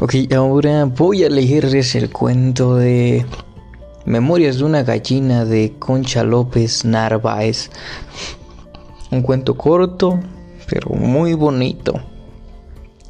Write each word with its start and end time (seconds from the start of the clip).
Ok, 0.00 0.14
ahora 0.32 0.84
voy 0.84 1.24
a 1.24 1.28
leerles 1.28 1.96
el 1.96 2.08
cuento 2.12 2.76
de 2.76 3.26
Memorias 4.04 4.58
de 4.58 4.64
una 4.64 4.84
gallina 4.84 5.44
de 5.44 5.74
Concha 5.76 6.22
López 6.22 6.84
Narváez. 6.84 7.68
Un 9.10 9.22
cuento 9.22 9.56
corto, 9.56 10.20
pero 10.70 10.90
muy 10.90 11.34
bonito. 11.34 11.94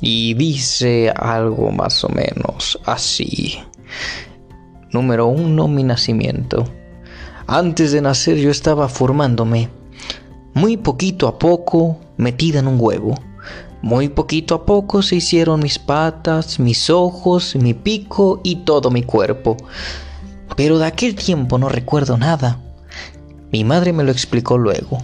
Y 0.01 0.33
dice 0.33 1.13
algo 1.15 1.71
más 1.73 2.03
o 2.05 2.09
menos 2.09 2.81
así. 2.87 3.59
Número 4.91 5.27
uno, 5.27 5.69
mi 5.69 5.83
nacimiento. 5.83 6.65
Antes 7.47 7.93
de 7.93 8.01
nacer 8.01 8.39
yo 8.39 8.51
estaba 8.51 8.89
formándome, 8.89 9.69
muy 10.55 10.79
poquito 10.79 11.29
a 11.29 11.39
poco, 11.39 11.99
metida 12.17 12.61
en 12.61 12.67
un 12.67 12.79
huevo. 12.81 13.28
Muy 13.83 14.09
poquito 14.09 14.55
a 14.57 14.67
poco 14.67 15.03
se 15.03 15.17
hicieron 15.17 15.61
mis 15.61 15.79
patas, 15.79 16.59
mis 16.59 16.91
ojos, 16.91 17.55
mi 17.55 17.75
pico 17.75 18.41
y 18.43 18.57
todo 18.57 18.91
mi 18.91 19.03
cuerpo. 19.03 19.57
Pero 20.57 20.79
de 20.79 20.87
aquel 20.87 21.15
tiempo 21.15 21.59
no 21.59 21.69
recuerdo 21.69 22.19
nada. 22.19 22.59
Mi 23.53 23.65
madre 23.65 23.93
me 23.93 24.03
lo 24.03 24.11
explicó 24.11 24.59
luego. 24.59 24.99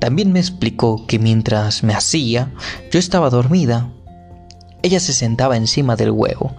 También 0.00 0.32
me 0.32 0.40
explicó 0.40 1.06
que 1.06 1.18
mientras 1.18 1.82
me 1.82 1.94
hacía, 1.94 2.52
yo 2.90 2.98
estaba 2.98 3.30
dormida. 3.30 3.90
Ella 4.82 5.00
se 5.00 5.12
sentaba 5.12 5.56
encima 5.56 5.96
del 5.96 6.10
huevo, 6.10 6.56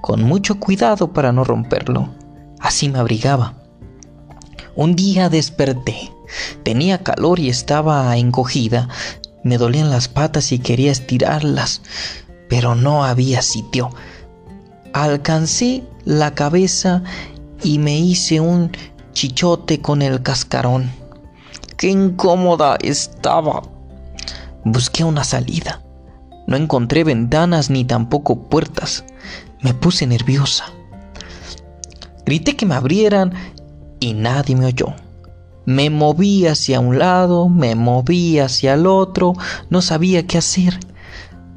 con 0.00 0.22
mucho 0.22 0.60
cuidado 0.60 1.12
para 1.12 1.32
no 1.32 1.42
romperlo. 1.44 2.10
Así 2.60 2.88
me 2.88 2.98
abrigaba. 2.98 3.54
Un 4.76 4.94
día 4.94 5.28
desperté. 5.28 6.12
Tenía 6.62 7.02
calor 7.02 7.40
y 7.40 7.48
estaba 7.48 8.16
encogida, 8.16 8.88
me 9.42 9.58
dolían 9.58 9.90
las 9.90 10.08
patas 10.08 10.52
y 10.52 10.58
quería 10.58 10.92
estirarlas, 10.92 11.82
pero 12.48 12.74
no 12.74 13.04
había 13.04 13.42
sitio. 13.42 13.90
Alcancé 14.92 15.84
la 16.04 16.34
cabeza 16.34 17.02
y 17.62 17.78
me 17.78 17.98
hice 17.98 18.40
un 18.40 18.72
chichote 19.12 19.80
con 19.80 20.02
el 20.02 20.22
cascarón. 20.22 20.90
¡Qué 21.76 21.88
incómoda 21.88 22.76
estaba! 22.82 23.62
Busqué 24.64 25.04
una 25.04 25.24
salida. 25.24 25.82
No 26.46 26.56
encontré 26.56 27.04
ventanas 27.04 27.70
ni 27.70 27.84
tampoco 27.84 28.48
puertas. 28.48 29.04
Me 29.60 29.74
puse 29.74 30.06
nerviosa. 30.06 30.64
Grité 32.24 32.56
que 32.56 32.66
me 32.66 32.74
abrieran 32.74 33.32
y 34.00 34.14
nadie 34.14 34.56
me 34.56 34.66
oyó. 34.66 34.94
Me 35.68 35.90
moví 35.90 36.46
hacia 36.46 36.80
un 36.80 36.98
lado, 36.98 37.50
me 37.50 37.74
moví 37.74 38.38
hacia 38.38 38.72
el 38.72 38.86
otro, 38.86 39.34
no 39.68 39.82
sabía 39.82 40.26
qué 40.26 40.38
hacer. 40.38 40.80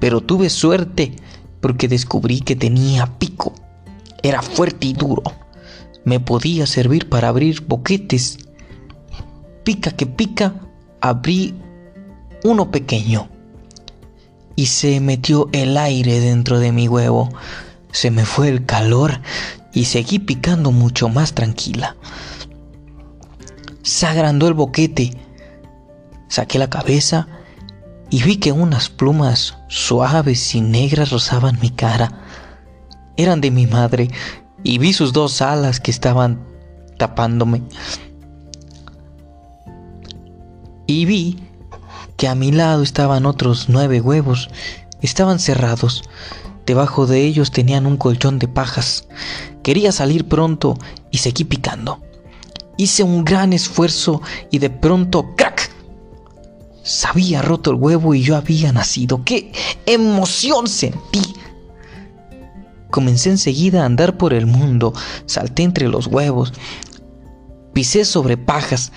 Pero 0.01 0.19
tuve 0.19 0.49
suerte 0.49 1.15
porque 1.61 1.87
descubrí 1.87 2.41
que 2.41 2.57
tenía 2.57 3.05
pico. 3.19 3.53
Era 4.21 4.41
fuerte 4.41 4.87
y 4.87 4.91
duro. 4.91 5.23
Me 6.03 6.19
podía 6.19 6.67
servir 6.67 7.07
para 7.07 7.29
abrir 7.29 7.65
boquetes. 7.65 8.37
Pica 9.63 9.91
que 9.91 10.07
pica, 10.07 10.55
abrí 10.99 11.55
uno 12.43 12.69
pequeño. 12.69 13.29
Y 14.57 14.65
se 14.65 14.99
metió 14.99 15.47
el 15.53 15.77
aire 15.77 16.19
dentro 16.19 16.59
de 16.59 16.73
mi 16.73 16.89
huevo. 16.89 17.29
Se 17.93 18.11
me 18.11 18.25
fue 18.25 18.49
el 18.49 18.65
calor 18.65 19.21
y 19.73 19.85
seguí 19.85 20.19
picando 20.19 20.73
mucho 20.73 21.07
más 21.07 21.33
tranquila. 21.33 21.95
Se 23.83 24.05
agrandó 24.05 24.47
el 24.47 24.53
boquete. 24.53 25.17
Saqué 26.27 26.59
la 26.59 26.69
cabeza 26.69 27.27
y 28.09 28.23
vi 28.23 28.37
que 28.37 28.51
unas 28.51 28.89
plumas 28.89 29.57
suaves 29.67 30.53
y 30.53 30.61
negras 30.61 31.11
rozaban 31.11 31.59
mi 31.61 31.69
cara. 31.69 32.11
Eran 33.17 33.41
de 33.41 33.51
mi 33.51 33.67
madre 33.67 34.09
y 34.63 34.77
vi 34.77 34.93
sus 34.93 35.13
dos 35.13 35.41
alas 35.41 35.79
que 35.79 35.91
estaban 35.91 36.45
tapándome. 36.97 37.63
Y 40.85 41.05
vi 41.05 41.39
que 42.17 42.27
a 42.27 42.35
mi 42.35 42.51
lado 42.51 42.83
estaban 42.83 43.25
otros 43.25 43.69
nueve 43.69 44.01
huevos. 44.01 44.49
Estaban 45.01 45.39
cerrados. 45.39 46.03
Debajo 46.65 47.07
de 47.07 47.23
ellos 47.25 47.51
tenían 47.51 47.85
un 47.87 47.97
colchón 47.97 48.37
de 48.37 48.47
pajas. 48.47 49.07
Quería 49.63 49.91
salir 49.91 50.27
pronto 50.27 50.77
y 51.09 51.17
seguí 51.17 51.43
picando. 51.43 51.99
Hice 52.77 53.03
un 53.03 53.23
gran 53.23 53.53
esfuerzo 53.53 54.21
y 54.49 54.59
de 54.59 54.69
pronto 54.69 55.35
¡crack! 55.35 55.71
Se 56.83 57.07
había 57.07 57.41
roto 57.41 57.71
el 57.71 57.77
huevo 57.77 58.15
y 58.15 58.23
yo 58.23 58.35
había 58.35 58.71
nacido. 58.71 59.23
¡Qué 59.23 59.51
emoción 59.85 60.67
sentí! 60.67 61.21
Comencé 62.89 63.29
enseguida 63.29 63.83
a 63.83 63.85
andar 63.85 64.17
por 64.17 64.33
el 64.33 64.45
mundo, 64.45 64.93
salté 65.25 65.63
entre 65.63 65.87
los 65.87 66.07
huevos, 66.07 66.53
pisé 67.73 68.03
sobre 68.03 68.35
pajas, 68.35 68.91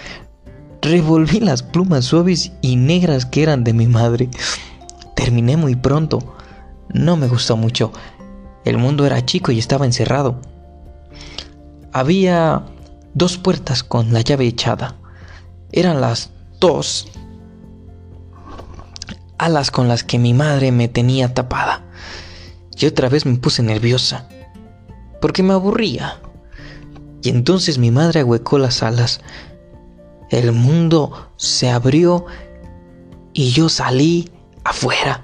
revolví 0.82 1.40
las 1.40 1.62
plumas 1.62 2.04
suaves 2.04 2.52
y 2.60 2.76
negras 2.76 3.24
que 3.24 3.42
eran 3.42 3.62
de 3.64 3.72
mi 3.72 3.86
madre. 3.86 4.28
Terminé 5.14 5.56
muy 5.56 5.76
pronto. 5.76 6.34
No 6.92 7.16
me 7.16 7.28
gustó 7.28 7.56
mucho. 7.56 7.92
El 8.64 8.78
mundo 8.78 9.06
era 9.06 9.24
chico 9.24 9.52
y 9.52 9.58
estaba 9.58 9.86
encerrado. 9.86 10.40
Había 11.92 12.64
dos 13.14 13.38
puertas 13.38 13.82
con 13.82 14.12
la 14.12 14.20
llave 14.20 14.46
echada. 14.46 14.96
Eran 15.72 16.00
las 16.00 16.30
dos 16.60 17.08
alas 19.38 19.70
con 19.70 19.88
las 19.88 20.04
que 20.04 20.18
mi 20.18 20.34
madre 20.34 20.72
me 20.72 20.88
tenía 20.88 21.32
tapada. 21.32 21.82
Y 22.76 22.86
otra 22.86 23.08
vez 23.08 23.24
me 23.24 23.36
puse 23.36 23.62
nerviosa, 23.62 24.28
porque 25.20 25.42
me 25.42 25.52
aburría. 25.52 26.20
Y 27.22 27.30
entonces 27.30 27.78
mi 27.78 27.90
madre 27.90 28.20
ahuecó 28.20 28.58
las 28.58 28.82
alas. 28.82 29.20
El 30.30 30.52
mundo 30.52 31.30
se 31.36 31.70
abrió 31.70 32.26
y 33.32 33.50
yo 33.50 33.68
salí 33.68 34.30
afuera. 34.64 35.22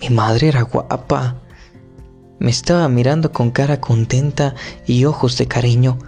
Mi 0.00 0.10
madre 0.10 0.48
era 0.48 0.62
guapa. 0.62 1.36
Me 2.38 2.50
estaba 2.50 2.88
mirando 2.88 3.32
con 3.32 3.50
cara 3.50 3.80
contenta 3.80 4.54
y 4.86 5.04
ojos 5.04 5.38
de 5.38 5.48
cariño. 5.48 5.98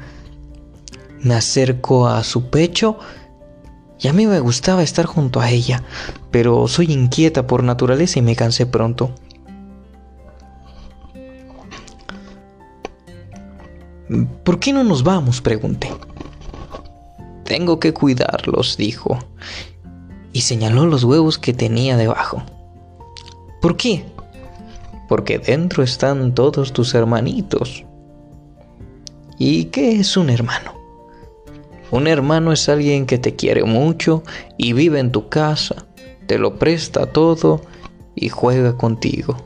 Me 1.22 1.34
acerco 1.34 2.08
a 2.08 2.24
su 2.24 2.48
pecho 2.50 2.98
y 4.00 4.08
a 4.08 4.12
mí 4.12 4.26
me 4.26 4.40
gustaba 4.40 4.82
estar 4.82 5.04
junto 5.04 5.40
a 5.40 5.50
ella, 5.50 5.82
pero 6.30 6.66
soy 6.68 6.92
inquieta 6.92 7.46
por 7.46 7.62
naturaleza 7.62 8.18
y 8.18 8.22
me 8.22 8.34
cansé 8.34 8.64
pronto. 8.64 9.10
¿Por 14.44 14.58
qué 14.58 14.72
no 14.72 14.82
nos 14.82 15.04
vamos? 15.04 15.40
pregunté. 15.40 15.92
Tengo 17.44 17.78
que 17.78 17.92
cuidarlos, 17.92 18.76
dijo, 18.76 19.18
y 20.32 20.40
señaló 20.40 20.86
los 20.86 21.04
huevos 21.04 21.38
que 21.38 21.52
tenía 21.52 21.96
debajo. 21.96 22.42
¿Por 23.60 23.76
qué? 23.76 24.06
Porque 25.08 25.38
dentro 25.38 25.82
están 25.82 26.34
todos 26.34 26.72
tus 26.72 26.94
hermanitos. 26.94 27.84
¿Y 29.38 29.66
qué 29.66 30.00
es 30.00 30.16
un 30.16 30.30
hermano? 30.30 30.79
Un 31.90 32.06
hermano 32.06 32.52
es 32.52 32.68
alguien 32.68 33.06
que 33.06 33.18
te 33.18 33.34
quiere 33.34 33.64
mucho 33.64 34.22
y 34.56 34.72
vive 34.72 35.00
en 35.00 35.10
tu 35.10 35.28
casa, 35.28 35.86
te 36.26 36.38
lo 36.38 36.58
presta 36.58 37.06
todo 37.06 37.62
y 38.14 38.28
juega 38.28 38.76
contigo. 38.76 39.36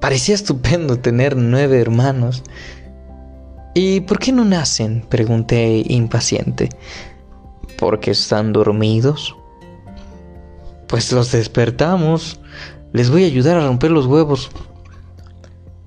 Parecía 0.00 0.34
estupendo 0.34 0.98
tener 0.98 1.36
nueve 1.36 1.80
hermanos. 1.80 2.42
¿Y 3.74 4.00
por 4.00 4.18
qué 4.18 4.32
no 4.32 4.44
nacen? 4.44 5.04
pregunté 5.08 5.82
impaciente. 5.86 6.68
¿Porque 7.76 8.12
están 8.12 8.52
dormidos? 8.52 9.34
Pues 10.86 11.12
los 11.12 11.32
despertamos. 11.32 12.40
Les 12.92 13.10
voy 13.10 13.24
a 13.24 13.26
ayudar 13.26 13.56
a 13.56 13.66
romper 13.66 13.90
los 13.90 14.06
huevos. 14.06 14.50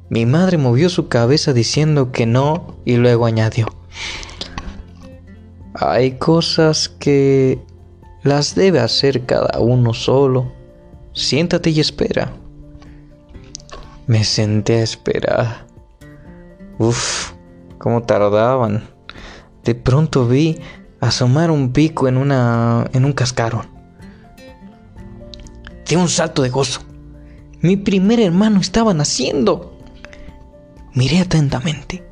Mi 0.09 0.25
madre 0.25 0.57
movió 0.57 0.89
su 0.89 1.07
cabeza 1.07 1.53
diciendo 1.53 2.11
que 2.11 2.25
no 2.25 2.75
y 2.83 2.97
luego 2.97 3.27
añadió, 3.27 3.67
hay 5.75 6.13
cosas 6.13 6.89
que 6.89 7.59
las 8.23 8.55
debe 8.55 8.79
hacer 8.79 9.25
cada 9.25 9.59
uno 9.59 9.93
solo. 9.93 10.51
Siéntate 11.13 11.69
y 11.69 11.79
espera. 11.79 12.33
Me 14.07 14.23
senté 14.23 14.79
a 14.79 14.83
esperar. 14.83 15.67
Uf, 16.79 17.31
cómo 17.77 18.03
tardaban. 18.03 18.83
De 19.63 19.75
pronto 19.75 20.27
vi 20.27 20.59
asomar 20.99 21.51
un 21.51 21.71
pico 21.71 22.07
en 22.07 22.17
una 22.17 22.89
en 22.93 23.05
un 23.05 23.13
cascarón. 23.13 23.67
De 25.87 25.95
un 25.95 26.09
salto 26.09 26.41
de 26.41 26.49
gozo. 26.49 26.81
Mi 27.61 27.77
primer 27.77 28.19
hermano 28.19 28.59
estaba 28.59 28.93
naciendo. 28.93 29.78
Miré 30.99 31.21
atentamente. 31.21 32.03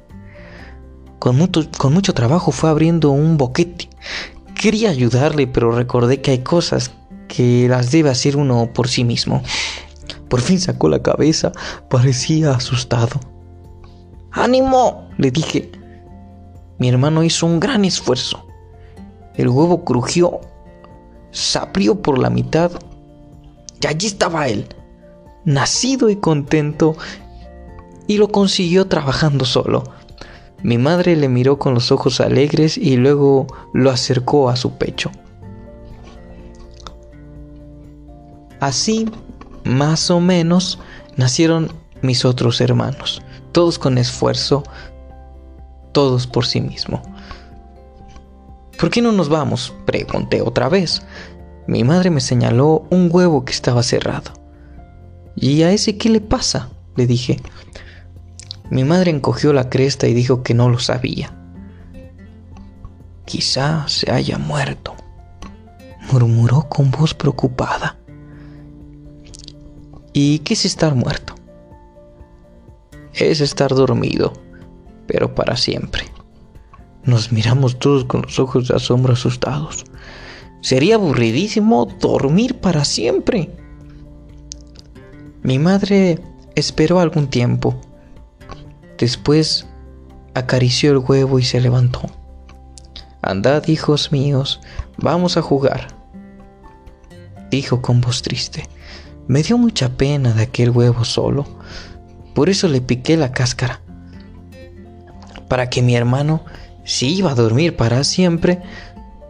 Con 1.19 1.35
mucho, 1.35 2.13
trabajo 2.13 2.53
fue 2.53 2.69
abriendo 2.69 3.11
un 3.11 3.35
boquete. 3.35 3.89
Quería 4.55 4.91
ayudarle, 4.91 5.45
pero 5.45 5.73
recordé 5.73 6.21
que 6.21 6.31
hay 6.31 6.39
cosas 6.39 6.93
que 7.27 7.67
las 7.67 7.91
debe 7.91 8.11
hacer 8.11 8.37
uno 8.37 8.71
por 8.73 8.87
sí 8.87 9.03
mismo. 9.03 9.43
Por 10.29 10.39
fin 10.39 10.61
sacó 10.61 10.87
la 10.87 11.03
cabeza, 11.03 11.51
parecía 11.89 12.51
asustado. 12.51 13.19
¡Ánimo! 14.31 15.09
le 15.17 15.31
dije. 15.31 15.69
Mi 16.79 16.87
hermano 16.87 17.25
hizo 17.25 17.45
un 17.45 17.59
gran 17.59 17.83
esfuerzo. 17.83 18.47
El 19.35 19.49
huevo 19.49 19.83
crujió, 19.83 20.39
se 21.31 21.59
abrió 21.59 22.01
por 22.01 22.19
la 22.19 22.29
mitad 22.29 22.71
y 23.81 23.87
allí 23.87 24.07
estaba 24.07 24.47
él, 24.47 24.65
nacido 25.43 26.09
y 26.09 26.15
contento, 26.15 26.95
y 28.07 28.17
lo 28.17 28.29
consiguió 28.29 28.87
trabajando 28.87 29.45
solo. 29.45 29.83
Mi 30.63 30.77
madre 30.77 31.15
le 31.15 31.29
miró 31.29 31.59
con 31.59 31.73
los 31.73 31.91
ojos 31.91 32.19
alegres 32.19 32.77
y 32.77 32.97
luego 32.97 33.47
lo 33.73 33.91
acercó 33.91 34.49
a 34.49 34.55
su 34.55 34.77
pecho. 34.77 35.11
Así, 38.59 39.07
más 39.63 40.09
o 40.09 40.19
menos, 40.19 40.79
nacieron 41.15 41.71
mis 42.01 42.25
otros 42.25 42.59
hermanos, 42.59 43.21
todos 43.51 43.77
con 43.77 43.97
esfuerzo, 43.97 44.63
todos 45.91 46.25
por 46.25 46.45
sí 46.45 46.61
mismo. 46.61 47.01
¿Por 48.79 48.89
qué 48.89 49.01
no 49.01 49.11
nos 49.11 49.29
vamos? 49.29 49.73
Pregunté 49.85 50.41
otra 50.41 50.69
vez. 50.69 51.01
Mi 51.67 51.83
madre 51.83 52.09
me 52.09 52.21
señaló 52.21 52.85
un 52.89 53.09
huevo 53.11 53.43
que 53.43 53.51
estaba 53.51 53.83
cerrado. 53.83 54.31
¿Y 55.35 55.63
a 55.63 55.71
ese 55.71 55.97
qué 55.97 56.09
le 56.09 56.21
pasa? 56.21 56.69
le 56.95 57.05
dije. 57.05 57.37
Mi 58.69 58.83
madre 58.83 59.11
encogió 59.11 59.53
la 59.53 59.69
cresta 59.69 60.07
y 60.07 60.13
dijo 60.13 60.43
que 60.43 60.53
no 60.53 60.69
lo 60.69 60.79
sabía. 60.79 61.33
Quizá 63.25 63.87
se 63.87 64.11
haya 64.11 64.37
muerto, 64.37 64.95
murmuró 66.11 66.67
con 66.69 66.91
voz 66.91 67.13
preocupada. 67.13 67.97
¿Y 70.13 70.39
qué 70.39 70.53
es 70.53 70.65
estar 70.65 70.95
muerto? 70.95 71.35
Es 73.13 73.41
estar 73.41 73.73
dormido, 73.73 74.33
pero 75.07 75.33
para 75.33 75.55
siempre. 75.55 76.05
Nos 77.03 77.31
miramos 77.31 77.79
todos 77.79 78.03
con 78.05 78.23
los 78.23 78.37
ojos 78.39 78.67
de 78.67 78.75
asombro 78.75 79.13
asustados. 79.13 79.85
Sería 80.61 80.95
aburridísimo 80.95 81.85
dormir 81.99 82.59
para 82.59 82.83
siempre. 82.83 83.49
Mi 85.41 85.59
madre 85.59 86.19
esperó 86.55 86.99
algún 86.99 87.27
tiempo. 87.27 87.79
Después 88.97 89.65
acarició 90.33 90.91
el 90.91 90.97
huevo 90.99 91.39
y 91.39 91.43
se 91.43 91.61
levantó. 91.61 92.01
Andad, 93.21 93.67
hijos 93.67 94.11
míos, 94.11 94.61
vamos 94.97 95.37
a 95.37 95.41
jugar. 95.41 95.87
Dijo 97.51 97.81
con 97.81 98.01
voz 98.01 98.21
triste. 98.21 98.67
Me 99.27 99.43
dio 99.43 99.57
mucha 99.57 99.89
pena 99.89 100.33
de 100.33 100.43
aquel 100.43 100.69
huevo 100.69 101.03
solo. 101.05 101.45
Por 102.33 102.49
eso 102.49 102.67
le 102.67 102.81
piqué 102.81 103.17
la 103.17 103.31
cáscara. 103.31 103.81
Para 105.47 105.69
que 105.69 105.81
mi 105.81 105.95
hermano 105.95 106.43
si 106.87 107.17
iba 107.17 107.31
a 107.31 107.35
dormir 107.35 107.75
para 107.75 108.05
siempre, 108.05 108.61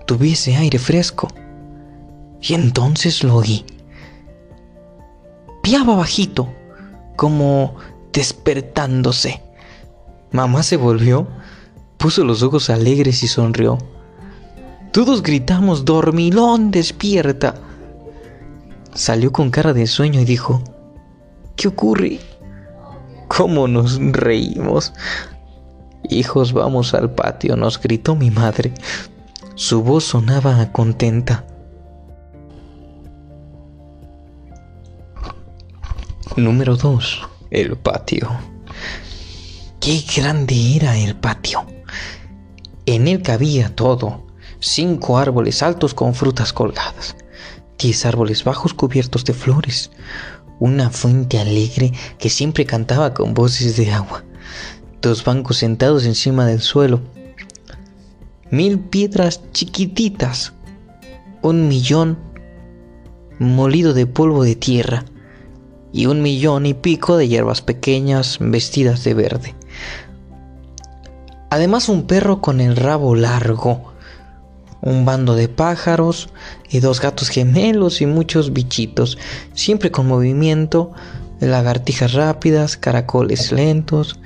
tuviese 0.05 0.55
aire 0.55 0.77
fresco. 0.77 1.27
Y 2.39 2.53
entonces 2.53 3.23
lo 3.23 3.37
oí. 3.37 3.65
Piaba 5.63 5.95
bajito, 5.95 6.53
como 7.15 7.75
despertándose. 8.13 9.41
Mamá 10.37 10.61
se 10.61 10.77
volvió, 10.77 11.25
puso 11.97 12.23
los 12.23 12.43
ojos 12.43 12.69
alegres 12.69 13.23
y 13.23 13.27
sonrió. 13.27 13.79
Todos 14.93 15.23
gritamos, 15.23 15.83
dormilón, 15.83 16.69
despierta. 16.69 17.55
Salió 18.93 19.31
con 19.31 19.49
cara 19.49 19.73
de 19.73 19.87
sueño 19.87 20.21
y 20.21 20.25
dijo, 20.25 20.61
¿qué 21.55 21.67
ocurre? 21.67 22.19
¿Cómo 23.27 23.67
nos 23.67 23.99
reímos? 23.99 24.93
Hijos, 26.07 26.53
vamos 26.53 26.93
al 26.93 27.15
patio, 27.15 27.55
nos 27.55 27.81
gritó 27.81 28.15
mi 28.15 28.29
madre. 28.29 28.75
Su 29.55 29.81
voz 29.81 30.03
sonaba 30.03 30.71
contenta. 30.71 31.47
Número 36.35 36.75
2. 36.75 37.21
El 37.49 37.75
patio. 37.75 38.29
Qué 39.87 40.03
grande 40.17 40.75
era 40.75 40.97
el 40.97 41.15
patio. 41.15 41.65
En 42.85 43.07
él 43.07 43.21
cabía 43.21 43.73
todo. 43.73 44.27
Cinco 44.59 45.17
árboles 45.17 45.63
altos 45.63 45.93
con 45.93 46.13
frutas 46.13 46.51
colgadas. 46.51 47.15
Diez 47.79 48.05
árboles 48.05 48.43
bajos 48.43 48.73
cubiertos 48.73 49.23
de 49.23 49.31
flores. 49.33 49.91
Una 50.59 50.89
fuente 50.89 51.39
alegre 51.39 51.93
que 52.19 52.29
siempre 52.29 52.65
cantaba 52.65 53.13
con 53.13 53.33
voces 53.33 53.77
de 53.77 53.93
agua 53.93 54.25
dos 55.01 55.23
bancos 55.23 55.55
sentados 55.55 56.05
encima 56.05 56.45
del 56.45 56.59
suelo, 56.59 56.99
mil 58.51 58.79
piedras 58.79 59.41
chiquititas, 59.53 60.51
un 61.41 61.69
millón 61.69 62.17
molido 63.39 63.93
de 63.93 64.05
polvo 64.05 64.43
de 64.43 64.57
tierra 64.57 65.05
y 65.93 66.07
un 66.07 66.21
millón 66.21 66.65
y 66.65 66.73
pico 66.73 67.15
de 67.15 67.29
hierbas 67.29 67.61
pequeñas 67.61 68.39
vestidas 68.41 69.05
de 69.05 69.13
verde. 69.13 69.56
Además 71.57 71.89
un 71.89 72.03
perro 72.03 72.39
con 72.39 72.61
el 72.61 72.75
rabo 72.75 73.15
largo, 73.15 73.91
un 74.79 75.05
bando 75.05 75.33
de 75.33 75.49
pájaros 75.49 76.29
y 76.69 76.81
dos 76.81 77.01
gatos 77.01 77.29
gemelos 77.29 77.99
y 77.99 78.05
muchos 78.05 78.53
bichitos, 78.53 79.17
siempre 79.55 79.89
con 79.89 80.07
movimiento, 80.07 80.91
lagartijas 81.39 82.13
rápidas, 82.13 82.77
caracoles 82.77 83.51
lentos, 83.51 84.19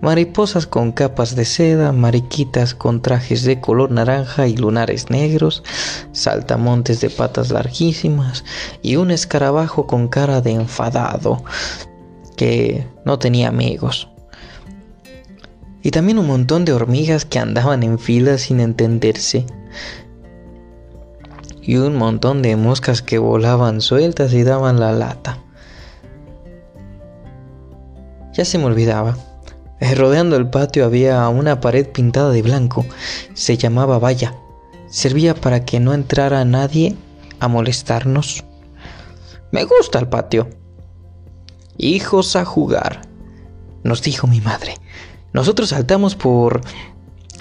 mariposas 0.00 0.66
con 0.66 0.92
capas 0.92 1.36
de 1.36 1.44
seda, 1.44 1.92
mariquitas 1.92 2.74
con 2.74 3.02
trajes 3.02 3.42
de 3.42 3.60
color 3.60 3.90
naranja 3.90 4.48
y 4.48 4.56
lunares 4.56 5.10
negros, 5.10 5.62
saltamontes 6.12 7.02
de 7.02 7.10
patas 7.10 7.50
larguísimas 7.50 8.46
y 8.80 8.96
un 8.96 9.10
escarabajo 9.10 9.86
con 9.86 10.08
cara 10.08 10.40
de 10.40 10.52
enfadado 10.52 11.44
que 12.38 12.86
no 13.04 13.18
tenía 13.18 13.48
amigos. 13.48 14.08
Y 15.82 15.90
también 15.90 16.18
un 16.18 16.26
montón 16.26 16.64
de 16.64 16.72
hormigas 16.72 17.24
que 17.24 17.38
andaban 17.38 17.82
en 17.82 17.98
fila 17.98 18.38
sin 18.38 18.60
entenderse. 18.60 19.46
Y 21.62 21.76
un 21.76 21.96
montón 21.96 22.42
de 22.42 22.56
moscas 22.56 23.02
que 23.02 23.18
volaban 23.18 23.80
sueltas 23.80 24.32
y 24.32 24.42
daban 24.42 24.80
la 24.80 24.92
lata. 24.92 25.38
Ya 28.32 28.44
se 28.44 28.58
me 28.58 28.64
olvidaba 28.64 29.16
eh, 29.80 29.94
rodeando 29.94 30.36
el 30.36 30.48
patio 30.48 30.84
había 30.84 31.28
una 31.28 31.60
pared 31.60 31.86
pintada 31.86 32.30
de 32.30 32.42
blanco. 32.42 32.84
Se 33.34 33.56
llamaba 33.56 33.98
valla. 33.98 34.34
Servía 34.88 35.34
para 35.34 35.64
que 35.64 35.80
no 35.80 35.94
entrara 35.94 36.44
nadie 36.44 36.96
a 37.38 37.48
molestarnos. 37.48 38.44
Me 39.52 39.64
gusta 39.64 39.98
el 39.98 40.08
patio. 40.08 40.48
Hijos 41.76 42.34
a 42.34 42.44
jugar, 42.44 43.02
nos 43.84 44.02
dijo 44.02 44.26
mi 44.26 44.40
madre. 44.40 44.74
Nosotros 45.32 45.70
saltamos 45.70 46.16
por 46.16 46.60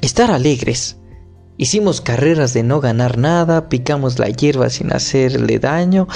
estar 0.01 0.31
alegres. 0.31 0.97
Hicimos 1.57 2.01
carreras 2.01 2.53
de 2.53 2.63
no 2.63 2.79
ganar 2.81 3.17
nada, 3.17 3.69
picamos 3.69 4.19
la 4.19 4.29
hierba 4.29 4.69
sin 4.69 4.93
hacerle 4.93 5.57
daño, 5.59 6.07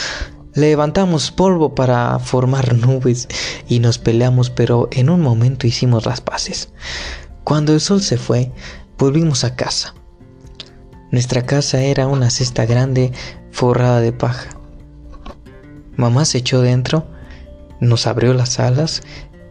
Levantamos 0.54 1.32
polvo 1.32 1.76
para 1.76 2.20
formar 2.20 2.76
nubes 2.76 3.28
y 3.70 3.80
nos 3.80 3.98
peleamos, 3.98 4.50
pero 4.50 4.90
en 4.92 5.10
un 5.10 5.22
momento 5.22 5.66
hicimos 5.66 6.06
las 6.06 6.20
paces. 6.20 6.70
Cuando 7.44 7.74
el 7.74 7.80
sol 7.80 8.02
se 8.02 8.18
fue, 8.18 8.52
volvimos 8.98 9.44
a 9.46 9.56
casa. 9.56 9.96
Nuestra 11.10 11.46
casa 11.46 11.82
era 11.82 12.08
una 12.08 12.30
cesta 12.30 12.66
grande 12.66 13.12
forrada 13.52 14.02
de 14.02 14.12
paja. 14.12 14.50
Mamá 15.96 16.26
se 16.26 16.40
echó 16.40 16.62
dentro, 16.62 17.08
nos 17.80 18.06
abrió 18.08 18.34
las 18.34 18.60
alas 18.60 19.04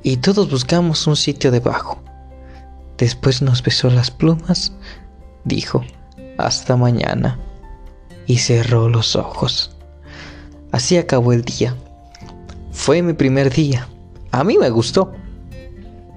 y 0.02 0.18
todos 0.18 0.50
buscamos 0.50 1.06
un 1.06 1.16
sitio 1.16 1.50
debajo. 1.50 2.02
Después 3.00 3.40
nos 3.40 3.62
besó 3.62 3.88
las 3.88 4.11
plumas, 4.11 4.75
dijo, 5.45 5.83
hasta 6.37 6.76
mañana, 6.76 7.38
y 8.26 8.37
cerró 8.37 8.90
los 8.90 9.16
ojos. 9.16 9.75
Así 10.71 10.99
acabó 10.99 11.33
el 11.33 11.42
día. 11.42 11.75
Fue 12.73 13.00
mi 13.00 13.14
primer 13.14 13.52
día. 13.52 13.88
A 14.33 14.45
mí 14.45 14.59
me 14.59 14.69
gustó. 14.69 15.12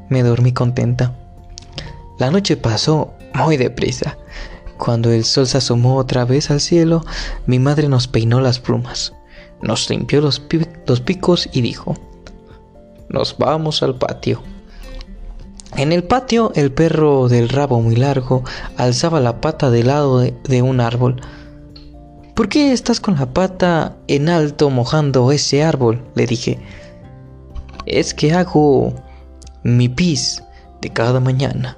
Me 0.10 0.24
dormí 0.24 0.52
contenta. 0.52 1.18
La 2.20 2.30
noche 2.30 2.58
pasó 2.58 3.14
muy 3.34 3.56
deprisa. 3.56 4.18
Cuando 4.78 5.10
el 5.10 5.24
sol 5.24 5.48
se 5.48 5.60
asomó 5.60 5.96
otra 5.96 6.26
vez 6.26 6.52
al 6.52 6.60
cielo, 6.60 7.06
mi 7.48 7.60
madre 7.60 7.88
nos 7.88 8.10
peinó 8.10 8.42
las 8.42 8.60
plumas, 8.60 9.14
nos 9.62 9.90
limpió 9.90 10.20
los, 10.20 10.42
picos 10.42 11.48
y 11.54 11.62
dijo, 11.62 11.96
nos 13.08 13.38
vamos 13.38 13.82
al 13.84 13.96
patio. 13.96 14.44
En 15.76 15.92
el 15.92 16.04
patio 16.04 16.52
el 16.54 16.72
perro 16.72 17.28
del 17.30 17.50
rabo 17.50 17.82
muy 17.82 17.96
largo 17.96 18.44
alzaba 18.78 19.20
la 19.20 19.42
pata 19.42 19.72
del 19.72 19.88
lado 19.88 20.20
de, 20.20 20.62
un 20.62 20.80
árbol. 20.80 21.20
¿Por 22.36 22.48
qué 22.48 22.72
estás 22.74 23.00
con 23.00 23.16
la 23.16 23.34
pata 23.34 23.98
en 24.08 24.30
alto 24.30 24.70
mojando 24.70 25.32
ese 25.32 25.64
árbol? 25.64 26.04
le 26.14 26.28
dije. 26.28 26.60
Es 27.88 28.14
que 28.14 28.34
hago 28.34 28.94
mi 29.64 29.90
pis 29.90 30.44
de 30.80 30.90
cada 30.90 31.20
mañana. 31.20 31.78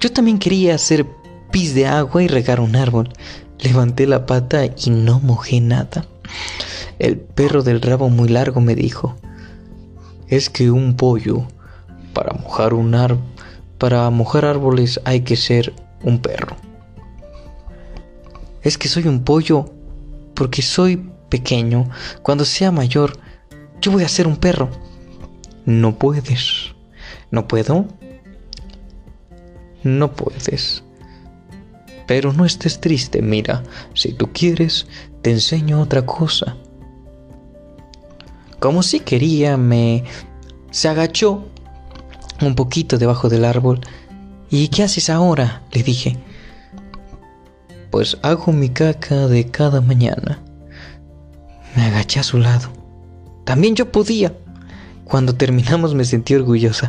Yo 0.00 0.12
también 0.12 0.38
quería 0.38 0.76
hacer 0.76 1.04
pis 1.50 1.74
de 1.74 1.86
agua 1.86 2.22
y 2.22 2.28
regar 2.28 2.60
un 2.60 2.76
árbol. 2.76 3.08
Levanté 3.58 4.06
la 4.06 4.24
pata 4.24 4.66
y 4.66 4.90
no 4.90 5.18
mojé 5.18 5.60
nada. 5.60 6.06
El 7.00 7.18
perro 7.18 7.64
del 7.64 7.82
rabo 7.82 8.08
muy 8.08 8.28
largo 8.28 8.60
me 8.60 8.76
dijo, 8.76 9.16
es 10.28 10.48
que 10.48 10.70
un 10.70 10.96
pollo 10.96 11.46
para 12.16 12.32
mojar 12.32 12.72
un 12.72 12.96
para 13.76 14.08
mojar 14.08 14.46
árboles 14.46 14.98
hay 15.04 15.20
que 15.20 15.36
ser 15.36 15.74
un 16.02 16.18
perro. 16.18 16.56
Es 18.62 18.78
que 18.78 18.88
soy 18.88 19.06
un 19.06 19.22
pollo 19.22 19.66
porque 20.32 20.62
soy 20.62 21.10
pequeño. 21.28 21.90
Cuando 22.22 22.46
sea 22.46 22.72
mayor, 22.72 23.18
yo 23.82 23.92
voy 23.92 24.02
a 24.02 24.08
ser 24.08 24.26
un 24.26 24.38
perro. 24.38 24.70
No 25.66 25.98
puedes. 25.98 26.74
¿No 27.30 27.46
puedo? 27.46 27.84
No 29.82 30.12
puedes. 30.12 30.82
Pero 32.06 32.32
no 32.32 32.46
estés 32.46 32.80
triste, 32.80 33.20
mira, 33.20 33.62
si 33.92 34.14
tú 34.14 34.30
quieres, 34.32 34.86
te 35.20 35.32
enseño 35.32 35.82
otra 35.82 36.06
cosa. 36.06 36.56
Como 38.58 38.82
si 38.82 39.00
quería, 39.00 39.58
me 39.58 40.04
se 40.70 40.88
agachó 40.88 41.50
un 42.40 42.54
poquito 42.54 42.98
debajo 42.98 43.28
del 43.28 43.44
árbol. 43.44 43.80
¿Y 44.50 44.68
qué 44.68 44.82
haces 44.84 45.10
ahora? 45.10 45.62
le 45.72 45.82
dije. 45.82 46.16
Pues 47.90 48.18
hago 48.22 48.52
mi 48.52 48.68
caca 48.68 49.26
de 49.26 49.50
cada 49.50 49.80
mañana. 49.80 50.40
Me 51.74 51.84
agaché 51.84 52.20
a 52.20 52.22
su 52.22 52.38
lado. 52.38 52.68
También 53.44 53.74
yo 53.74 53.90
podía. 53.92 54.34
Cuando 55.04 55.34
terminamos 55.34 55.94
me 55.94 56.04
sentí 56.04 56.34
orgullosa. 56.34 56.88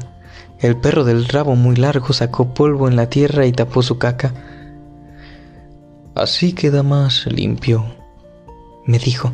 El 0.59 0.75
perro 0.77 1.03
del 1.03 1.27
rabo 1.27 1.55
muy 1.55 1.75
largo 1.75 2.13
sacó 2.13 2.53
polvo 2.53 2.87
en 2.87 2.95
la 2.95 3.09
tierra 3.09 3.45
y 3.45 3.51
tapó 3.51 3.83
su 3.83 3.99
caca. 3.99 4.33
Así 6.15 6.53
queda 6.53 6.81
más 6.81 7.27
limpio, 7.27 7.85
me 8.87 8.97
dijo. 8.97 9.33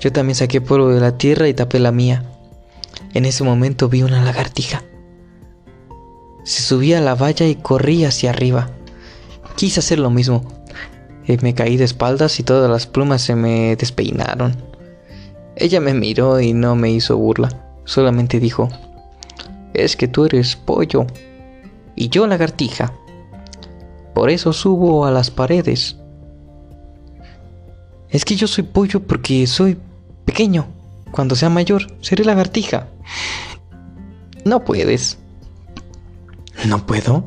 Yo 0.00 0.10
también 0.10 0.34
saqué 0.34 0.60
polvo 0.60 0.88
de 0.88 1.00
la 1.00 1.16
tierra 1.16 1.46
y 1.46 1.54
tapé 1.54 1.78
la 1.78 1.92
mía. 1.92 2.24
En 3.14 3.24
ese 3.24 3.44
momento 3.44 3.88
vi 3.88 4.02
una 4.02 4.24
lagartija. 4.24 4.82
Se 6.46 6.62
subía 6.62 6.98
a 6.98 7.00
la 7.00 7.16
valla 7.16 7.44
y 7.48 7.56
corría 7.56 8.06
hacia 8.06 8.30
arriba. 8.30 8.70
Quise 9.56 9.80
hacer 9.80 9.98
lo 9.98 10.10
mismo. 10.10 10.44
Eh, 11.26 11.38
me 11.42 11.56
caí 11.56 11.76
de 11.76 11.82
espaldas 11.82 12.38
y 12.38 12.44
todas 12.44 12.70
las 12.70 12.86
plumas 12.86 13.20
se 13.20 13.34
me 13.34 13.74
despeinaron. 13.74 14.54
Ella 15.56 15.80
me 15.80 15.92
miró 15.92 16.38
y 16.40 16.52
no 16.52 16.76
me 16.76 16.92
hizo 16.92 17.16
burla. 17.16 17.48
Solamente 17.84 18.38
dijo, 18.38 18.68
es 19.74 19.96
que 19.96 20.06
tú 20.06 20.24
eres 20.24 20.54
pollo 20.54 21.08
y 21.96 22.10
yo 22.10 22.28
lagartija. 22.28 22.92
Por 24.14 24.30
eso 24.30 24.52
subo 24.52 25.04
a 25.04 25.10
las 25.10 25.32
paredes. 25.32 25.96
Es 28.08 28.24
que 28.24 28.36
yo 28.36 28.46
soy 28.46 28.62
pollo 28.62 29.00
porque 29.00 29.48
soy 29.48 29.78
pequeño. 30.24 30.68
Cuando 31.10 31.34
sea 31.34 31.50
mayor, 31.50 31.88
seré 32.02 32.24
lagartija. 32.24 32.86
No 34.44 34.64
puedes. 34.64 35.18
¿No 36.66 36.84
puedo? 36.84 37.24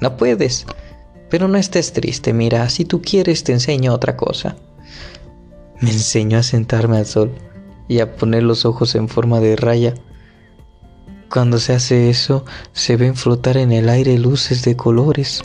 No 0.00 0.16
puedes. 0.18 0.66
Pero 1.30 1.48
no 1.48 1.56
estés 1.56 1.94
triste, 1.94 2.34
mira, 2.34 2.68
si 2.68 2.84
tú 2.84 3.00
quieres 3.00 3.42
te 3.42 3.52
enseño 3.52 3.94
otra 3.94 4.16
cosa. 4.16 4.56
Me 5.80 5.90
enseñó 5.90 6.38
a 6.38 6.42
sentarme 6.42 6.98
al 6.98 7.06
sol 7.06 7.32
y 7.88 8.00
a 8.00 8.16
poner 8.16 8.42
los 8.42 8.66
ojos 8.66 8.94
en 8.94 9.08
forma 9.08 9.40
de 9.40 9.56
raya. 9.56 9.94
Cuando 11.30 11.58
se 11.58 11.72
hace 11.72 12.10
eso, 12.10 12.44
se 12.72 12.96
ven 12.96 13.16
flotar 13.16 13.56
en 13.56 13.72
el 13.72 13.88
aire 13.88 14.18
luces 14.18 14.62
de 14.62 14.76
colores. 14.76 15.42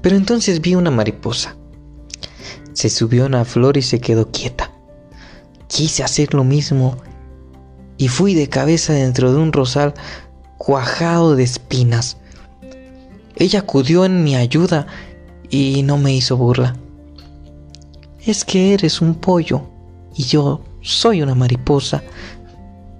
Pero 0.00 0.16
entonces 0.16 0.60
vi 0.62 0.74
una 0.74 0.90
mariposa. 0.90 1.56
Se 2.72 2.88
subió 2.88 3.24
a 3.24 3.26
una 3.26 3.44
flor 3.44 3.76
y 3.76 3.82
se 3.82 4.00
quedó 4.00 4.30
quieta. 4.30 4.72
Quise 5.66 6.02
hacer 6.02 6.32
lo 6.32 6.44
mismo 6.44 6.96
y 7.98 8.08
fui 8.08 8.34
de 8.34 8.48
cabeza 8.48 8.94
dentro 8.94 9.32
de 9.32 9.38
un 9.38 9.52
rosal 9.52 9.92
cuajado 10.68 11.34
de 11.34 11.44
espinas. 11.44 12.18
Ella 13.36 13.60
acudió 13.60 14.04
en 14.04 14.22
mi 14.22 14.36
ayuda 14.36 14.86
y 15.48 15.82
no 15.82 15.96
me 15.96 16.12
hizo 16.12 16.36
burla. 16.36 16.76
Es 18.26 18.44
que 18.44 18.74
eres 18.74 19.00
un 19.00 19.14
pollo 19.14 19.62
y 20.14 20.24
yo 20.24 20.60
soy 20.82 21.22
una 21.22 21.34
mariposa. 21.34 22.02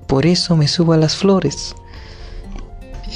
Por 0.07 0.25
eso 0.25 0.57
me 0.57 0.67
subo 0.67 0.95
a 0.95 0.97
las 0.97 1.15
flores. 1.15 1.75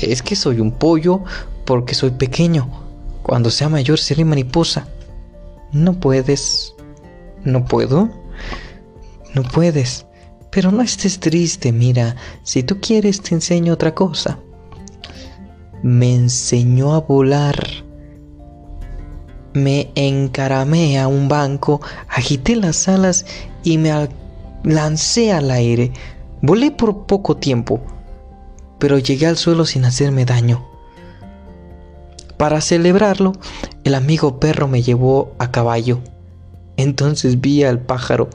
Es 0.03 0.21
que 0.21 0.37
soy 0.37 0.61
un 0.61 0.71
pollo 0.73 1.25
porque 1.65 1.95
soy 1.95 2.11
pequeño. 2.11 2.69
Cuando 3.23 3.51
sea 3.51 3.71
mayor 3.71 3.99
seré 3.99 4.23
mariposa. 4.23 4.87
No 5.73 5.95
puedes. 5.95 6.75
¿No 7.43 7.65
puedo? 7.65 8.11
No 9.33 9.45
puedes. 9.45 10.05
Pero 10.53 10.71
no 10.71 10.83
estés 10.83 11.19
triste, 11.19 11.73
mira, 11.73 12.15
si 12.43 12.63
tú 12.63 12.79
quieres 12.79 13.23
te 13.23 13.35
enseño 13.35 13.73
otra 13.73 13.95
cosa. 13.95 14.39
Me 15.83 16.15
enseñó 16.15 16.93
a 16.93 17.01
volar. 17.01 17.57
Me 19.55 19.91
encaramé 19.95 21.01
a 21.01 21.09
un 21.09 21.27
banco, 21.29 21.81
agité 22.07 22.55
las 22.55 22.87
alas 22.87 23.25
y 23.65 23.79
me 23.79 24.11
lancé 24.63 25.33
al 25.33 25.51
aire. 25.51 25.91
Volé 26.43 26.71
por 26.71 27.07
poco 27.07 27.39
tiempo, 27.39 27.81
pero 28.79 28.99
llegué 28.99 29.29
al 29.29 29.39
suelo 29.39 29.65
sin 29.65 29.87
hacerme 29.87 30.27
daño. 30.27 30.69
Para 32.37 32.61
celebrarlo, 32.61 33.33
el 33.85 33.95
amigo 33.95 34.39
perro 34.39 34.69
me 34.69 34.83
llevó 34.83 35.33
a 35.39 35.51
caballo. 35.51 36.01
Entonces 36.77 37.41
vi 37.41 37.65
al 37.65 37.81
pájaro. 37.81 38.29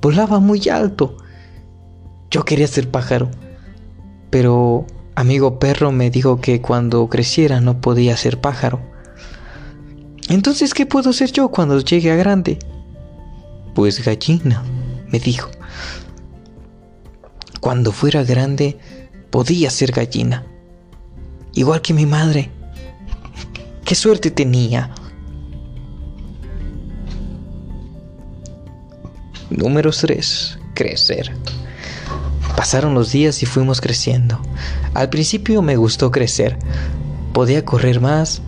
Volaba 0.00 0.38
muy 0.40 0.66
alto 0.70 1.18
yo 2.30 2.44
quería 2.44 2.66
ser 2.66 2.90
pájaro, 2.90 3.30
pero 4.30 4.86
amigo 5.14 5.58
perro 5.58 5.92
me 5.92 6.10
dijo 6.10 6.40
que 6.40 6.60
cuando 6.60 7.08
creciera 7.08 7.60
no 7.60 7.80
podía 7.80 8.16
ser 8.16 8.40
pájaro. 8.40 8.80
Entonces, 10.28 10.74
¿qué 10.74 10.84
puedo 10.84 11.12
ser 11.12 11.32
yo 11.32 11.48
cuando 11.48 11.80
llegue 11.80 12.10
a 12.10 12.16
grande? 12.16 12.58
Pues 13.74 14.04
gallina, 14.04 14.62
me 15.08 15.18
dijo. 15.18 15.50
Cuando 17.60 17.92
fuera 17.92 18.22
grande, 18.24 18.78
podía 19.30 19.70
ser 19.70 19.92
gallina. 19.92 20.44
Igual 21.54 21.80
que 21.80 21.94
mi 21.94 22.04
madre. 22.04 22.50
¡Qué 23.84 23.94
suerte 23.94 24.30
tenía! 24.30 24.90
Número 29.50 29.90
3. 29.90 30.58
Crecer. 30.74 31.32
Pasaron 32.58 32.92
los 32.92 33.12
días 33.12 33.40
y 33.44 33.46
fuimos 33.46 33.80
creciendo. 33.80 34.40
Al 34.92 35.10
principio 35.10 35.62
me 35.62 35.76
gustó 35.76 36.10
crecer. 36.10 36.58
Podía 37.32 37.64
correr 37.64 38.00
más, 38.00 38.42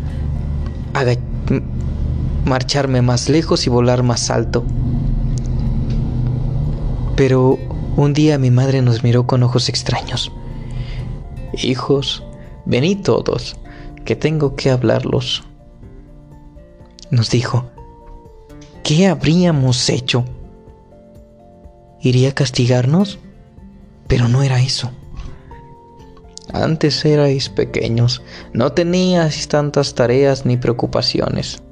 marcharme 2.45 3.03
más 3.03 3.29
lejos 3.29 3.69
y 3.69 3.71
volar 3.71 4.03
más 4.03 4.29
alto. 4.29 4.65
Pero 7.15 7.57
un 7.97 8.13
día 8.13 8.37
mi 8.37 8.51
madre 8.51 8.83
nos 8.83 9.05
miró 9.05 9.29
con 9.29 9.45
ojos 9.45 9.69
extraños. 9.69 10.33
Hijos, 11.63 12.25
venid 12.67 13.03
todos, 13.03 13.59
que 14.05 14.17
tengo 14.17 14.57
que 14.57 14.71
hablarlos. 14.71 15.45
Nos 17.13 17.31
dijo, 17.31 17.71
¿qué 18.83 19.07
habríamos 19.07 19.89
hecho? 19.89 20.25
¿Iría 22.01 22.31
a 22.31 22.35
castigarnos? 22.35 23.21
Pero 24.11 24.27
no 24.27 24.43
era 24.43 24.61
eso. 24.61 24.91
Antes 26.53 27.05
erais 27.05 27.49
pequeños, 27.49 28.23
no 28.53 28.73
teníais 28.73 29.47
tantas 29.47 29.95
tareas 29.95 30.45
ni 30.45 30.57
preocupaciones. 30.57 31.63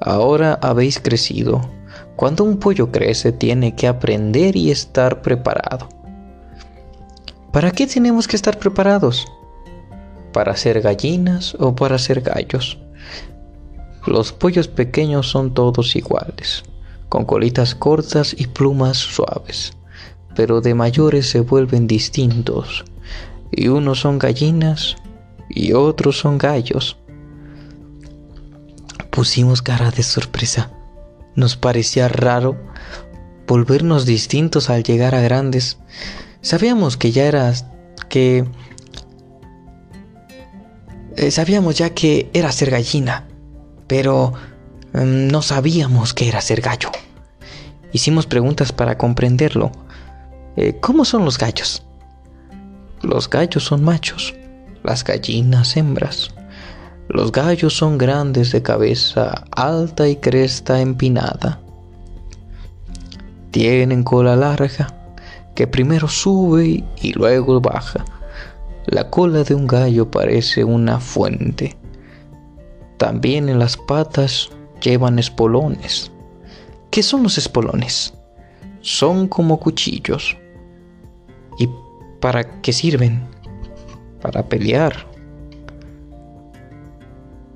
Ahora 0.00 0.58
habéis 0.60 1.00
crecido. 1.00 1.62
Cuando 2.14 2.44
un 2.44 2.58
pollo 2.58 2.92
crece 2.92 3.32
tiene 3.32 3.74
que 3.74 3.88
aprender 3.88 4.54
y 4.54 4.70
estar 4.70 5.22
preparado. 5.22 5.88
¿Para 7.52 7.70
qué 7.70 7.86
tenemos 7.86 8.28
que 8.28 8.36
estar 8.36 8.58
preparados? 8.58 9.24
¿Para 10.34 10.54
ser 10.58 10.82
gallinas 10.82 11.56
o 11.58 11.74
para 11.74 11.96
ser 11.96 12.20
gallos? 12.20 12.76
Los 14.06 14.34
pollos 14.34 14.68
pequeños 14.68 15.30
son 15.30 15.54
todos 15.54 15.96
iguales, 15.96 16.64
con 17.08 17.24
colitas 17.24 17.74
cortas 17.74 18.36
y 18.38 18.46
plumas 18.46 18.98
suaves 18.98 19.77
pero 20.38 20.60
de 20.60 20.72
mayores 20.72 21.28
se 21.28 21.40
vuelven 21.40 21.88
distintos. 21.88 22.84
y 23.50 23.66
unos 23.66 23.98
son 23.98 24.20
gallinas 24.20 24.94
y 25.48 25.72
otros 25.72 26.16
son 26.16 26.38
gallos. 26.38 26.96
Pusimos 29.10 29.62
cara 29.62 29.90
de 29.90 30.04
sorpresa. 30.04 30.70
Nos 31.34 31.56
parecía 31.56 32.06
raro 32.06 32.56
volvernos 33.48 34.06
distintos 34.06 34.70
al 34.70 34.84
llegar 34.84 35.16
a 35.16 35.20
grandes. 35.22 35.78
Sabíamos 36.40 36.96
que 36.96 37.10
ya 37.10 37.24
era 37.24 37.52
que 38.08 38.44
eh, 41.16 41.32
sabíamos 41.32 41.74
ya 41.78 41.90
que 41.90 42.30
era 42.32 42.52
ser 42.52 42.70
gallina, 42.70 43.26
pero 43.88 44.34
em, 44.94 45.26
no 45.26 45.42
sabíamos 45.42 46.14
que 46.14 46.28
era 46.28 46.40
ser 46.40 46.60
gallo. 46.60 46.92
Hicimos 47.92 48.26
preguntas 48.26 48.70
para 48.70 48.96
comprenderlo. 48.96 49.72
Eh, 50.60 50.76
¿Cómo 50.80 51.04
son 51.04 51.24
los 51.24 51.38
gallos? 51.38 51.84
Los 53.02 53.30
gallos 53.30 53.62
son 53.62 53.84
machos, 53.84 54.34
las 54.82 55.04
gallinas 55.04 55.76
hembras. 55.76 56.30
Los 57.08 57.30
gallos 57.30 57.76
son 57.76 57.96
grandes 57.96 58.50
de 58.50 58.60
cabeza 58.60 59.44
alta 59.52 60.08
y 60.08 60.16
cresta 60.16 60.80
empinada. 60.80 61.60
Tienen 63.52 64.02
cola 64.02 64.34
larga 64.34 64.88
que 65.54 65.68
primero 65.68 66.08
sube 66.08 66.82
y 67.00 67.12
luego 67.12 67.60
baja. 67.60 68.04
La 68.86 69.10
cola 69.10 69.44
de 69.44 69.54
un 69.54 69.68
gallo 69.68 70.10
parece 70.10 70.64
una 70.64 70.98
fuente. 70.98 71.76
También 72.96 73.48
en 73.48 73.60
las 73.60 73.76
patas 73.76 74.50
llevan 74.82 75.20
espolones. 75.20 76.10
¿Qué 76.90 77.04
son 77.04 77.22
los 77.22 77.38
espolones? 77.38 78.12
Son 78.80 79.28
como 79.28 79.60
cuchillos. 79.60 80.36
¿Y 81.58 81.68
para 82.20 82.60
qué 82.62 82.72
sirven? 82.72 83.26
Para 84.20 84.48
pelear. 84.48 85.06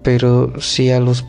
Pero 0.03 0.61
si 0.61 0.91
a 0.91 1.01
los 1.01 1.25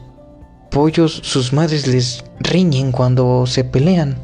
pollos 0.72 1.22
sus 1.24 1.54
madres 1.54 1.86
les 1.88 2.24
riñen 2.40 2.92
cuando 2.92 3.46
se 3.46 3.64
pelean. 3.64 4.18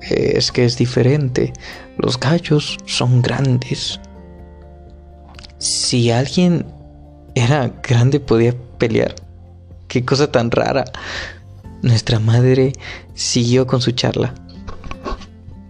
Es 0.00 0.52
que 0.52 0.64
es 0.64 0.76
diferente. 0.76 1.52
Los 1.98 2.18
gallos 2.18 2.78
son 2.86 3.20
grandes. 3.20 4.00
Si 5.58 6.10
alguien 6.10 6.64
era 7.34 7.72
grande 7.82 8.20
podía 8.20 8.54
pelear. 8.78 9.14
Qué 9.88 10.04
cosa 10.04 10.30
tan 10.30 10.50
rara. 10.50 10.84
Nuestra 11.82 12.18
madre 12.18 12.72
siguió 13.14 13.66
con 13.66 13.80
su 13.80 13.90
charla. 13.92 14.34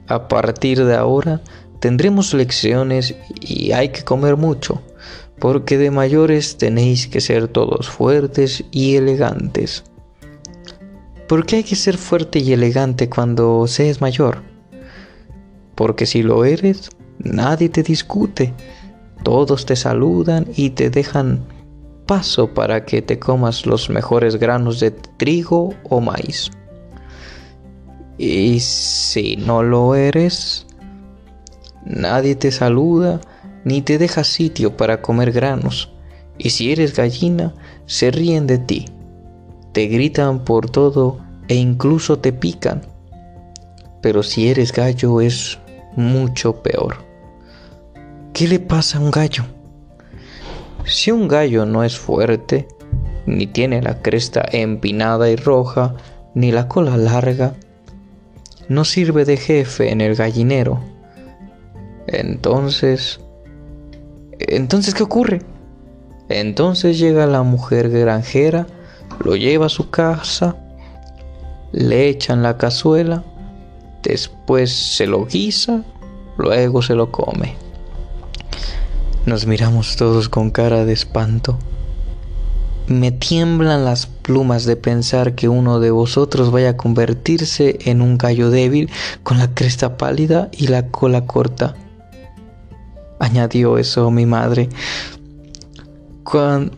A 0.09 0.29
partir 0.29 0.85
de 0.85 0.95
ahora 0.95 1.41
tendremos 1.81 2.35
lecciones 2.35 3.15
y 3.41 3.73
hay 3.73 3.89
que 3.89 4.05
comer 4.05 4.37
mucho 4.37 4.83
porque 5.39 5.79
de 5.79 5.91
mayores 5.91 6.57
tenéis 6.57 7.07
que 7.07 7.21
ser 7.21 7.49
todos 7.49 7.91
fuertes 7.91 8.65
y 8.71 8.97
elegantes. 8.97 9.85
¿Por 11.29 11.47
qué 11.47 11.57
hay 11.57 11.65
que 11.65 11.77
ser 11.77 11.97
fuerte 11.97 12.39
y 12.39 12.53
elegante 12.53 13.09
cuando 13.09 13.67
se 13.67 13.91
es 13.91 14.01
mayor? 14.01 14.43
Porque 15.75 16.07
si 16.07 16.23
lo 16.23 16.45
eres, 16.45 16.91
nadie 17.19 17.69
te 17.69 17.83
discute, 17.83 18.55
todos 19.23 19.67
te 19.67 19.77
saludan 19.77 20.47
y 20.55 20.71
te 20.71 20.91
dejan 20.91 21.45
paso 22.07 22.53
para 22.53 22.85
que 22.85 23.03
te 23.03 23.19
comas 23.19 23.67
los 23.67 23.89
mejores 23.89 24.37
granos 24.37 24.81
de 24.81 24.91
trigo 24.91 25.75
o 25.85 26.01
maíz. 26.01 26.51
Y 28.17 28.61
si 28.61 29.37
no 29.37 29.63
lo 29.63 29.95
eres, 29.95 30.67
nadie 31.85 32.37
te 32.37 32.53
saluda 32.53 33.21
ni 33.65 33.83
te 33.83 33.99
deja 33.99 34.25
sitio 34.25 34.77
para 34.77 35.01
comer 35.03 35.33
granos, 35.33 35.93
y 36.39 36.51
si 36.51 36.71
eres 36.71 36.95
gallina, 36.95 37.55
se 37.87 38.11
ríen 38.11 38.47
de 38.47 38.59
ti, 38.59 38.87
te 39.73 39.87
gritan 39.87 40.45
por 40.45 40.71
todo 40.71 41.19
e 41.49 41.55
incluso 41.55 42.19
te 42.19 42.33
pican. 42.33 42.83
Pero 44.01 44.23
si 44.23 44.49
eres 44.49 44.73
gallo 44.73 45.21
es 45.21 45.59
mucho 45.97 46.63
peor. 46.63 46.99
¿Qué 48.33 48.49
le 48.49 48.61
pasa 48.61 48.99
a 48.99 49.01
un 49.01 49.11
gallo? 49.11 49.45
Si 50.85 51.11
un 51.11 51.29
gallo 51.29 51.65
no 51.65 51.85
es 51.85 51.97
fuerte, 51.97 52.69
ni 53.27 53.47
tiene 53.47 53.81
la 53.81 54.03
cresta 54.03 54.45
empinada 54.53 55.31
y 55.31 55.37
roja, 55.37 55.95
ni 56.35 56.53
la 56.53 56.69
cola 56.69 56.97
larga, 56.97 57.55
no 58.69 58.85
sirve 58.85 59.25
de 59.25 59.37
jefe 59.37 59.91
en 59.91 60.01
el 60.01 60.15
gallinero. 60.15 60.81
Entonces 62.07 63.21
entonces, 64.39 64.95
¿qué 64.95 65.03
ocurre? 65.03 65.43
Entonces 66.29 66.99
llega 66.99 67.27
la 67.27 67.43
mujer 67.43 67.91
granjera, 67.91 68.67
lo 69.23 69.37
lleva 69.37 69.67
a 69.67 69.71
su 69.71 69.91
casa, 69.91 70.57
le 71.73 72.09
echan 72.09 72.43
la 72.43 72.57
cazuela, 72.57 73.25
después 74.03 74.73
se 74.73 75.07
lo 75.07 75.27
guisa, 75.27 75.85
luego 76.37 76.83
se 76.83 76.95
lo 76.95 77.11
come. 77.11 77.55
Nos 79.27 79.47
miramos 79.47 79.97
todos 79.97 80.29
con 80.29 80.51
cara 80.51 80.85
de 80.85 80.93
espanto. 80.93 81.59
Me 82.87 83.13
tiemblan 83.13 83.85
las 83.85 84.07
plumas 84.07 84.65
de 84.65 84.77
pensar 84.77 85.35
que 85.35 85.49
uno 85.49 85.81
de 85.81 85.91
vosotros 85.91 86.51
vaya 86.51 86.71
a 86.71 86.77
convertirse 86.77 87.79
en 87.85 88.03
un 88.03 88.19
gallo 88.19 88.51
débil 88.51 88.91
con 89.23 89.39
la 89.39 89.55
cresta 89.55 89.97
pálida 89.97 90.49
y 90.53 90.67
la 90.67 90.89
cola 90.89 91.27
corta 91.27 91.75
añadió 93.25 93.79
eso 93.79 94.11
mi 94.11 94.27
madre. 94.27 94.69
Cuando, 96.23 96.73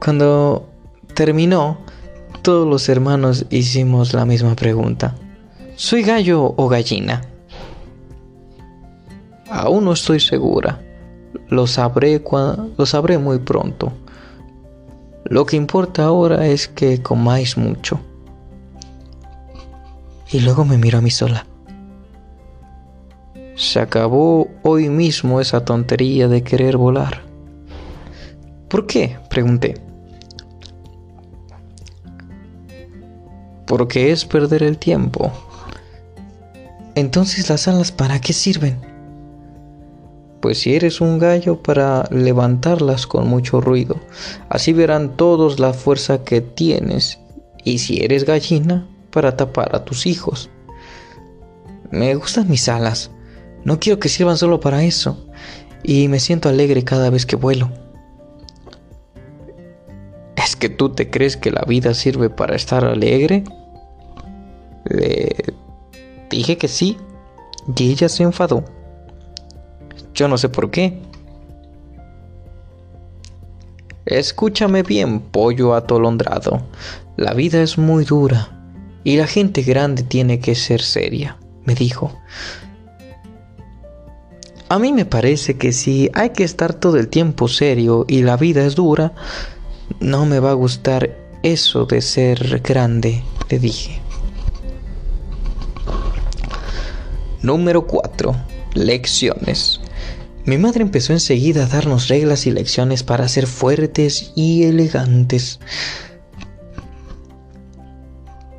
cuando 0.00 0.68
terminó, 1.14 1.78
todos 2.42 2.66
los 2.68 2.88
hermanos 2.88 3.46
hicimos 3.50 4.14
la 4.14 4.24
misma 4.24 4.54
pregunta. 4.54 5.14
¿Soy 5.76 6.02
gallo 6.02 6.54
o 6.56 6.68
gallina? 6.68 7.22
Aún 9.50 9.84
no 9.84 9.92
estoy 9.92 10.20
segura. 10.20 10.80
Lo 11.48 11.66
sabré, 11.66 12.22
lo 12.76 12.86
sabré 12.86 13.18
muy 13.18 13.38
pronto. 13.38 13.92
Lo 15.28 15.44
que 15.44 15.56
importa 15.56 16.04
ahora 16.04 16.46
es 16.46 16.68
que 16.68 17.02
comáis 17.02 17.58
mucho. 17.58 18.00
Y 20.30 20.40
luego 20.40 20.64
me 20.64 20.78
miro 20.78 20.98
a 20.98 21.00
mí 21.02 21.10
sola. 21.10 21.46
Se 23.54 23.80
acabó 23.80 24.48
hoy 24.62 24.88
mismo 24.88 25.40
esa 25.40 25.64
tontería 25.64 26.28
de 26.28 26.42
querer 26.42 26.78
volar. 26.78 27.22
¿Por 28.68 28.86
qué? 28.86 29.18
pregunté. 29.28 29.74
Porque 33.66 34.12
es 34.12 34.24
perder 34.24 34.62
el 34.62 34.78
tiempo. 34.78 35.30
Entonces 36.94 37.50
las 37.50 37.68
alas 37.68 37.92
para 37.92 38.18
qué 38.18 38.32
sirven? 38.32 38.87
Pues 40.40 40.58
si 40.60 40.74
eres 40.74 41.00
un 41.00 41.18
gallo 41.18 41.62
para 41.62 42.04
levantarlas 42.10 43.06
con 43.06 43.26
mucho 43.26 43.60
ruido, 43.60 43.96
así 44.48 44.72
verán 44.72 45.16
todos 45.16 45.58
la 45.58 45.72
fuerza 45.72 46.22
que 46.24 46.40
tienes, 46.40 47.18
y 47.64 47.78
si 47.78 48.04
eres 48.04 48.24
gallina, 48.24 48.86
para 49.10 49.36
tapar 49.36 49.74
a 49.74 49.84
tus 49.84 50.06
hijos. 50.06 50.50
Me 51.90 52.14
gustan 52.14 52.48
mis 52.48 52.68
alas, 52.68 53.10
no 53.64 53.80
quiero 53.80 53.98
que 53.98 54.08
sirvan 54.08 54.36
solo 54.36 54.60
para 54.60 54.82
eso. 54.84 55.26
Y 55.82 56.08
me 56.08 56.20
siento 56.20 56.48
alegre 56.48 56.84
cada 56.84 57.10
vez 57.10 57.26
que 57.26 57.36
vuelo. 57.36 57.70
¿Es 60.36 60.56
que 60.56 60.68
tú 60.68 60.90
te 60.90 61.10
crees 61.10 61.36
que 61.36 61.50
la 61.50 61.62
vida 61.66 61.94
sirve 61.94 62.30
para 62.30 62.56
estar 62.56 62.84
alegre? 62.84 63.44
Le 64.84 65.54
dije 66.30 66.56
que 66.56 66.68
sí. 66.68 66.96
Y 67.76 67.92
ella 67.92 68.08
se 68.08 68.22
enfadó. 68.22 68.64
Yo 70.14 70.28
no 70.28 70.38
sé 70.38 70.48
por 70.48 70.70
qué. 70.70 71.00
Escúchame 74.06 74.82
bien, 74.82 75.20
pollo 75.20 75.74
atolondrado. 75.74 76.62
La 77.16 77.34
vida 77.34 77.62
es 77.62 77.76
muy 77.76 78.04
dura 78.04 78.48
y 79.04 79.16
la 79.16 79.26
gente 79.26 79.62
grande 79.62 80.02
tiene 80.02 80.40
que 80.40 80.54
ser 80.54 80.80
seria, 80.80 81.36
me 81.64 81.74
dijo. 81.74 82.12
A 84.70 84.78
mí 84.78 84.92
me 84.92 85.04
parece 85.04 85.56
que 85.56 85.72
si 85.72 86.10
hay 86.14 86.30
que 86.30 86.44
estar 86.44 86.74
todo 86.74 86.98
el 86.98 87.08
tiempo 87.08 87.48
serio 87.48 88.04
y 88.06 88.22
la 88.22 88.36
vida 88.36 88.64
es 88.64 88.74
dura, 88.74 89.12
no 90.00 90.26
me 90.26 90.40
va 90.40 90.50
a 90.50 90.54
gustar 90.54 91.16
eso 91.42 91.86
de 91.86 92.02
ser 92.02 92.60
grande, 92.60 93.22
le 93.48 93.58
dije. 93.58 94.00
Número 97.42 97.86
4. 97.86 98.34
Lecciones. 98.74 99.80
Mi 100.44 100.56
madre 100.58 100.82
empezó 100.82 101.12
enseguida 101.12 101.64
a 101.64 101.66
darnos 101.66 102.08
reglas 102.08 102.46
y 102.46 102.50
lecciones 102.50 103.02
para 103.02 103.28
ser 103.28 103.46
fuertes 103.46 104.32
y 104.34 104.64
elegantes. 104.64 105.60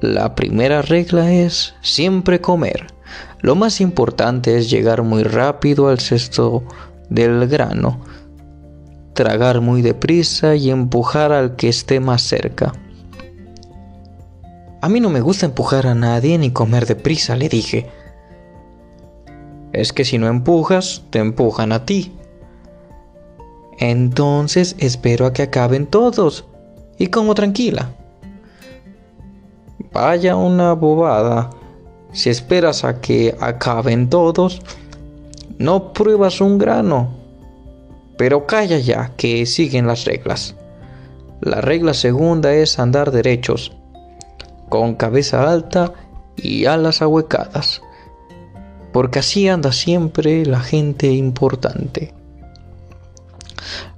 La 0.01 0.33
primera 0.33 0.81
regla 0.81 1.33
es 1.33 1.73
siempre 1.81 2.39
comer 2.39 2.87
Lo 3.41 3.55
más 3.55 3.81
importante 3.81 4.57
es 4.57 4.69
llegar 4.69 5.03
muy 5.03 5.23
rápido 5.23 5.89
al 5.89 5.99
cesto 5.99 6.63
del 7.09 7.47
grano, 7.47 7.99
tragar 9.13 9.59
muy 9.61 9.81
deprisa 9.81 10.55
y 10.55 10.69
empujar 10.69 11.31
al 11.31 11.55
que 11.55 11.69
esté 11.69 11.99
más 11.99 12.21
cerca. 12.21 12.73
A 14.81 14.87
mí 14.87 15.01
no 15.01 15.09
me 15.09 15.19
gusta 15.19 15.45
empujar 15.45 15.87
a 15.87 15.95
nadie 15.95 16.37
ni 16.37 16.51
comer 16.51 16.85
deprisa, 16.85 17.35
le 17.35 17.49
dije. 17.49 17.89
Es 19.73 19.93
que 19.93 20.05
si 20.05 20.17
no 20.17 20.27
empujas, 20.27 21.03
te 21.09 21.19
empujan 21.19 21.71
a 21.71 21.85
ti. 21.85 22.13
Entonces 23.77 24.75
espero 24.79 25.25
a 25.25 25.33
que 25.33 25.43
acaben 25.43 25.87
todos 25.87 26.45
y 26.97 27.07
como 27.07 27.33
tranquila. 27.35 27.91
Vaya 29.93 30.35
una 30.35 30.73
bobada. 30.73 31.49
Si 32.11 32.29
esperas 32.29 32.83
a 32.83 32.99
que 33.01 33.35
acaben 33.39 34.09
todos, 34.09 34.61
no 35.57 35.93
pruebas 35.93 36.41
un 36.41 36.57
grano. 36.57 37.09
Pero 38.17 38.45
calla 38.45 38.79
ya, 38.79 39.13
que 39.15 39.45
siguen 39.45 39.87
las 39.87 40.05
reglas. 40.05 40.55
La 41.41 41.61
regla 41.61 41.93
segunda 41.93 42.53
es 42.53 42.79
andar 42.79 43.11
derechos, 43.11 43.71
con 44.67 44.95
cabeza 44.95 45.49
alta 45.49 45.93
y 46.35 46.65
alas 46.65 47.01
ahuecadas, 47.01 47.81
porque 48.91 49.19
así 49.19 49.47
anda 49.47 49.71
siempre 49.71 50.45
la 50.45 50.59
gente 50.59 51.07
importante. 51.07 52.13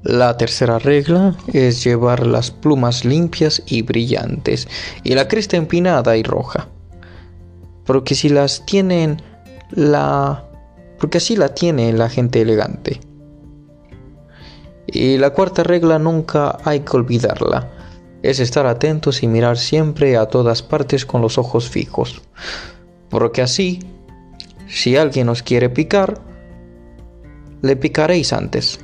La 0.04 0.36
tercera 0.38 0.80
regla 0.80 1.36
es 1.54 1.84
llevar 1.84 2.26
las 2.26 2.52
plumas 2.52 3.06
limpias 3.06 3.62
y 3.68 3.84
brillantes 3.84 4.68
y 5.04 5.14
la 5.14 5.28
cresta 5.28 5.58
empinada 5.58 6.18
y 6.18 6.24
roja. 6.24 6.68
Porque 7.86 8.16
si 8.16 8.30
las 8.30 8.66
tienen 8.66 9.22
la 9.72 10.46
porque 11.02 11.18
así 11.18 11.36
la 11.36 11.50
tiene 11.50 11.92
la 11.94 12.10
gente 12.10 12.42
elegante. 12.42 13.02
Y 14.86 15.18
la 15.18 15.32
cuarta 15.32 15.64
regla 15.64 15.98
nunca 15.98 16.60
hay 16.64 16.82
que 16.82 16.96
olvidarla. 16.96 17.72
Es 18.22 18.40
estar 18.40 18.68
atentos 18.68 19.24
y 19.24 19.28
mirar 19.28 19.58
siempre 19.58 20.16
a 20.16 20.28
todas 20.28 20.62
partes 20.62 21.08
con 21.08 21.24
los 21.24 21.40
ojos 21.40 21.68
fijos. 21.68 22.22
Porque 23.10 23.42
así, 23.42 23.80
si 24.72 24.96
alguien 24.96 25.28
os 25.28 25.44
quiere 25.44 25.70
picar, 25.70 26.22
le 27.62 27.76
picaréis 27.76 28.32
antes. 28.32 28.80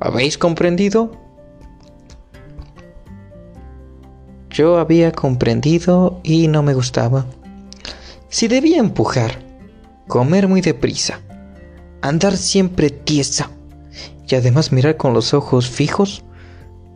¿Habéis 0.00 0.36
comprendido? 0.36 1.12
Yo 4.50 4.78
había 4.78 5.12
comprendido 5.12 6.20
y 6.24 6.48
no 6.48 6.64
me 6.64 6.74
gustaba. 6.74 7.26
Si 8.28 8.48
debía 8.48 8.78
empujar, 8.78 9.38
comer 10.08 10.48
muy 10.48 10.62
deprisa, 10.62 11.20
andar 12.02 12.36
siempre 12.36 12.90
tiesa 12.90 13.50
y 14.28 14.34
además 14.34 14.72
mirar 14.72 14.96
con 14.96 15.14
los 15.14 15.32
ojos 15.32 15.70
fijos, 15.70 16.24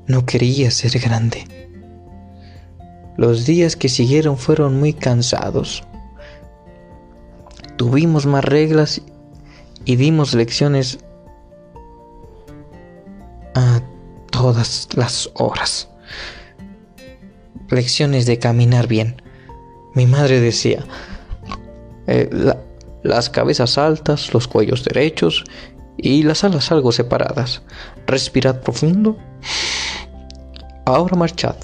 no 0.09 0.27
quería 0.27 0.73
ser 0.73 0.99
grande. 0.99 1.45
Los 3.17 3.47
días 3.47 3.77
que 3.77 3.89
siguieron 3.89 4.37
fueron 4.39 4.81
muy 4.81 4.93
cansados. 4.93 5.85
Tuvimos 7.83 8.27
más 8.27 8.45
reglas 8.45 9.03
y 9.85 9.97
dimos 9.97 10.35
lecciones 10.35 11.01
a 13.57 13.81
todas 14.31 14.89
las 14.95 15.29
horas. 15.35 15.89
Lecciones 17.71 18.25
de 18.27 18.39
caminar 18.39 18.87
bien. 18.87 19.21
Mi 19.97 20.07
madre 20.07 20.41
decía, 20.41 20.85
eh, 22.07 22.31
las 23.03 23.29
cabezas 23.29 23.77
altas, 23.77 24.33
los 24.33 24.47
cuellos 24.47 24.85
derechos 24.85 25.43
y 25.97 26.23
las 26.23 26.45
alas 26.45 26.71
algo 26.71 26.93
separadas. 26.93 27.63
Respirad 28.07 28.61
profundo. 28.61 29.19
Ahora 30.87 31.17
marchad. 31.17 31.57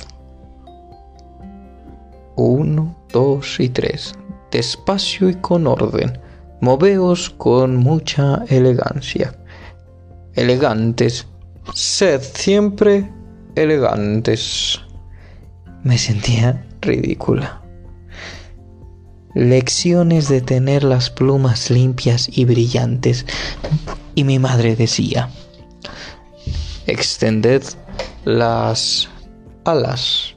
Uno, 2.34 2.96
dos 3.12 3.60
y 3.60 3.68
tres. 3.68 4.16
Despacio 4.50 5.28
y 5.28 5.34
con 5.34 5.66
orden. 5.66 6.18
Moveos 6.60 7.30
con 7.30 7.76
mucha 7.76 8.44
elegancia. 8.48 9.34
Elegantes 10.34 11.26
Sed 11.74 12.22
siempre 12.22 13.10
elegantes. 13.54 14.80
Me 15.82 15.98
sentía 15.98 16.66
ridícula. 16.80 17.62
Lecciones 19.34 20.28
de 20.28 20.40
tener 20.40 20.82
las 20.82 21.10
plumas 21.10 21.70
limpias 21.70 22.28
y 22.32 22.46
brillantes. 22.46 23.26
Y 24.14 24.24
mi 24.24 24.38
madre 24.38 24.76
decía, 24.76 25.28
extended 26.86 27.62
las 28.24 29.08
alas, 29.64 30.34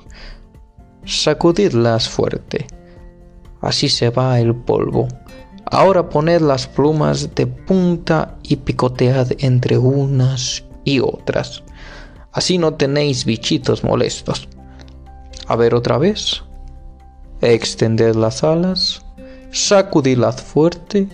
sacudidlas 1.05 2.09
fuerte, 2.09 2.67
así 3.61 3.89
se 3.89 4.09
va 4.09 4.39
el 4.39 4.55
polvo. 4.55 5.07
Ahora 5.65 6.09
poned 6.09 6.41
las 6.41 6.67
plumas 6.67 7.33
de 7.33 7.47
punta 7.47 8.37
y 8.43 8.57
picotead 8.57 9.31
entre 9.39 9.77
unas 9.77 10.63
y 10.83 10.99
otras. 10.99 11.63
Así 12.33 12.57
no 12.57 12.73
tenéis 12.73 13.25
bichitos 13.25 13.83
molestos. 13.83 14.47
A 15.47 15.55
ver 15.55 15.73
otra 15.73 15.97
vez. 15.97 16.43
Extended 17.41 18.15
las 18.15 18.43
alas. 18.43 19.01
Sacudidlas 19.51 20.41
fuerte. 20.41 21.07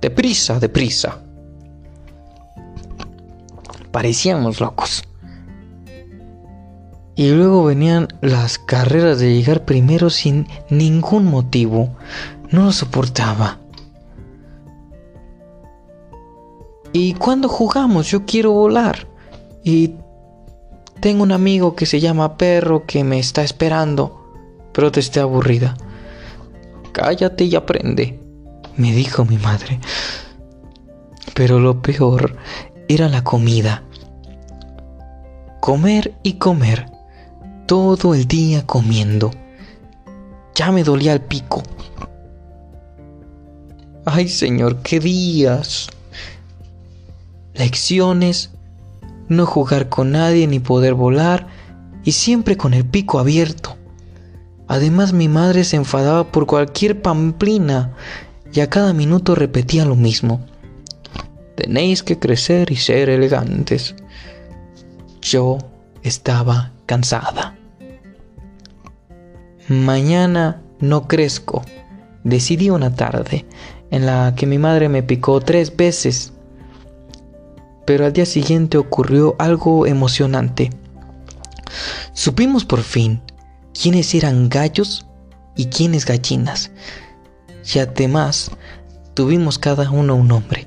Deprisa, 0.00 0.60
deprisa. 0.60 1.18
Parecíamos 3.90 4.60
locos. 4.60 5.02
Y 7.16 7.30
luego 7.30 7.64
venían 7.64 8.08
las 8.20 8.58
carreras 8.58 9.18
de 9.18 9.34
llegar 9.34 9.64
primero 9.64 10.10
sin 10.10 10.46
ningún 10.68 11.24
motivo. 11.24 11.96
No 12.50 12.66
lo 12.66 12.72
soportaba. 12.72 13.58
Y 16.92 17.14
cuando 17.14 17.48
jugamos 17.48 18.10
yo 18.10 18.26
quiero 18.26 18.52
volar. 18.52 19.08
Y 19.64 19.94
tengo 21.00 21.22
un 21.22 21.32
amigo 21.32 21.74
que 21.74 21.86
se 21.86 22.00
llama 22.00 22.36
Perro 22.36 22.84
que 22.86 23.02
me 23.02 23.18
está 23.18 23.42
esperando. 23.42 24.22
Pero 24.72 24.92
te 24.92 25.00
esté 25.00 25.20
aburrida. 25.20 25.74
Cállate 26.92 27.44
y 27.44 27.56
aprende, 27.56 28.20
me 28.76 28.92
dijo 28.92 29.24
mi 29.24 29.38
madre. 29.38 29.80
Pero 31.34 31.60
lo 31.60 31.80
peor 31.80 32.36
era 32.88 33.08
la 33.08 33.24
comida. 33.24 33.82
Comer 35.60 36.14
y 36.22 36.34
comer. 36.34 36.95
Todo 37.66 38.14
el 38.14 38.26
día 38.26 38.66
comiendo. 38.66 39.30
Ya 40.54 40.72
me 40.72 40.84
dolía 40.84 41.12
el 41.12 41.20
pico. 41.20 41.62
Ay, 44.04 44.28
señor, 44.28 44.82
qué 44.82 45.00
días 45.00 45.88
lecciones, 47.56 48.50
no 49.28 49.46
jugar 49.46 49.88
con 49.88 50.12
nadie 50.12 50.46
ni 50.46 50.60
poder 50.60 50.94
volar 50.94 51.46
y 52.04 52.12
siempre 52.12 52.56
con 52.56 52.74
el 52.74 52.84
pico 52.84 53.18
abierto. 53.18 53.76
Además 54.68 55.12
mi 55.12 55.28
madre 55.28 55.64
se 55.64 55.76
enfadaba 55.76 56.30
por 56.30 56.46
cualquier 56.46 57.00
pamplina 57.00 57.94
y 58.52 58.60
a 58.60 58.70
cada 58.70 58.92
minuto 58.92 59.34
repetía 59.34 59.84
lo 59.84 59.96
mismo. 59.96 60.44
Tenéis 61.56 62.02
que 62.02 62.18
crecer 62.18 62.70
y 62.70 62.76
ser 62.76 63.08
elegantes. 63.08 63.94
Yo 65.22 65.58
estaba 66.02 66.72
cansada. 66.84 67.55
Mañana 69.68 70.62
no 70.80 71.08
crezco. 71.08 71.64
Decidí 72.24 72.70
una 72.70 72.94
tarde 72.94 73.46
en 73.90 74.06
la 74.06 74.34
que 74.36 74.46
mi 74.46 74.58
madre 74.58 74.88
me 74.88 75.02
picó 75.02 75.40
tres 75.40 75.76
veces 75.76 76.32
pero 77.86 78.04
al 78.04 78.12
día 78.12 78.26
siguiente 78.26 78.76
ocurrió 78.76 79.36
algo 79.38 79.86
emocionante. 79.86 80.70
Supimos 82.12 82.64
por 82.64 82.82
fin 82.82 83.22
quiénes 83.80 84.14
eran 84.14 84.48
gallos 84.48 85.06
y 85.54 85.66
quiénes 85.66 86.04
gallinas, 86.04 86.72
y 87.72 87.78
además 87.78 88.50
tuvimos 89.14 89.58
cada 89.58 89.88
uno 89.90 90.16
un 90.16 90.28
nombre. 90.28 90.66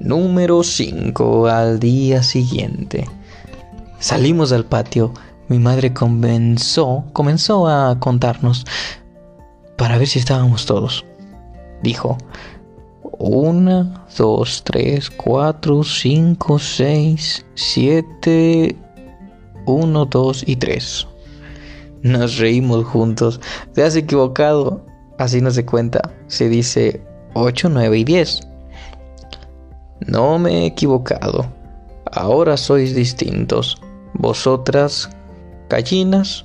Número 0.00 0.62
5 0.62 1.46
al 1.46 1.78
día 1.78 2.22
siguiente. 2.22 3.06
Salimos 4.00 4.52
al 4.52 4.64
patio. 4.64 5.12
Mi 5.48 5.58
madre 5.58 5.92
comenzó, 5.92 7.04
comenzó 7.12 7.66
a 7.66 7.98
contarnos 7.98 8.64
para 9.76 9.98
ver 9.98 10.06
si 10.06 10.18
estábamos 10.18 10.66
todos. 10.66 11.04
Dijo, 11.82 12.18
una, 13.18 14.06
dos, 14.16 14.62
tres, 14.64 15.10
cuatro, 15.10 15.82
cinco, 15.82 16.58
seis, 16.58 17.44
siete, 17.54 18.76
uno, 19.66 20.04
dos 20.04 20.44
y 20.46 20.56
tres. 20.56 21.06
Nos 22.02 22.38
reímos 22.38 22.84
juntos. 22.84 23.40
Te 23.74 23.82
has 23.82 23.96
equivocado. 23.96 24.84
Así 25.18 25.40
no 25.40 25.50
se 25.50 25.66
cuenta. 25.66 26.12
Se 26.28 26.48
dice 26.48 27.02
8, 27.34 27.68
9 27.70 27.98
y 27.98 28.04
10. 28.04 28.40
No 30.06 30.38
me 30.38 30.62
he 30.62 30.66
equivocado. 30.66 31.46
Ahora 32.12 32.56
sois 32.56 32.94
distintos. 32.94 33.80
Vosotras, 34.14 35.10
gallinas. 35.68 36.44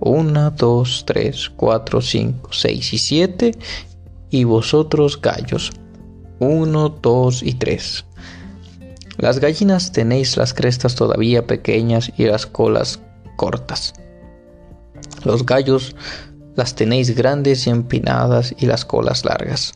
1, 0.00 0.50
2, 0.50 1.04
3, 1.06 1.50
4, 1.56 2.00
5, 2.00 2.50
6 2.52 2.92
y 2.92 2.98
7. 2.98 3.52
Y 4.30 4.44
vosotros, 4.44 5.20
gallos. 5.20 5.72
1, 6.40 6.88
2 7.00 7.42
y 7.44 7.54
3. 7.54 8.04
Las 9.18 9.38
gallinas 9.38 9.92
tenéis 9.92 10.36
las 10.36 10.54
crestas 10.54 10.96
todavía 10.96 11.46
pequeñas 11.46 12.12
y 12.16 12.24
las 12.24 12.46
colas 12.46 13.00
cortas. 13.36 13.92
Los 15.24 15.46
gallos 15.46 15.94
las 16.56 16.74
tenéis 16.74 17.14
grandes 17.14 17.66
y 17.66 17.70
empinadas 17.70 18.54
y 18.58 18.66
las 18.66 18.84
colas 18.84 19.24
largas. 19.24 19.74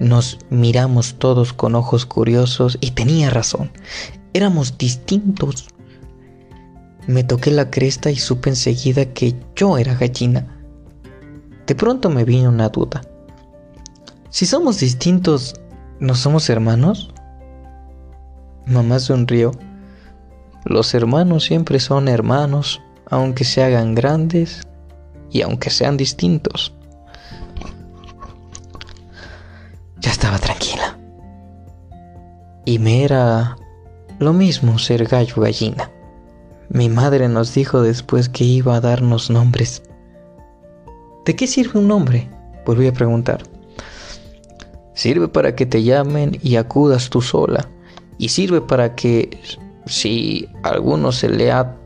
Nos 0.00 0.38
miramos 0.50 1.14
todos 1.18 1.52
con 1.52 1.74
ojos 1.74 2.04
curiosos 2.04 2.78
y 2.80 2.90
tenía 2.90 3.30
razón. 3.30 3.70
Éramos 4.32 4.76
distintos. 4.76 5.68
Me 7.06 7.22
toqué 7.22 7.50
la 7.50 7.70
cresta 7.70 8.10
y 8.10 8.16
supe 8.16 8.50
enseguida 8.50 9.04
que 9.06 9.34
yo 9.54 9.76
era 9.76 9.94
gallina. 9.94 10.46
De 11.66 11.74
pronto 11.74 12.08
me 12.08 12.24
vino 12.24 12.48
una 12.48 12.70
duda. 12.70 13.02
Si 14.30 14.46
somos 14.46 14.80
distintos, 14.80 15.54
¿no 16.00 16.14
somos 16.14 16.48
hermanos? 16.48 17.12
Mamá 18.66 18.98
sonrió. 18.98 19.52
Los 20.64 20.94
hermanos 20.94 21.44
siempre 21.44 21.78
son 21.78 22.08
hermanos, 22.08 22.80
aunque 23.10 23.44
se 23.44 23.62
hagan 23.62 23.94
grandes 23.94 24.62
y 25.30 25.42
aunque 25.42 25.68
sean 25.68 25.98
distintos. 25.98 26.74
Ya 29.98 30.10
estaba 30.10 30.38
tranquila. 30.38 30.98
Y 32.64 32.78
me 32.78 33.04
era 33.04 33.56
lo 34.18 34.32
mismo 34.32 34.78
ser 34.78 35.06
gallo 35.06 35.42
gallina. 35.42 35.90
Mi 36.74 36.88
madre 36.88 37.28
nos 37.28 37.54
dijo 37.54 37.82
después 37.82 38.28
que 38.28 38.42
iba 38.42 38.74
a 38.74 38.80
darnos 38.80 39.30
nombres. 39.30 39.84
¿De 41.24 41.36
qué 41.36 41.46
sirve 41.46 41.78
un 41.78 41.86
nombre? 41.86 42.28
Volví 42.66 42.88
a 42.88 42.92
preguntar. 42.92 43.44
Sirve 44.92 45.28
para 45.28 45.54
que 45.54 45.66
te 45.66 45.84
llamen 45.84 46.36
y 46.42 46.56
acudas 46.56 47.10
tú 47.10 47.22
sola. 47.22 47.68
Y 48.18 48.30
sirve 48.30 48.60
para 48.60 48.96
que 48.96 49.38
si 49.86 50.48
alguno 50.64 51.12
se 51.12 51.28
le 51.28 51.52
ha 51.52 51.76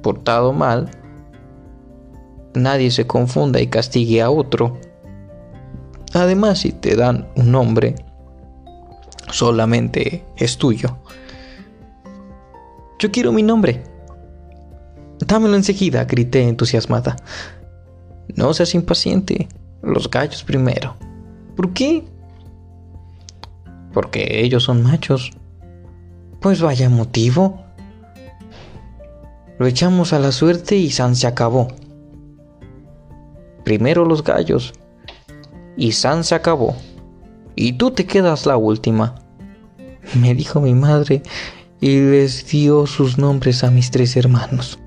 portado 0.00 0.52
mal, 0.52 0.92
nadie 2.54 2.92
se 2.92 3.04
confunda 3.04 3.60
y 3.60 3.66
castigue 3.66 4.22
a 4.22 4.30
otro. 4.30 4.78
Además, 6.14 6.60
si 6.60 6.70
te 6.70 6.94
dan 6.94 7.26
un 7.34 7.50
nombre, 7.50 7.96
solamente 9.32 10.24
es 10.36 10.56
tuyo. 10.56 10.96
Yo 12.98 13.12
quiero 13.12 13.32
mi 13.32 13.44
nombre. 13.44 13.84
Dámelo 15.24 15.54
enseguida, 15.54 16.04
grité 16.04 16.48
entusiasmada. 16.48 17.14
No 18.34 18.52
seas 18.52 18.74
impaciente. 18.74 19.48
Los 19.82 20.10
gallos 20.10 20.42
primero. 20.42 20.96
¿Por 21.56 21.72
qué? 21.72 22.04
Porque 23.92 24.40
ellos 24.42 24.64
son 24.64 24.82
machos. 24.82 25.30
Pues 26.40 26.60
vaya 26.60 26.90
motivo. 26.90 27.62
Lo 29.58 29.66
echamos 29.66 30.12
a 30.12 30.18
la 30.18 30.32
suerte 30.32 30.76
y 30.76 30.90
San 30.90 31.14
se 31.14 31.28
acabó. 31.28 31.68
Primero 33.64 34.04
los 34.04 34.24
gallos. 34.24 34.72
Y 35.76 35.92
San 35.92 36.24
se 36.24 36.34
acabó. 36.34 36.74
Y 37.54 37.74
tú 37.74 37.92
te 37.92 38.06
quedas 38.06 38.44
la 38.46 38.56
última. 38.56 39.14
Me 40.14 40.34
dijo 40.34 40.60
mi 40.60 40.74
madre 40.74 41.22
y 41.80 42.00
les 42.00 42.46
dio 42.46 42.86
sus 42.86 43.18
nombres 43.18 43.64
a 43.64 43.70
mis 43.70 43.90
tres 43.90 44.16
hermanos. 44.16 44.78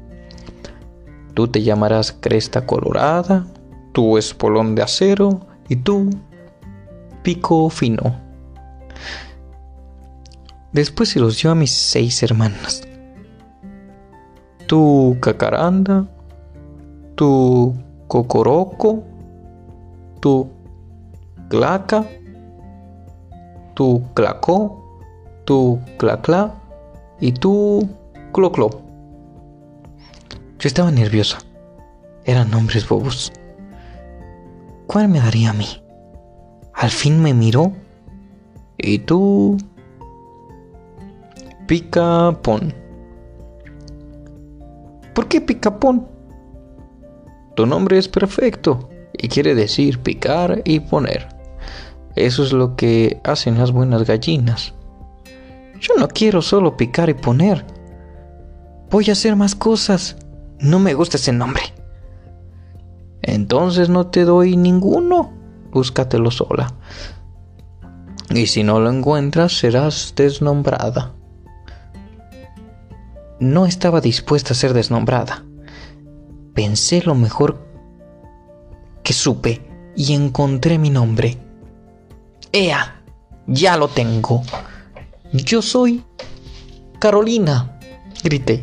Tú 1.33 1.47
te 1.47 1.61
llamarás 1.61 2.11
Cresta 2.11 2.65
Colorada, 2.65 3.47
tú 3.93 4.17
Espolón 4.17 4.75
de 4.75 4.83
Acero 4.83 5.47
y 5.69 5.77
tú 5.77 6.09
Pico 7.23 7.69
Fino. 7.69 8.19
Después 10.73 11.09
se 11.09 11.19
los 11.19 11.41
dio 11.41 11.51
a 11.51 11.55
mis 11.55 11.71
seis 11.71 12.21
hermanas 12.23 12.83
tu 14.71 15.17
cacaranda, 15.19 16.07
tu 17.15 17.75
cocoroco, 18.07 19.03
tu 20.21 20.47
claca, 21.49 22.05
tu 23.73 24.01
clacó, 24.13 24.81
tu 25.43 25.77
clacla 25.97 26.55
y 27.21 27.31
tu 27.31 27.87
cloclo. 28.33 28.69
Yo 30.59 30.67
estaba 30.67 30.91
nerviosa. 30.91 31.37
Eran 32.25 32.51
nombres 32.51 32.87
bobos. 32.87 33.31
¿Cuál 34.87 35.07
me 35.07 35.19
daría 35.19 35.51
a 35.51 35.53
mí? 35.53 35.67
Al 36.73 36.89
fin 36.89 37.21
me 37.21 37.33
miró. 37.33 37.71
¿Y 38.77 38.99
tú? 38.99 39.57
Pica 41.67 42.37
pon. 42.41 42.73
¿Por 45.13 45.27
qué 45.27 45.41
picapón? 45.41 46.07
Tu 47.55 47.65
nombre 47.65 47.97
es 47.97 48.07
perfecto 48.07 48.89
y 49.13 49.27
quiere 49.27 49.55
decir 49.55 49.99
picar 49.99 50.61
y 50.65 50.79
poner. 50.79 51.27
Eso 52.15 52.43
es 52.43 52.53
lo 52.53 52.75
que 52.75 53.19
hacen 53.23 53.57
las 53.57 53.71
buenas 53.71 54.05
gallinas. 54.05 54.73
Yo 55.81 55.95
no 55.99 56.07
quiero 56.07 56.41
solo 56.41 56.77
picar 56.77 57.09
y 57.09 57.13
poner. 57.13 57.65
Voy 58.89 59.09
a 59.09 59.11
hacer 59.11 59.35
más 59.35 59.53
cosas. 59.53 60.15
No 60.59 60.79
me 60.79 60.93
gusta 60.93 61.17
ese 61.17 61.33
nombre. 61.33 61.63
Entonces 63.21 63.89
no 63.89 64.07
te 64.07 64.23
doy 64.23 64.55
ninguno. 64.55 65.33
Búscatelo 65.71 66.31
sola. 66.31 66.73
Y 68.29 68.47
si 68.47 68.63
no 68.63 68.79
lo 68.79 68.89
encuentras, 68.89 69.57
serás 69.57 70.13
desnombrada 70.15 71.11
no 73.41 73.65
estaba 73.65 74.01
dispuesta 74.01 74.53
a 74.53 74.55
ser 74.55 74.73
desnombrada. 74.73 75.43
Pensé 76.53 77.01
lo 77.01 77.15
mejor 77.15 77.67
que 79.03 79.13
supe 79.13 79.67
y 79.95 80.13
encontré 80.13 80.77
mi 80.77 80.91
nombre. 80.91 81.39
¡Ea! 82.51 83.01
Ya 83.47 83.77
lo 83.77 83.87
tengo. 83.87 84.43
Yo 85.33 85.61
soy 85.61 86.03
Carolina, 86.99 87.79
grité. 88.21 88.59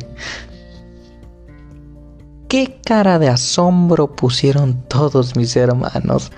Qué 2.47 2.79
cara 2.85 3.17
de 3.17 3.27
asombro 3.27 4.15
pusieron 4.15 4.83
todos 4.83 5.35
mis 5.35 5.55
hermanos. 5.55 6.31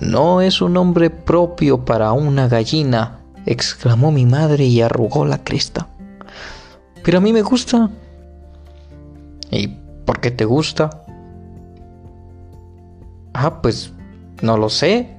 No 0.00 0.40
es 0.40 0.62
un 0.62 0.72
nombre 0.72 1.10
propio 1.10 1.84
para 1.84 2.12
una 2.12 2.48
gallina, 2.48 3.20
exclamó 3.44 4.10
mi 4.10 4.24
madre 4.24 4.64
y 4.64 4.80
arrugó 4.80 5.26
la 5.26 5.44
cresta. 5.44 5.88
Pero 7.02 7.18
a 7.18 7.20
mí 7.20 7.34
me 7.34 7.42
gusta. 7.42 7.90
¿Y 9.50 9.68
por 10.06 10.20
qué 10.20 10.30
te 10.30 10.46
gusta? 10.46 11.04
Ah, 13.34 13.60
pues 13.60 13.92
no 14.40 14.56
lo 14.56 14.70
sé. 14.70 15.18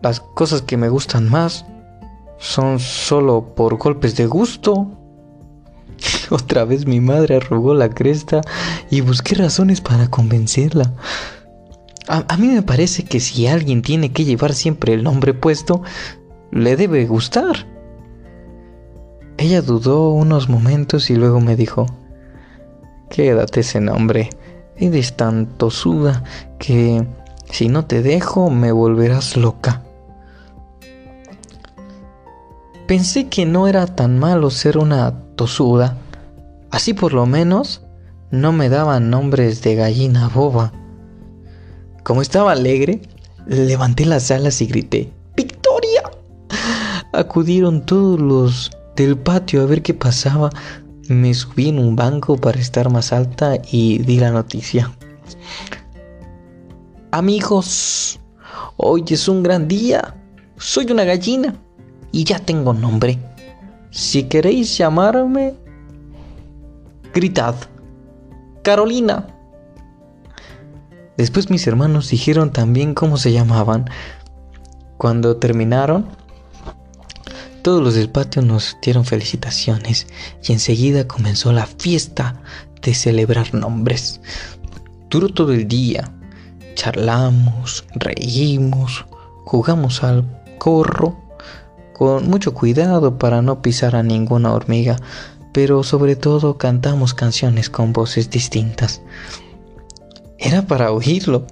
Las 0.00 0.20
cosas 0.20 0.62
que 0.62 0.78
me 0.78 0.88
gustan 0.88 1.28
más 1.28 1.66
son 2.38 2.78
solo 2.78 3.54
por 3.54 3.76
golpes 3.76 4.16
de 4.16 4.26
gusto. 4.26 4.88
Otra 6.30 6.64
vez 6.64 6.86
mi 6.86 7.00
madre 7.00 7.36
arrugó 7.36 7.74
la 7.74 7.90
cresta 7.90 8.40
y 8.90 9.00
busqué 9.00 9.34
razones 9.34 9.80
para 9.80 10.08
convencerla. 10.08 10.92
A, 12.06 12.36
mí 12.36 12.48
me 12.48 12.62
parece 12.62 13.04
que 13.04 13.18
si 13.18 13.46
alguien 13.46 13.80
tiene 13.80 14.12
que 14.12 14.26
llevar 14.26 14.52
siempre 14.52 14.92
el 14.92 15.02
nombre 15.02 15.32
puesto, 15.32 15.82
le 16.50 16.76
debe 16.76 17.06
gustar. 17.06 17.66
Ella 19.38 19.62
dudó 19.62 20.10
unos 20.10 20.50
momentos 20.50 21.08
y 21.08 21.16
luego 21.16 21.40
me 21.40 21.56
dijo, 21.56 21.86
quédate 23.08 23.60
ese 23.60 23.80
nombre, 23.80 24.28
eres 24.76 25.16
tan 25.16 25.46
tosuda 25.56 26.24
que 26.58 27.06
si 27.50 27.68
no 27.68 27.86
te 27.86 28.02
dejo 28.02 28.50
me 28.50 28.70
volverás 28.70 29.38
loca. 29.38 29.82
Pensé 32.86 33.28
que 33.28 33.46
no 33.46 33.66
era 33.66 33.86
tan 33.86 34.18
malo 34.18 34.50
ser 34.50 34.76
una 34.76 35.18
tosuda, 35.36 35.96
así 36.70 36.92
por 36.92 37.14
lo 37.14 37.24
menos 37.24 37.80
no 38.30 38.52
me 38.52 38.68
daban 38.68 39.08
nombres 39.08 39.62
de 39.62 39.74
gallina 39.74 40.28
boba. 40.28 40.70
Como 42.02 42.20
estaba 42.20 42.52
alegre, 42.52 43.00
levanté 43.46 44.04
las 44.04 44.30
alas 44.30 44.60
y 44.60 44.66
grité, 44.66 45.10
¡Victoria! 45.34 46.02
Acudieron 47.14 47.86
todos 47.86 48.20
los 48.20 48.70
del 48.96 49.16
patio 49.16 49.62
a 49.62 49.66
ver 49.66 49.80
qué 49.80 49.94
pasaba. 49.94 50.50
Me 51.08 51.32
subí 51.32 51.70
en 51.70 51.78
un 51.78 51.96
banco 51.96 52.36
para 52.36 52.60
estar 52.60 52.90
más 52.90 53.14
alta 53.14 53.56
y 53.72 53.98
di 53.98 54.18
la 54.18 54.30
noticia. 54.30 54.92
Amigos, 57.12 58.20
hoy 58.76 59.04
es 59.08 59.26
un 59.26 59.42
gran 59.42 59.68
día. 59.68 60.14
Soy 60.58 60.90
una 60.90 61.04
gallina 61.04 61.63
y 62.14 62.22
ya 62.22 62.38
tengo 62.38 62.72
nombre. 62.72 63.18
Si 63.90 64.22
queréis 64.24 64.78
llamarme, 64.78 65.54
gritad. 67.12 67.56
Carolina. 68.62 69.26
Después 71.16 71.50
mis 71.50 71.66
hermanos 71.66 72.10
dijeron 72.10 72.52
también 72.52 72.94
cómo 72.94 73.16
se 73.16 73.32
llamaban. 73.32 73.90
Cuando 74.96 75.38
terminaron, 75.38 76.06
todos 77.62 77.82
los 77.82 77.94
del 77.94 78.10
patio 78.10 78.42
nos 78.42 78.76
dieron 78.80 79.04
felicitaciones 79.04 80.06
y 80.40 80.52
enseguida 80.52 81.08
comenzó 81.08 81.52
la 81.52 81.66
fiesta 81.66 82.40
de 82.80 82.94
celebrar 82.94 83.52
nombres. 83.54 84.20
Duró 85.10 85.30
todo 85.30 85.52
el 85.52 85.66
día. 85.66 86.12
Charlamos, 86.76 87.84
reímos, 87.96 89.04
jugamos 89.44 90.04
al 90.04 90.24
corro, 90.58 91.23
con 91.94 92.28
mucho 92.28 92.52
cuidado 92.52 93.18
para 93.18 93.40
no 93.40 93.62
pisar 93.62 93.96
a 93.96 94.02
ninguna 94.02 94.52
hormiga, 94.52 94.96
pero 95.52 95.84
sobre 95.84 96.16
todo 96.16 96.58
cantamos 96.58 97.14
canciones 97.14 97.70
con 97.70 97.92
voces 97.92 98.28
distintas. 98.28 99.00
Era 100.38 100.62
para 100.62 100.90
oírlo. 100.90 101.46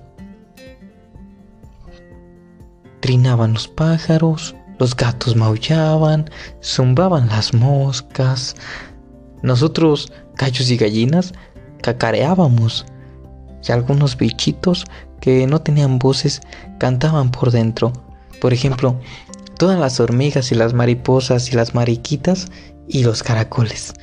Trinaban 3.01 3.55
los 3.55 3.69
pájaros, 3.69 4.55
los 4.79 4.97
gatos 4.97 5.37
maullaban, 5.37 6.29
zumbaban 6.63 7.29
las 7.29 7.55
moscas. 7.55 8.57
Nosotros, 9.43 10.13
gallos 10.37 10.69
y 10.71 10.77
gallinas, 10.77 11.33
cacareábamos. 11.81 12.85
Y 13.67 13.71
algunos 13.71 14.17
bichitos 14.17 14.85
que 15.21 15.47
no 15.47 15.61
tenían 15.61 16.01
voces 16.01 16.41
cantaban 16.79 17.31
por 17.31 17.53
dentro. 17.53 17.93
Por 18.41 18.53
ejemplo, 18.53 18.99
todas 19.63 19.79
las 19.79 20.01
hormigas 20.01 20.51
y 20.51 20.57
las 20.57 20.75
mariposas 20.75 21.53
y 21.53 21.55
las 21.55 21.73
mariquitas 21.73 22.49
y 22.89 23.05
los 23.05 23.23
caracoles. 23.23 23.95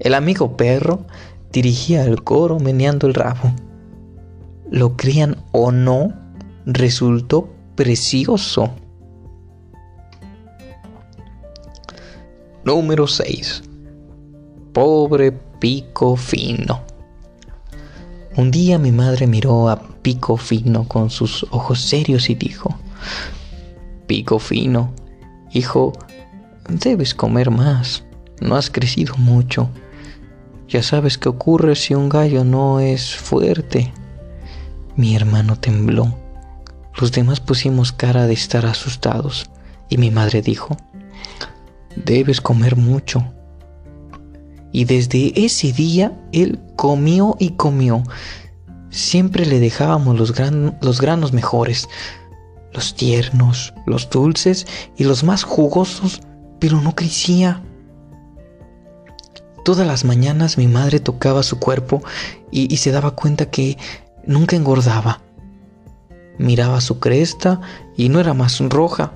El 0.00 0.12
amigo 0.12 0.56
perro 0.56 1.06
dirigía 1.52 2.02
el 2.04 2.24
coro 2.24 2.58
meneando 2.58 3.06
el 3.06 3.14
rabo. 3.14 3.54
Lo 4.72 4.96
crean 4.96 5.36
o 5.52 5.70
no, 5.70 6.12
resultó 6.66 7.48
precioso. 7.76 8.74
Número 12.64 13.06
6. 13.06 13.62
Pobre 14.72 15.30
Pico 15.60 16.16
Fino. 16.16 16.80
Un 18.36 18.50
día 18.50 18.80
mi 18.80 18.90
madre 18.90 19.28
miró 19.28 19.68
a 19.68 19.80
Pico 20.02 20.36
Fino 20.36 20.88
con 20.88 21.08
sus 21.08 21.46
ojos 21.52 21.80
serios 21.80 22.28
y 22.28 22.34
dijo, 22.34 22.74
Pico 24.06 24.38
Fino, 24.38 24.92
hijo, 25.52 25.92
debes 26.68 27.14
comer 27.14 27.50
más, 27.50 28.04
no 28.40 28.56
has 28.56 28.70
crecido 28.70 29.16
mucho. 29.16 29.70
Ya 30.68 30.82
sabes 30.82 31.18
qué 31.18 31.28
ocurre 31.28 31.76
si 31.76 31.94
un 31.94 32.08
gallo 32.08 32.44
no 32.44 32.80
es 32.80 33.14
fuerte. 33.14 33.92
Mi 34.96 35.14
hermano 35.14 35.58
tembló. 35.58 36.16
Los 36.98 37.12
demás 37.12 37.40
pusimos 37.40 37.92
cara 37.92 38.26
de 38.26 38.34
estar 38.34 38.66
asustados 38.66 39.50
y 39.88 39.98
mi 39.98 40.10
madre 40.10 40.42
dijo, 40.42 40.76
debes 41.96 42.40
comer 42.40 42.76
mucho. 42.76 43.24
Y 44.72 44.84
desde 44.86 45.32
ese 45.36 45.72
día 45.72 46.18
él 46.32 46.58
comió 46.76 47.36
y 47.38 47.50
comió. 47.50 48.02
Siempre 48.90 49.46
le 49.46 49.60
dejábamos 49.60 50.18
los, 50.18 50.34
los 50.80 51.00
granos 51.00 51.32
mejores, 51.32 51.88
los 52.72 52.94
tiernos, 52.94 53.74
los 53.86 54.08
dulces 54.10 54.66
y 54.96 55.04
los 55.04 55.24
más 55.24 55.44
jugosos, 55.44 56.22
pero 56.58 56.80
no 56.80 56.94
crecía. 56.94 57.62
Todas 59.64 59.86
las 59.86 60.04
mañanas 60.04 60.58
mi 60.58 60.66
madre 60.66 60.98
tocaba 61.00 61.42
su 61.42 61.58
cuerpo 61.58 62.02
y, 62.50 62.72
y 62.72 62.78
se 62.78 62.90
daba 62.90 63.12
cuenta 63.12 63.50
que 63.50 63.78
nunca 64.26 64.56
engordaba. 64.56 65.20
Miraba 66.38 66.80
su 66.80 66.98
cresta 66.98 67.60
y 67.96 68.08
no 68.08 68.18
era 68.18 68.34
más 68.34 68.58
roja. 68.60 69.12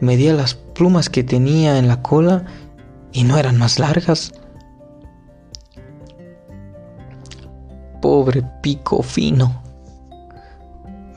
Medía 0.00 0.32
las 0.32 0.54
plumas 0.54 1.10
que 1.10 1.24
tenía 1.24 1.78
en 1.78 1.88
la 1.88 2.02
cola 2.02 2.46
y 3.12 3.24
no 3.24 3.36
eran 3.36 3.58
más 3.58 3.78
largas. 3.78 4.32
Pobre 8.00 8.42
pico 8.62 9.02
fino. 9.02 9.69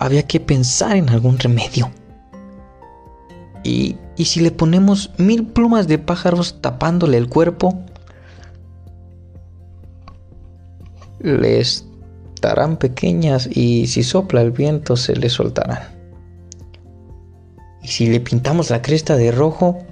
Había 0.03 0.23
que 0.23 0.41
pensar 0.41 0.97
en 0.97 1.07
algún 1.07 1.39
remedio. 1.39 1.89
¿Y, 3.63 3.95
y 4.17 4.25
si 4.25 4.41
le 4.41 4.51
ponemos 4.51 5.11
mil 5.17 5.47
plumas 5.47 5.87
de 5.87 5.97
pájaros 5.97 6.59
tapándole 6.59 7.17
el 7.17 7.29
cuerpo? 7.29 7.79
Les 11.21 11.85
estarán 12.35 12.75
pequeñas 12.75 13.47
y 13.49 13.87
si 13.87 14.03
sopla 14.03 14.41
el 14.41 14.51
viento 14.51 14.97
se 14.97 15.15
le 15.15 15.29
soltarán. 15.29 15.83
Y 17.81 17.87
si 17.87 18.07
le 18.07 18.19
pintamos 18.19 18.71
la 18.71 18.81
cresta 18.81 19.15
de 19.15 19.31
rojo, 19.31 19.85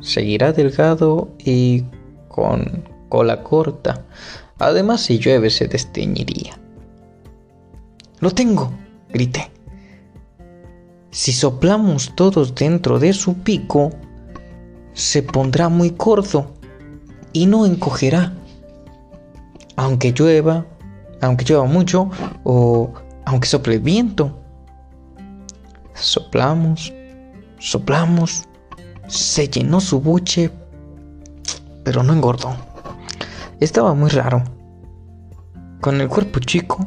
seguirá 0.00 0.52
delgado 0.52 1.28
y 1.38 1.84
con 2.26 2.82
cola 3.08 3.44
corta. 3.44 4.04
Además, 4.58 5.02
si 5.02 5.20
llueve 5.20 5.50
se 5.50 5.68
desteñiría. 5.68 6.58
Lo 8.18 8.32
tengo, 8.32 8.72
grité. 9.08 9.50
Si 11.10 11.32
soplamos 11.32 12.14
todos 12.14 12.54
dentro 12.54 12.98
de 12.98 13.12
su 13.12 13.34
pico, 13.38 13.90
se 14.92 15.22
pondrá 15.22 15.68
muy 15.68 15.90
corto 15.92 16.54
y 17.32 17.46
no 17.46 17.66
encogerá. 17.66 18.34
Aunque 19.76 20.12
llueva, 20.12 20.66
aunque 21.20 21.44
llueva 21.44 21.64
mucho 21.64 22.10
o 22.44 22.92
aunque 23.24 23.46
sople 23.48 23.78
viento. 23.78 24.38
Soplamos, 25.94 26.92
soplamos, 27.58 28.44
se 29.06 29.48
llenó 29.48 29.80
su 29.80 30.00
buche, 30.00 30.50
pero 31.84 32.02
no 32.02 32.12
engordó. 32.12 32.54
Estaba 33.60 33.94
muy 33.94 34.10
raro. 34.10 34.44
Con 35.80 36.00
el 36.00 36.08
cuerpo 36.08 36.40
chico, 36.40 36.86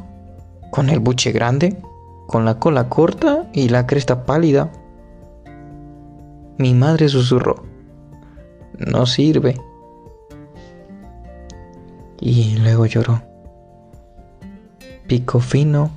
con 0.72 0.90
el 0.90 1.00
buche 1.00 1.32
grande, 1.32 1.82
con 2.30 2.46
la 2.46 2.60
cola 2.60 2.88
corta 2.88 3.50
y 3.52 3.68
la 3.68 3.86
cresta 3.86 4.24
pálida. 4.24 4.72
Mi 6.58 6.74
madre 6.74 7.10
susurró, 7.10 7.64
no 8.78 9.06
sirve. 9.06 9.60
Y 12.22 12.58
luego 12.58 12.86
lloró. 12.86 13.22
Pico 15.08 15.40
fino, 15.40 15.90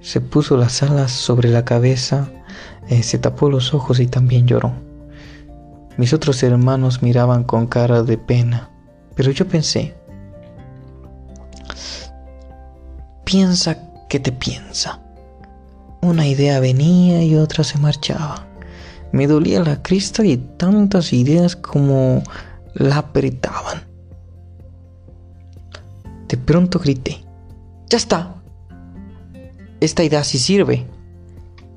se 0.00 0.20
puso 0.20 0.56
las 0.56 0.82
alas 0.82 1.12
sobre 1.12 1.48
la 1.48 1.64
cabeza 1.64 2.28
eh, 2.88 3.02
se 3.02 3.18
tapó 3.18 3.50
los 3.50 3.74
ojos 3.74 3.98
y 4.00 4.06
también 4.06 4.46
lloró. 4.46 4.72
Mis 5.96 6.12
otros 6.12 6.42
hermanos 6.42 7.02
miraban 7.02 7.42
con 7.42 7.66
cara 7.66 8.02
de 8.02 8.18
pena, 8.18 8.70
pero 9.14 9.30
yo 9.32 9.48
pensé, 9.48 9.94
piensa 13.24 13.78
que 14.08 14.20
te 14.20 14.30
piensa. 14.30 15.00
Una 16.06 16.24
idea 16.24 16.60
venía 16.60 17.20
y 17.24 17.34
otra 17.34 17.64
se 17.64 17.78
marchaba. 17.78 18.46
Me 19.10 19.26
dolía 19.26 19.58
la 19.58 19.82
crista 19.82 20.24
y 20.24 20.36
tantas 20.36 21.12
ideas 21.12 21.56
como 21.56 22.22
la 22.74 22.98
apretaban. 22.98 23.82
De 26.28 26.36
pronto 26.36 26.78
grité, 26.78 27.24
ya 27.88 27.98
está. 27.98 28.36
Esta 29.80 30.04
idea 30.04 30.22
sí 30.22 30.38
sirve. 30.38 30.86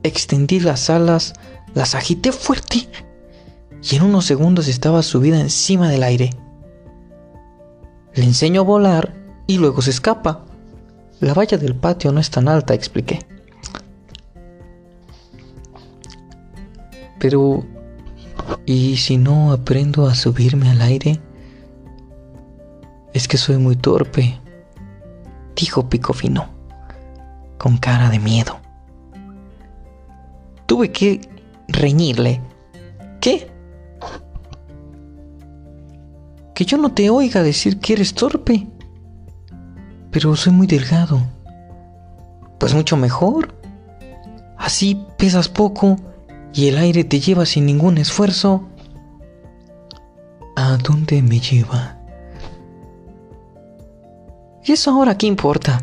Extendí 0.04 0.60
las 0.60 0.92
alas, 0.92 1.34
las 1.74 1.96
agité 1.96 2.32
fuerte 2.32 2.88
y 3.82 3.96
en 3.96 4.04
unos 4.04 4.26
segundos 4.26 4.68
estaba 4.68 5.02
subida 5.02 5.40
encima 5.40 5.90
del 5.90 6.04
aire. 6.04 6.30
Le 8.14 8.26
enseño 8.26 8.62
a 8.62 8.66
volar 8.66 9.16
y 9.48 9.58
luego 9.58 9.82
se 9.82 9.90
escapa. 9.90 10.46
La 11.20 11.34
valla 11.34 11.58
del 11.58 11.76
patio 11.76 12.12
no 12.12 12.20
es 12.20 12.30
tan 12.30 12.48
alta, 12.48 12.76
expliqué. 12.76 13.26
Pero, 17.20 17.66
¿y 18.66 18.98
si 18.98 19.18
no 19.18 19.52
aprendo 19.52 20.08
a 20.08 20.16
subirme 20.16 20.70
al 20.70 20.82
aire? 20.82 21.20
Es 23.14 23.28
que 23.28 23.38
soy 23.38 23.58
muy 23.58 23.76
torpe, 23.76 24.40
dijo 25.56 25.90
Picofino, 25.90 26.50
con 27.58 27.78
cara 27.78 28.10
de 28.10 28.20
miedo 28.20 28.60
tuve 30.70 30.92
que 30.92 31.20
reñirle. 31.68 32.40
¿Qué? 33.20 33.52
que 36.54 36.66
yo 36.66 36.78
no 36.78 36.92
te 36.92 37.10
oiga 37.10 37.42
decir 37.42 37.80
que 37.80 37.94
eres 37.94 38.14
torpe. 38.14 38.68
Pero 40.12 40.36
soy 40.36 40.52
muy 40.52 40.68
delgado. 40.68 41.22
Pues 42.60 42.74
mucho 42.74 42.98
mejor. 42.98 43.56
Así 44.58 45.02
pesas 45.18 45.48
poco 45.48 45.96
y 46.54 46.68
el 46.68 46.78
aire 46.78 47.04
te 47.04 47.20
lleva 47.20 47.46
sin 47.46 47.66
ningún 47.66 47.98
esfuerzo. 47.98 48.68
¿A 50.56 50.78
dónde 50.78 51.22
me 51.22 51.40
lleva? 51.40 51.98
¿Y 54.64 54.74
eso 54.74 54.92
ahora 54.92 55.18
qué 55.18 55.28
importa? 55.28 55.82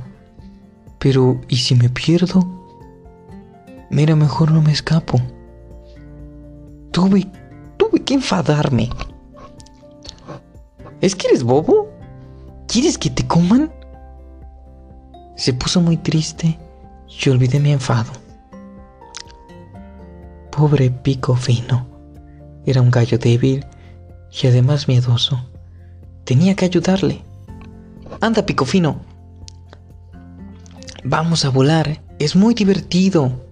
Pero, 0.99 1.41
¿y 1.49 1.57
si 1.57 1.75
me 1.75 1.89
pierdo? 1.89 2.41
Mira, 3.91 4.17
mejor 4.17 4.51
no 4.53 4.61
me 4.62 4.73
escapo. 4.73 5.21
Tuve, 6.91 7.27
tuve 7.77 8.03
que 8.03 8.14
enfadarme. 8.14 8.91
¿Es 11.01 11.14
que 11.14 11.29
eres 11.29 11.43
bobo? 11.43 11.89
¿Quieres 12.67 12.99
que 12.99 13.11
te 13.11 13.27
coman? 13.27 13.73
Se 15.37 15.53
puso 15.53 15.81
muy 15.81 15.97
triste 15.97 16.59
y 17.09 17.29
olvidé 17.29 17.61
mi 17.61 17.73
enfado. 17.73 18.26
Pobre 20.57 20.91
pico 20.91 21.37
fino. 21.37 21.87
Era 22.65 22.81
un 22.81 22.91
gallo 22.91 23.19
débil 23.19 23.67
y 24.33 24.47
además 24.47 24.89
miedoso. 24.89 25.47
Tenía 26.25 26.57
que 26.57 26.65
ayudarle. 26.65 27.23
Anda, 28.23 28.47
pico 28.47 28.65
fino. 28.65 29.03
Vamos 31.05 31.45
a 31.45 31.51
volar. 31.51 32.01
Es 32.19 32.37
muy 32.37 32.55
divertido. 32.55 33.45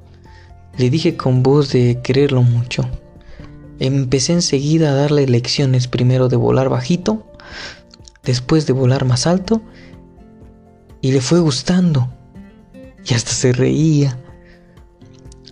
Le 0.79 0.89
dije 0.89 1.15
con 1.15 1.43
voz 1.43 1.73
de 1.73 2.01
quererlo 2.03 2.43
mucho. 2.43 2.89
Empecé 3.81 4.33
enseguida 4.33 4.93
a 4.93 4.95
darle 4.95 5.27
lecciones 5.27 5.89
primero 5.89 6.29
de 6.29 6.37
volar 6.37 6.71
bajito, 6.71 7.31
después 8.23 8.67
de 8.67 8.73
volar 8.73 9.05
más 9.05 9.27
alto, 9.27 9.61
y 11.03 11.13
le 11.13 11.21
fue 11.21 11.41
gustando. 11.41 12.09
Y 13.05 13.13
hasta 13.13 13.33
se 13.33 13.53
reía. 13.53 14.19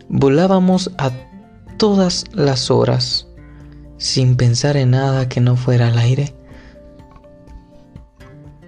Volábamos 0.08 0.90
a 0.96 1.10
todas 1.82 2.26
las 2.32 2.70
horas, 2.70 3.26
sin 3.96 4.36
pensar 4.36 4.76
en 4.76 4.92
nada 4.92 5.28
que 5.28 5.40
no 5.40 5.56
fuera 5.56 5.88
al 5.88 5.98
aire. 5.98 6.32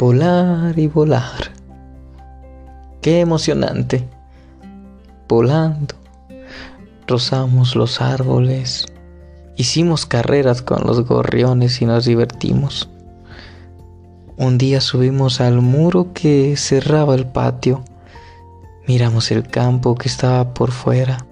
Volar 0.01 0.77
y 0.77 0.89
volar. 0.89 1.53
Qué 3.03 3.21
emocionante. 3.21 4.05
Volando. 5.29 5.95
Rozamos 7.07 7.77
los 7.77 8.01
árboles. 8.01 8.87
Hicimos 9.57 10.07
carreras 10.07 10.61
con 10.61 10.85
los 10.85 11.07
gorriones 11.07 11.81
y 11.83 11.87
nos 11.87 12.07
divertimos. 12.07 12.91
Un 14.37 14.59
día 14.59 14.81
subimos 14.81 15.41
al 15.41 15.61
muro 15.61 16.13
que 16.13 16.57
cerraba 16.57 17.15
el 17.15 17.29
patio. 17.29 17.85
Miramos 18.89 19.31
el 19.31 19.47
campo 19.47 19.95
que 19.95 20.09
estaba 20.09 20.53
por 20.53 20.73
fuera. 20.73 21.25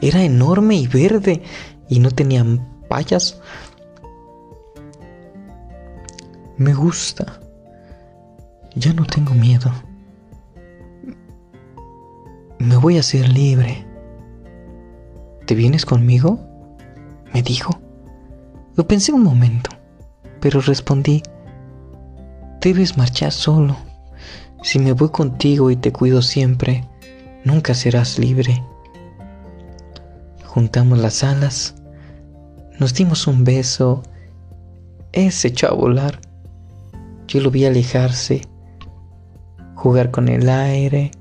Era 0.00 0.22
enorme 0.22 0.76
y 0.76 0.86
verde 0.86 1.42
y 1.88 1.98
no 2.00 2.10
tenían 2.10 2.66
payas. 2.88 3.40
Me 6.56 6.74
gusta. 6.74 7.40
Ya 8.74 8.92
no 8.92 9.04
tengo 9.04 9.34
miedo. 9.34 9.72
Me 12.58 12.76
voy 12.76 12.98
a 12.98 13.02
ser 13.02 13.28
libre. 13.28 13.86
¿Te 15.46 15.54
vienes 15.54 15.86
conmigo? 15.86 16.38
me 17.32 17.42
dijo. 17.42 17.78
Lo 18.76 18.86
pensé 18.86 19.12
un 19.12 19.22
momento, 19.22 19.70
pero 20.40 20.60
respondí, 20.60 21.22
debes 22.60 22.96
marchar 22.96 23.32
solo. 23.32 23.76
Si 24.62 24.78
me 24.78 24.92
voy 24.92 25.10
contigo 25.10 25.70
y 25.70 25.76
te 25.76 25.92
cuido 25.92 26.22
siempre, 26.22 26.84
nunca 27.44 27.74
serás 27.74 28.18
libre. 28.18 28.62
Juntamos 30.58 30.98
las 30.98 31.22
alas, 31.22 31.76
nos 32.80 32.92
dimos 32.92 33.28
un 33.28 33.44
beso, 33.44 34.02
él 35.12 35.30
se 35.30 35.46
echó 35.46 35.68
a 35.68 35.72
volar. 35.72 36.20
Yo 37.28 37.40
lo 37.40 37.52
vi 37.52 37.64
alejarse, 37.64 38.40
jugar 39.76 40.10
con 40.10 40.26
el 40.26 40.48
aire, 40.48 41.12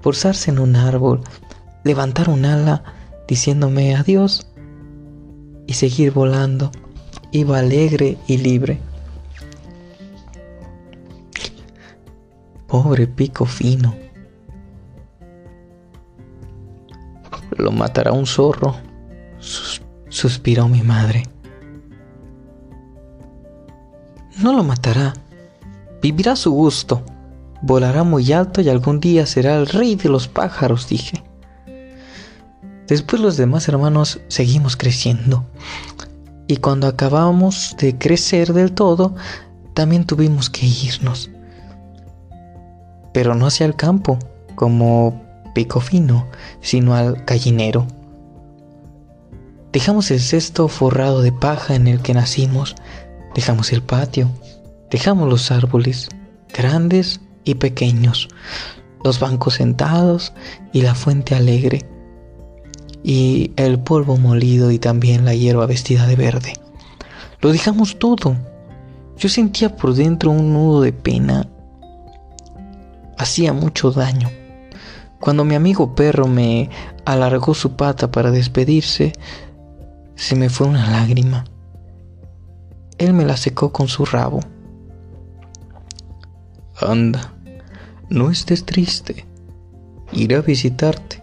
forzarse 0.00 0.52
en 0.52 0.60
un 0.60 0.76
árbol, 0.76 1.22
levantar 1.82 2.30
un 2.30 2.44
ala 2.44 2.84
diciéndome 3.26 3.96
adiós 3.96 4.46
y 5.66 5.72
seguir 5.72 6.12
volando. 6.12 6.70
Iba 7.32 7.58
alegre 7.58 8.16
y 8.28 8.36
libre. 8.36 8.78
Pobre 12.68 13.08
pico 13.08 13.44
fino. 13.44 13.92
Lo 17.58 17.72
matará 17.72 18.12
un 18.12 18.26
zorro, 18.26 18.76
suspiró 20.08 20.68
mi 20.68 20.82
madre. 20.82 21.24
No 24.40 24.52
lo 24.52 24.62
matará. 24.62 25.12
Vivirá 26.00 26.32
a 26.32 26.36
su 26.36 26.52
gusto. 26.52 27.02
Volará 27.60 28.04
muy 28.04 28.32
alto 28.32 28.60
y 28.60 28.68
algún 28.68 29.00
día 29.00 29.26
será 29.26 29.56
el 29.56 29.66
rey 29.66 29.96
de 29.96 30.08
los 30.08 30.28
pájaros, 30.28 30.88
dije. 30.88 31.24
Después 32.86 33.20
los 33.20 33.36
demás 33.36 33.68
hermanos 33.68 34.20
seguimos 34.28 34.76
creciendo. 34.76 35.44
Y 36.46 36.58
cuando 36.58 36.86
acabamos 36.86 37.76
de 37.78 37.98
crecer 37.98 38.52
del 38.52 38.72
todo, 38.72 39.16
también 39.74 40.04
tuvimos 40.04 40.48
que 40.48 40.66
irnos. 40.66 41.30
Pero 43.12 43.34
no 43.34 43.46
hacia 43.46 43.66
el 43.66 43.74
campo, 43.74 44.18
como 44.54 45.27
pico 45.58 45.80
fino, 45.80 46.28
sino 46.60 46.94
al 46.94 47.24
gallinero. 47.26 47.84
Dejamos 49.72 50.08
el 50.12 50.20
cesto 50.20 50.68
forrado 50.68 51.20
de 51.20 51.32
paja 51.32 51.74
en 51.74 51.88
el 51.88 52.00
que 52.00 52.14
nacimos, 52.14 52.76
dejamos 53.34 53.72
el 53.72 53.82
patio, 53.82 54.30
dejamos 54.88 55.28
los 55.28 55.50
árboles, 55.50 56.10
grandes 56.56 57.20
y 57.42 57.56
pequeños, 57.56 58.28
los 59.02 59.18
bancos 59.18 59.54
sentados 59.54 60.32
y 60.72 60.82
la 60.82 60.94
fuente 60.94 61.34
alegre 61.34 61.84
y 63.02 63.50
el 63.56 63.80
polvo 63.80 64.16
molido 64.16 64.70
y 64.70 64.78
también 64.78 65.24
la 65.24 65.34
hierba 65.34 65.66
vestida 65.66 66.06
de 66.06 66.14
verde. 66.14 66.52
Lo 67.40 67.50
dejamos 67.50 67.98
todo. 67.98 68.36
Yo 69.16 69.28
sentía 69.28 69.74
por 69.74 69.94
dentro 69.94 70.30
un 70.30 70.52
nudo 70.52 70.82
de 70.82 70.92
pena. 70.92 71.48
Hacía 73.16 73.52
mucho 73.52 73.90
daño. 73.90 74.30
Cuando 75.20 75.44
mi 75.44 75.54
amigo 75.54 75.94
perro 75.94 76.26
me 76.26 76.70
alargó 77.04 77.54
su 77.54 77.76
pata 77.76 78.10
para 78.10 78.30
despedirse, 78.30 79.12
se 80.14 80.36
me 80.36 80.48
fue 80.48 80.66
una 80.66 80.90
lágrima. 80.90 81.44
Él 82.98 83.12
me 83.12 83.24
la 83.24 83.36
secó 83.36 83.72
con 83.72 83.88
su 83.88 84.04
rabo. 84.04 84.40
Anda, 86.80 87.32
no 88.08 88.30
estés 88.30 88.64
triste. 88.64 89.26
Iré 90.12 90.36
a 90.36 90.40
visitarte. 90.40 91.22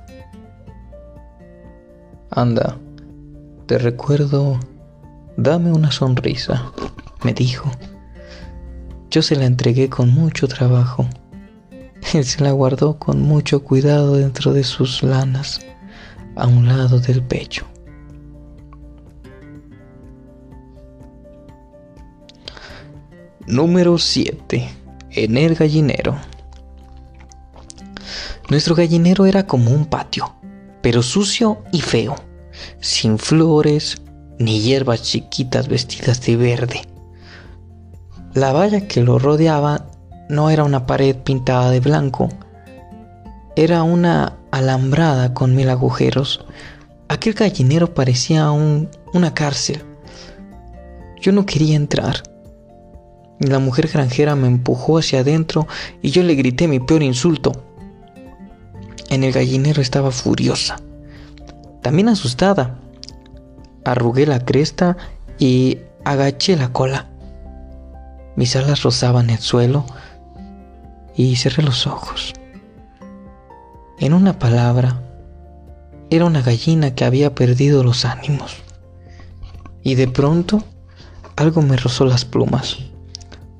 Anda, 2.29 2.77
te 3.65 3.77
recuerdo, 3.77 4.59
dame 5.37 5.71
una 5.71 5.91
sonrisa, 5.91 6.71
me 7.23 7.33
dijo. 7.33 7.71
Yo 9.09 9.21
se 9.21 9.35
la 9.35 9.45
entregué 9.45 9.89
con 9.89 10.13
mucho 10.13 10.47
trabajo. 10.47 11.07
Él 12.13 12.25
se 12.25 12.43
la 12.43 12.51
guardó 12.51 12.97
con 12.99 13.21
mucho 13.21 13.63
cuidado 13.63 14.15
dentro 14.15 14.53
de 14.53 14.63
sus 14.63 15.03
lanas, 15.03 15.59
a 16.35 16.47
un 16.47 16.67
lado 16.67 16.99
del 16.99 17.23
pecho. 17.23 17.65
Número 23.47 23.97
7. 23.97 24.69
En 25.11 25.37
el 25.37 25.55
gallinero. 25.55 26.15
Nuestro 28.49 28.75
gallinero 28.75 29.25
era 29.25 29.45
como 29.45 29.71
un 29.71 29.85
patio 29.85 30.35
pero 30.85 31.01
sucio 31.01 31.63
y 31.71 31.81
feo, 31.81 32.13
sin 32.79 33.17
flores 33.17 34.03
ni 34.37 34.59
hierbas 34.59 35.01
chiquitas 35.01 35.67
vestidas 35.67 36.21
de 36.21 36.35
verde. 36.35 36.81
La 38.35 38.53
valla 38.53 38.87
que 38.87 39.01
lo 39.01 39.17
rodeaba 39.17 39.87
no 40.29 40.49
era 40.49 40.63
una 40.63 40.85
pared 40.85 41.15
pintada 41.15 41.69
de 41.69 41.79
blanco, 41.79 42.29
era 43.55 43.83
una 43.83 44.37
alambrada 44.51 45.33
con 45.33 45.55
mil 45.55 45.69
agujeros. 45.69 46.45
Aquel 47.07 47.33
gallinero 47.33 47.93
parecía 47.93 48.51
una 48.51 49.33
cárcel. 49.33 49.83
Yo 51.21 51.31
no 51.31 51.45
quería 51.45 51.75
entrar. 51.75 52.23
La 53.39 53.59
mujer 53.59 53.87
granjera 53.87 54.35
me 54.35 54.47
empujó 54.47 54.97
hacia 54.97 55.19
adentro 55.19 55.67
y 56.01 56.11
yo 56.11 56.23
le 56.23 56.35
grité 56.35 56.67
mi 56.67 56.79
peor 56.79 57.03
insulto. 57.03 57.51
En 59.09 59.23
el 59.23 59.31
gallinero 59.31 59.81
estaba 59.81 60.11
furiosa, 60.11 60.77
también 61.81 62.09
asustada. 62.09 62.79
Arrugué 63.83 64.25
la 64.25 64.43
cresta 64.43 64.97
y 65.37 65.79
agaché 66.03 66.55
la 66.55 66.73
cola. 66.73 67.07
Mis 68.35 68.55
alas 68.55 68.83
rozaban 68.83 69.29
el 69.29 69.39
suelo 69.39 69.85
y 71.15 71.35
cerré 71.35 71.63
los 71.63 71.87
ojos. 71.87 72.33
En 73.99 74.13
una 74.13 74.39
palabra, 74.39 75.01
era 76.09 76.25
una 76.25 76.41
gallina 76.41 76.93
que 76.93 77.05
había 77.05 77.33
perdido 77.33 77.83
los 77.83 78.05
ánimos. 78.05 78.57
Y 79.83 79.95
de 79.95 80.07
pronto, 80.07 80.63
algo 81.35 81.61
me 81.61 81.77
rozó 81.77 82.05
las 82.05 82.25
plumas. 82.25 82.77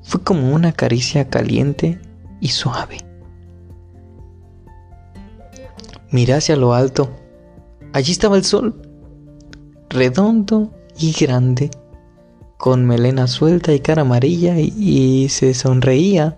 Fue 0.02 0.22
como 0.22 0.54
una 0.54 0.72
caricia 0.72 1.28
caliente 1.28 2.00
y 2.40 2.48
suave. 2.48 2.98
Miré 6.10 6.34
hacia 6.34 6.56
lo 6.56 6.74
alto. 6.74 7.10
Allí 7.92 8.12
estaba 8.12 8.36
el 8.36 8.44
sol, 8.44 8.80
redondo 9.88 10.72
y 10.98 11.12
grande, 11.12 11.70
con 12.58 12.84
melena 12.86 13.26
suelta 13.26 13.72
y 13.72 13.80
cara 13.80 14.02
amarilla 14.02 14.58
y, 14.58 15.28
se 15.28 15.54
sonreía. 15.54 16.36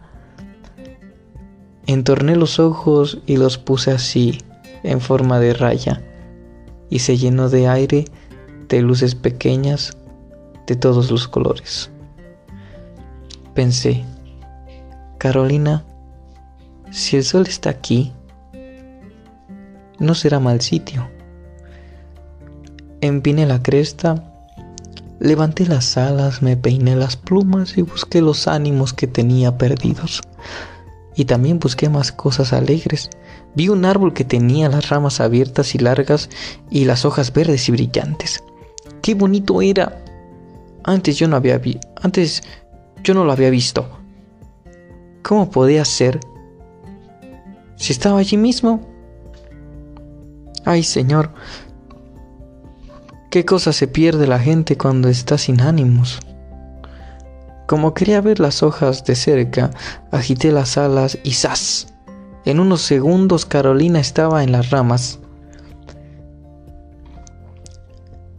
Entorné 1.89 2.37
los 2.37 2.59
ojos 2.59 3.19
y 3.25 3.39
los 3.39 3.57
puse 3.57 3.91
así, 3.91 4.43
en 4.83 5.01
forma 5.01 5.41
de 5.41 5.55
raya, 5.55 6.03
y 6.91 6.99
se 6.99 7.17
llenó 7.17 7.49
de 7.49 7.67
aire 7.67 8.05
de 8.69 8.83
luces 8.83 9.15
pequeñas 9.15 9.97
de 10.67 10.77
todos 10.77 11.11
los 11.11 11.27
colores. 11.29 11.91
Pensé, 13.55 14.05
Carolina, 15.17 15.83
si 16.91 17.17
el 17.17 17.25
sol 17.25 17.47
está 17.49 17.71
aquí, 17.71 18.13
no 19.99 20.15
será 20.15 20.41
mal 20.41 20.61
sitio. 20.61 21.09
Empiné 23.01 23.47
la 23.47 23.63
cresta, 23.63 24.31
levanté 25.21 25.67
las 25.67 25.97
alas, 25.97 26.43
me 26.43 26.55
peiné 26.59 26.97
las 26.97 27.17
plumas 27.17 27.79
y 27.79 27.83
busqué 27.83 28.21
los 28.21 28.47
ánimos 28.47 28.93
que 28.93 29.07
tenía 29.07 29.57
perdidos. 29.57 30.21
Y 31.19 31.25
también 31.25 31.59
busqué 31.59 31.89
más 31.89 32.13
cosas 32.13 32.53
alegres. 32.53 33.11
Vi 33.57 33.69
un 33.69 33.85
árbol 33.85 34.15
que 34.15 34.23
tenía 34.25 34.69
las 34.69 34.89
ramas 34.89 35.19
abiertas 35.19 35.75
y 35.75 35.79
largas 35.79 36.31
y 36.71 36.85
las 36.85 37.05
hojas 37.05 37.33
verdes 37.33 37.69
y 37.69 37.73
brillantes. 37.73 38.45
¡Qué 39.03 39.17
bonito 39.17 39.61
era! 39.61 40.05
Antes 40.85 41.17
yo 41.19 41.27
no 41.27 41.35
había 41.35 41.59
vi 41.59 41.81
antes 42.01 42.45
yo 43.03 43.15
no 43.15 43.25
lo 43.25 43.33
había 43.33 43.51
visto. 43.51 43.89
¿Cómo 45.25 45.51
podía 45.51 45.85
ser? 45.85 46.21
Si 47.75 47.93
estaba 47.93 48.21
allí 48.21 48.37
mismo. 48.37 48.87
Ay, 50.65 50.85
Señor, 50.85 51.33
qué 53.29 53.45
cosa 53.45 53.73
se 53.73 53.89
pierde 53.89 54.29
la 54.29 54.39
gente 54.39 54.77
cuando 54.77 55.09
está 55.09 55.37
sin 55.37 55.61
ánimos. 55.61 56.21
Como 57.69 57.93
quería 57.93 58.23
ver 58.23 58.41
las 58.41 58.63
hojas 58.63 59.05
de 59.05 59.15
cerca, 59.15 59.71
agité 60.11 60.53
las 60.53 60.79
alas 60.79 61.19
y 61.23 61.33
¡zas! 61.33 61.93
En 62.47 62.61
unos 62.61 62.81
segundos 62.81 63.45
Carolina 63.45 64.01
estaba 64.01 64.43
en 64.43 64.53
las 64.53 64.71
ramas. 64.71 65.19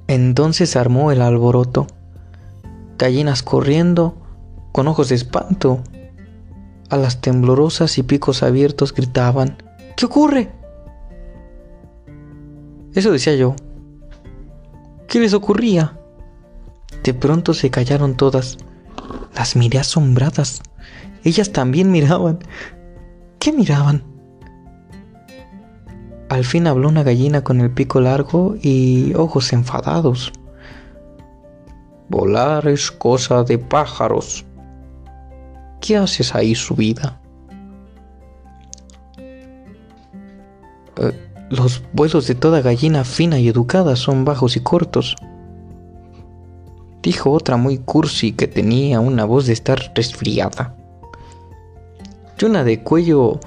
Entonces 0.08 0.76
armó 0.76 1.12
el 1.12 1.22
alboroto. 1.22 1.86
Gallinas 2.98 3.44
corriendo, 3.44 4.18
con 4.72 4.88
ojos 4.88 5.10
de 5.10 5.16
espanto. 5.16 5.84
A 6.90 6.98
las 6.98 7.22
temblorosas 7.22 8.00
y 8.00 8.02
picos 8.02 8.42
abiertos 8.42 8.96
gritaban, 8.96 9.62
¿Qué 9.96 10.08
ocurre? 10.08 10.52
Eso 12.96 13.12
decía 13.12 13.36
yo. 13.36 13.56
¿Qué 15.08 15.20
les 15.20 15.36
ocurría? 15.36 16.00
De 17.04 17.14
pronto 17.14 17.54
se 17.54 17.70
callaron 17.70 18.18
todas. 18.18 18.58
Las 19.36 19.56
miré 19.56 19.80
asombradas. 19.80 20.62
Ellas 21.24 21.52
también 21.52 21.92
miraban. 21.92 22.40
¿Qué 23.40 23.52
miraban? 23.52 24.04
Al 26.30 26.46
fin 26.46 26.68
habló 26.68 26.90
una 26.90 27.04
gallina 27.04 27.44
con 27.44 27.60
el 27.60 27.72
pico 27.72 28.00
largo 28.00 28.56
y 28.62 29.14
ojos 29.16 29.52
enfadados. 29.52 30.32
Volar 32.08 32.68
es 32.68 32.92
cosa 32.92 33.44
de 33.44 33.58
pájaros. 33.58 34.46
¿Qué 35.82 35.98
haces 35.98 36.36
ahí 36.36 36.54
subida? 36.54 37.20
Eh, 40.98 41.30
los 41.50 41.82
vuelos 41.94 42.28
de 42.28 42.36
toda 42.36 42.62
gallina 42.62 43.04
fina 43.04 43.40
y 43.40 43.48
educada 43.48 43.96
son 43.96 44.26
bajos 44.26 44.56
y 44.56 44.60
cortos. 44.60 45.16
Dijo 47.02 47.32
otra 47.32 47.58
muy 47.58 47.78
cursi 47.78 48.34
que 48.34 48.48
tenía 48.48 49.00
una 49.00 49.26
voz 49.26 49.48
de 49.48 49.54
estar 49.54 49.92
resfriada. 49.96 50.76
Y 52.40 52.46
una 52.46 52.64
de 52.64 52.84
cuello 52.84 53.40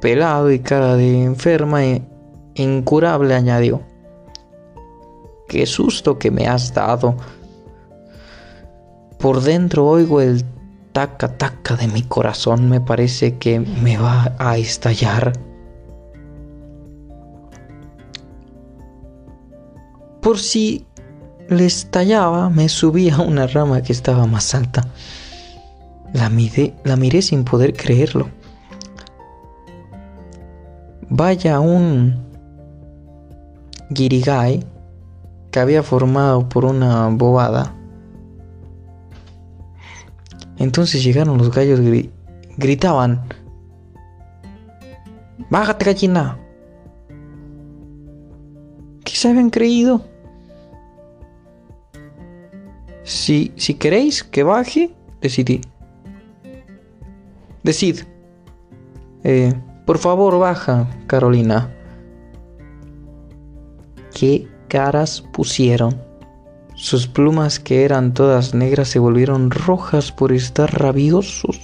pelado 0.00 0.50
y 0.50 0.60
cara 0.60 0.96
de 0.96 1.24
enferma 1.24 1.84
e 1.84 2.02
incurable 2.54 3.34
añadió. 3.34 3.82
Qué 5.48 5.66
susto 5.66 6.18
que 6.18 6.30
me 6.30 6.46
has 6.46 6.74
dado. 6.74 7.16
Por 9.18 9.40
dentro 9.40 9.86
oigo 9.86 10.20
el 10.20 10.44
taca 10.92 11.36
taca 11.36 11.76
de 11.76 11.88
mi 11.88 12.02
corazón. 12.02 12.68
Me 12.68 12.80
parece 12.80 13.38
que 13.38 13.60
me 13.60 13.96
va 13.96 14.34
a 14.38 14.58
estallar. 14.58 15.32
Por 20.20 20.38
si 20.38 20.87
le 21.48 21.64
estallaba, 21.64 22.50
me 22.50 22.68
subí 22.68 23.10
a 23.10 23.18
una 23.18 23.46
rama 23.46 23.82
que 23.82 23.92
estaba 23.92 24.26
más 24.26 24.54
alta. 24.54 24.86
La, 26.12 26.30
la 26.84 26.96
miré 26.96 27.22
sin 27.22 27.44
poder 27.44 27.74
creerlo. 27.74 28.28
Vaya 31.08 31.60
un 31.60 32.16
guirigay 33.90 34.64
que 35.50 35.60
había 35.60 35.82
formado 35.82 36.48
por 36.48 36.64
una 36.64 37.08
bobada. 37.08 37.74
Entonces 40.58 41.02
llegaron 41.02 41.38
los 41.38 41.50
gallos 41.50 41.80
gritaban, 42.56 43.22
Bájate 45.50 45.86
gallina, 45.86 46.38
se 49.18 49.28
habían 49.28 49.50
creído? 49.50 50.04
Si, 53.08 53.52
si 53.56 53.72
queréis 53.72 54.22
que 54.22 54.42
baje, 54.42 54.94
decidí. 55.22 55.62
Decid. 57.62 58.00
Eh, 59.24 59.54
por 59.86 59.96
favor, 59.96 60.38
baja, 60.38 60.86
Carolina. 61.06 61.74
¿Qué 64.14 64.46
caras 64.68 65.24
pusieron? 65.32 65.98
Sus 66.74 67.06
plumas, 67.06 67.58
que 67.58 67.86
eran 67.86 68.12
todas 68.12 68.52
negras, 68.52 68.88
se 68.88 68.98
volvieron 68.98 69.50
rojas 69.50 70.12
por 70.12 70.30
estar 70.30 70.78
rabiosos. 70.78 71.58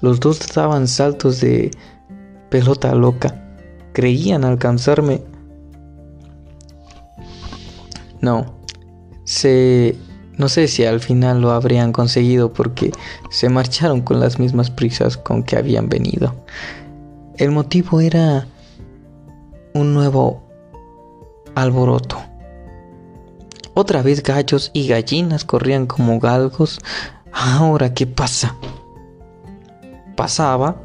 Los 0.00 0.18
dos 0.18 0.40
daban 0.52 0.88
saltos 0.88 1.40
de 1.40 1.70
pelota 2.50 2.92
loca. 2.96 3.56
Creían 3.92 4.44
alcanzarme 4.44 5.22
no, 8.22 8.51
se... 9.24 9.96
No 10.38 10.48
sé 10.48 10.66
si 10.66 10.84
al 10.84 11.00
final 11.00 11.42
lo 11.42 11.50
habrían 11.50 11.92
conseguido 11.92 12.52
porque 12.52 12.90
se 13.30 13.48
marcharon 13.48 14.00
con 14.00 14.18
las 14.18 14.38
mismas 14.38 14.70
prisas 14.70 15.16
con 15.16 15.42
que 15.42 15.56
habían 15.56 15.88
venido. 15.88 16.34
El 17.36 17.50
motivo 17.50 18.00
era 18.00 18.46
un 19.74 19.92
nuevo 19.92 20.42
alboroto. 21.54 22.18
Otra 23.74 24.02
vez 24.02 24.22
gallos 24.22 24.70
y 24.72 24.88
gallinas 24.88 25.44
corrían 25.44 25.86
como 25.86 26.18
galgos. 26.18 26.78
Ahora, 27.32 27.94
¿qué 27.94 28.06
pasa? 28.06 28.56
Pasaba 30.16 30.76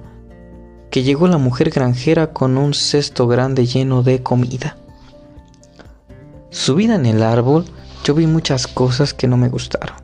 que 0.90 1.04
llegó 1.04 1.28
la 1.28 1.38
mujer 1.38 1.70
granjera 1.70 2.32
con 2.32 2.58
un 2.58 2.74
cesto 2.74 3.28
grande 3.28 3.66
lleno 3.66 4.04
de 4.04 4.24
comida. 4.24 4.78
Subida 6.50 6.96
en 6.96 7.06
el 7.06 7.22
árbol, 7.24 7.66
yo 8.08 8.14
vi 8.14 8.26
muchas 8.26 8.68
cosas 8.68 9.14
que 9.14 9.28
no 9.28 9.36
me 9.36 9.50
gustaron. 9.50 9.98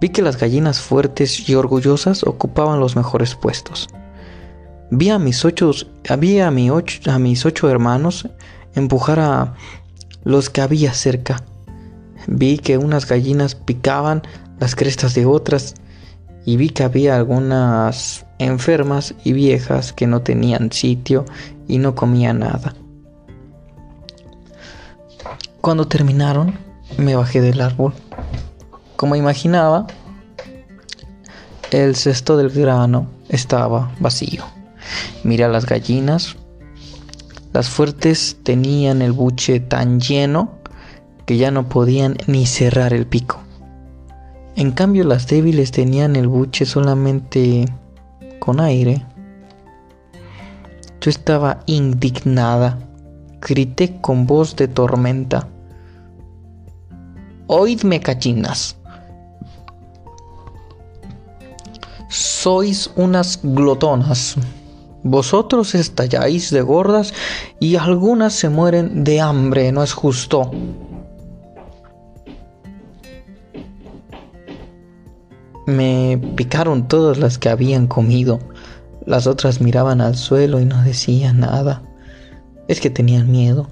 Vi 0.00 0.08
que 0.08 0.22
las 0.22 0.38
gallinas 0.38 0.80
fuertes 0.80 1.46
y 1.46 1.54
orgullosas 1.54 2.24
ocupaban 2.24 2.80
los 2.80 2.96
mejores 2.96 3.34
puestos. 3.34 3.90
Vi 4.90 5.10
a 5.10 5.18
mis 5.18 5.44
ocho, 5.44 5.72
a, 6.08 6.16
mi 6.16 6.70
ocho, 6.70 7.10
a 7.10 7.18
mis 7.18 7.44
ocho 7.44 7.68
hermanos 7.68 8.30
empujar 8.74 9.20
a 9.20 9.54
los 10.24 10.48
que 10.48 10.62
había 10.62 10.94
cerca. 10.94 11.42
Vi 12.28 12.56
que 12.56 12.78
unas 12.78 13.06
gallinas 13.06 13.54
picaban 13.54 14.22
las 14.58 14.74
crestas 14.74 15.14
de 15.14 15.26
otras 15.26 15.74
y 16.46 16.56
vi 16.56 16.70
que 16.70 16.82
había 16.82 17.16
algunas 17.16 18.24
enfermas 18.38 19.14
y 19.22 19.34
viejas 19.34 19.92
que 19.92 20.06
no 20.06 20.22
tenían 20.22 20.72
sitio 20.72 21.26
y 21.68 21.76
no 21.76 21.94
comían 21.94 22.38
nada. 22.38 22.74
Cuando 25.60 25.88
terminaron, 25.88 26.65
me 26.98 27.16
bajé 27.16 27.40
del 27.40 27.60
árbol. 27.60 27.94
Como 28.96 29.16
imaginaba, 29.16 29.86
El 31.70 31.96
cesto 31.96 32.36
del 32.36 32.50
grano 32.50 33.08
estaba 33.28 33.92
vacío. 33.98 34.44
Mira 35.24 35.48
las 35.48 35.66
gallinas. 35.66 36.36
Las 37.52 37.68
fuertes 37.68 38.38
tenían 38.42 39.02
el 39.02 39.12
buche 39.12 39.60
tan 39.60 40.00
lleno 40.00 40.52
que 41.26 41.36
ya 41.36 41.50
no 41.50 41.68
podían 41.68 42.16
ni 42.26 42.46
cerrar 42.46 42.92
el 42.92 43.06
pico. 43.06 43.40
En 44.54 44.70
cambio 44.70 45.04
las 45.04 45.26
débiles 45.26 45.72
tenían 45.72 46.16
el 46.16 46.28
buche 46.28 46.64
solamente 46.64 47.66
con 48.38 48.60
aire. 48.60 49.04
Yo 51.00 51.10
estaba 51.10 51.60
indignada. 51.66 52.78
Grité 53.40 54.00
con 54.00 54.26
voz 54.26 54.56
de 54.56 54.68
tormenta. 54.68 55.48
Oídme, 57.48 58.00
cachinas. 58.00 58.76
Sois 62.08 62.90
unas 62.96 63.38
glotonas. 63.42 64.36
Vosotros 65.04 65.76
estalláis 65.76 66.50
de 66.50 66.62
gordas 66.62 67.14
y 67.60 67.76
algunas 67.76 68.32
se 68.32 68.48
mueren 68.48 69.04
de 69.04 69.20
hambre, 69.20 69.70
no 69.70 69.84
es 69.84 69.92
justo. 69.92 70.50
Me 75.66 76.20
picaron 76.34 76.88
todas 76.88 77.18
las 77.18 77.38
que 77.38 77.48
habían 77.48 77.86
comido. 77.86 78.40
Las 79.04 79.28
otras 79.28 79.60
miraban 79.60 80.00
al 80.00 80.16
suelo 80.16 80.58
y 80.58 80.64
no 80.64 80.82
decían 80.82 81.40
nada. 81.40 81.82
Es 82.66 82.80
que 82.80 82.90
tenían 82.90 83.30
miedo. 83.30 83.68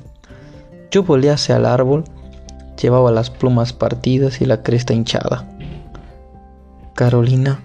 Yo 0.92 1.02
volé 1.02 1.30
hacia 1.30 1.56
el 1.56 1.66
árbol. 1.66 2.04
Llevaba 2.80 3.10
las 3.10 3.30
plumas 3.30 3.72
partidas 3.72 4.40
y 4.40 4.46
la 4.46 4.62
cresta 4.62 4.92
hinchada. 4.94 5.48
Carolina, 6.94 7.60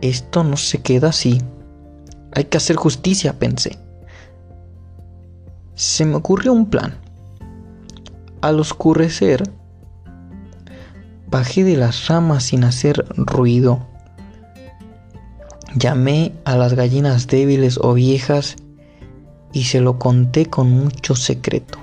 esto 0.00 0.44
no 0.44 0.56
se 0.56 0.82
queda 0.82 1.08
así. 1.08 1.40
Hay 2.32 2.44
que 2.44 2.58
hacer 2.58 2.76
justicia, 2.76 3.38
pensé. 3.38 3.78
Se 5.74 6.04
me 6.04 6.16
ocurrió 6.16 6.52
un 6.52 6.70
plan. 6.70 6.94
Al 8.40 8.60
oscurecer, 8.60 9.42
bajé 11.28 11.64
de 11.64 11.76
las 11.76 12.08
ramas 12.08 12.44
sin 12.44 12.64
hacer 12.64 13.04
ruido. 13.16 13.86
Llamé 15.74 16.32
a 16.44 16.56
las 16.56 16.74
gallinas 16.74 17.26
débiles 17.26 17.78
o 17.82 17.92
viejas 17.92 18.56
y 19.52 19.64
se 19.64 19.80
lo 19.80 19.98
conté 19.98 20.46
con 20.46 20.70
mucho 20.70 21.14
secreto. 21.14 21.78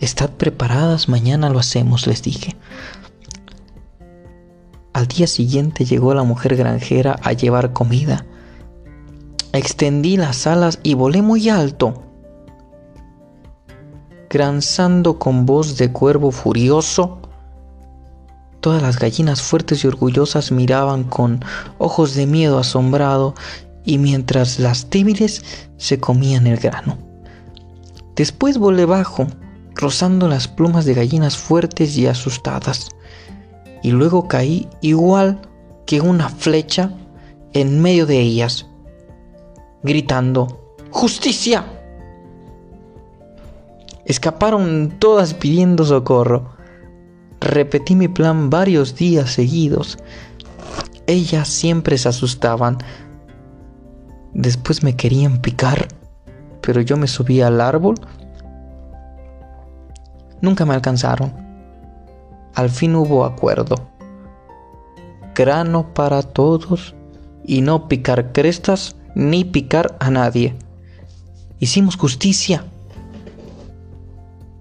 Estad 0.00 0.30
preparadas, 0.30 1.08
mañana 1.08 1.50
lo 1.50 1.58
hacemos, 1.58 2.06
les 2.06 2.22
dije. 2.22 2.56
Al 4.92 5.06
día 5.08 5.26
siguiente 5.26 5.84
llegó 5.84 6.14
la 6.14 6.22
mujer 6.22 6.56
granjera 6.56 7.18
a 7.22 7.32
llevar 7.32 7.72
comida. 7.72 8.24
Extendí 9.52 10.16
las 10.16 10.46
alas 10.46 10.78
y 10.82 10.94
volé 10.94 11.22
muy 11.22 11.48
alto. 11.48 12.02
Granzando 14.30 15.18
con 15.18 15.46
voz 15.46 15.76
de 15.78 15.90
cuervo 15.90 16.30
furioso, 16.30 17.20
todas 18.60 18.82
las 18.82 18.98
gallinas 18.98 19.42
fuertes 19.42 19.82
y 19.84 19.88
orgullosas 19.88 20.52
miraban 20.52 21.04
con 21.04 21.44
ojos 21.78 22.14
de 22.14 22.26
miedo 22.26 22.58
asombrado 22.58 23.34
y 23.84 23.98
mientras 23.98 24.58
las 24.58 24.90
débiles 24.90 25.44
se 25.76 25.98
comían 25.98 26.46
el 26.46 26.58
grano. 26.58 26.98
Después 28.16 28.58
volé 28.58 28.84
bajo, 28.84 29.28
rozando 29.78 30.28
las 30.28 30.48
plumas 30.48 30.84
de 30.84 30.92
gallinas 30.92 31.38
fuertes 31.38 31.96
y 31.96 32.06
asustadas 32.06 32.90
y 33.82 33.92
luego 33.92 34.28
caí 34.28 34.68
igual 34.80 35.40
que 35.86 36.00
una 36.00 36.28
flecha 36.28 36.92
en 37.52 37.80
medio 37.80 38.04
de 38.04 38.20
ellas, 38.20 38.66
gritando, 39.82 40.74
¡Justicia! 40.90 41.64
Escaparon 44.04 44.96
todas 44.98 45.34
pidiendo 45.34 45.84
socorro. 45.84 46.50
Repetí 47.40 47.94
mi 47.94 48.08
plan 48.08 48.50
varios 48.50 48.96
días 48.96 49.30
seguidos. 49.30 49.98
Ellas 51.06 51.48
siempre 51.48 51.96
se 51.98 52.08
asustaban. 52.08 52.78
Después 54.32 54.82
me 54.82 54.96
querían 54.96 55.40
picar, 55.40 55.88
pero 56.62 56.80
yo 56.80 56.96
me 56.96 57.06
subí 57.06 57.42
al 57.42 57.60
árbol. 57.60 57.96
Nunca 60.40 60.64
me 60.64 60.74
alcanzaron. 60.74 61.32
Al 62.54 62.70
fin 62.70 62.94
hubo 62.94 63.24
acuerdo. 63.24 63.76
Grano 65.34 65.94
para 65.94 66.22
todos 66.22 66.94
y 67.44 67.60
no 67.60 67.88
picar 67.88 68.32
crestas 68.32 68.96
ni 69.14 69.44
picar 69.44 69.96
a 70.00 70.10
nadie. 70.10 70.56
Hicimos 71.60 71.96
justicia, 71.96 72.64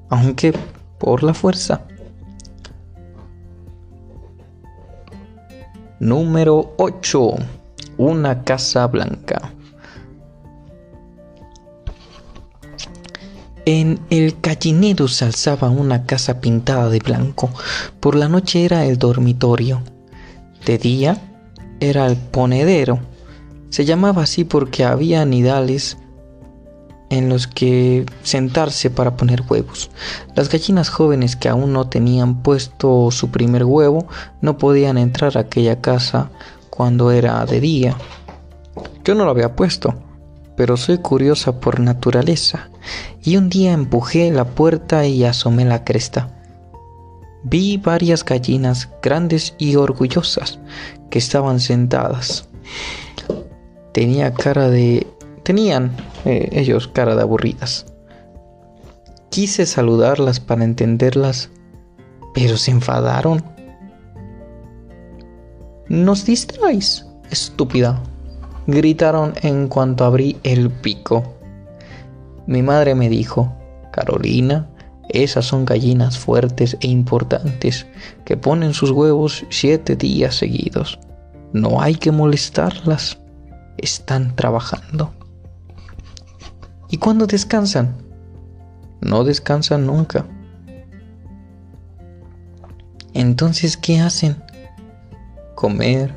aunque 0.09 0.53
por 0.97 1.23
la 1.23 1.33
fuerza. 1.33 1.81
Número 5.99 6.73
8. 6.77 7.31
Una 7.97 8.43
casa 8.43 8.85
blanca. 8.87 9.56
En 13.69 13.99
el 14.09 14.37
gallinero 14.41 15.09
se 15.09 15.25
alzaba 15.25 15.69
una 15.69 16.05
casa 16.05 16.39
pintada 16.39 16.89
de 16.89 16.99
blanco. 16.99 17.49
Por 17.99 18.15
la 18.15 18.29
noche 18.29 18.63
era 18.63 18.85
el 18.85 18.97
dormitorio. 18.97 19.83
De 20.65 20.77
día 20.77 21.21
era 21.81 22.07
el 22.07 22.15
ponedero. 22.15 23.01
Se 23.67 23.83
llamaba 23.83 24.23
así 24.23 24.45
porque 24.45 24.85
había 24.85 25.25
nidales 25.25 25.97
en 27.09 27.27
los 27.27 27.47
que 27.47 28.05
sentarse 28.23 28.89
para 28.89 29.17
poner 29.17 29.43
huevos. 29.49 29.91
Las 30.33 30.47
gallinas 30.49 30.87
jóvenes 30.87 31.35
que 31.35 31.49
aún 31.49 31.73
no 31.73 31.89
tenían 31.89 32.43
puesto 32.43 33.11
su 33.11 33.31
primer 33.31 33.65
huevo 33.65 34.07
no 34.39 34.57
podían 34.57 34.97
entrar 34.97 35.37
a 35.37 35.41
aquella 35.41 35.81
casa 35.81 36.31
cuando 36.69 37.11
era 37.11 37.45
de 37.45 37.59
día. 37.59 37.97
Yo 39.03 39.13
no 39.13 39.25
lo 39.25 39.31
había 39.31 39.57
puesto 39.57 40.06
pero 40.57 40.75
soy 40.75 40.97
curiosa 40.97 41.61
por 41.61 41.79
naturaleza, 41.79 42.71
y 43.23 43.37
un 43.37 43.47
día 43.47 43.71
empujé 43.71 44.31
la 44.31 44.43
puerta 44.43 45.05
y 45.05 45.23
asomé 45.23 45.63
la 45.63 45.83
cresta. 45.85 46.33
Vi 47.43 47.77
varias 47.77 48.25
gallinas 48.25 48.89
grandes 49.01 49.53
y 49.59 49.75
orgullosas 49.75 50.59
que 51.11 51.19
estaban 51.19 51.59
sentadas. 51.59 52.49
Tenía 53.93 54.33
cara 54.33 54.69
de... 54.69 55.07
tenían 55.43 55.95
eh, 56.25 56.49
ellos 56.51 56.87
cara 56.87 57.15
de 57.15 57.21
aburridas. 57.21 57.85
Quise 59.29 59.67
saludarlas 59.67 60.39
para 60.39 60.63
entenderlas, 60.63 61.51
pero 62.33 62.57
se 62.57 62.71
enfadaron. 62.71 63.43
Nos 65.87 66.25
distraes, 66.25 67.05
estúpida, 67.29 68.01
gritaron 68.67 69.33
en 69.41 69.67
cuanto 69.67 70.05
abrí 70.05 70.37
el 70.43 70.69
pico. 70.69 71.33
Mi 72.45 72.61
madre 72.61 72.95
me 72.95 73.09
dijo, 73.09 73.53
Carolina, 73.91 74.69
esas 75.09 75.45
son 75.45 75.65
gallinas 75.65 76.17
fuertes 76.19 76.77
e 76.81 76.87
importantes 76.87 77.87
que 78.25 78.35
ponen 78.35 78.73
sus 78.73 78.91
huevos 78.91 79.45
siete 79.49 79.95
días 79.95 80.35
seguidos. 80.35 80.99
No 81.53 81.81
hay 81.81 81.95
que 81.95 82.11
molestarlas. 82.11 83.17
Están 83.77 84.35
trabajando. 84.35 85.13
¿Y 86.89 86.97
cuándo 86.97 87.25
descansan? 87.25 87.95
No 89.01 89.23
descansan 89.23 89.85
nunca. 89.85 90.25
Entonces, 93.13 93.77
¿qué 93.77 93.99
hacen? 93.99 94.43
Comer, 95.55 96.15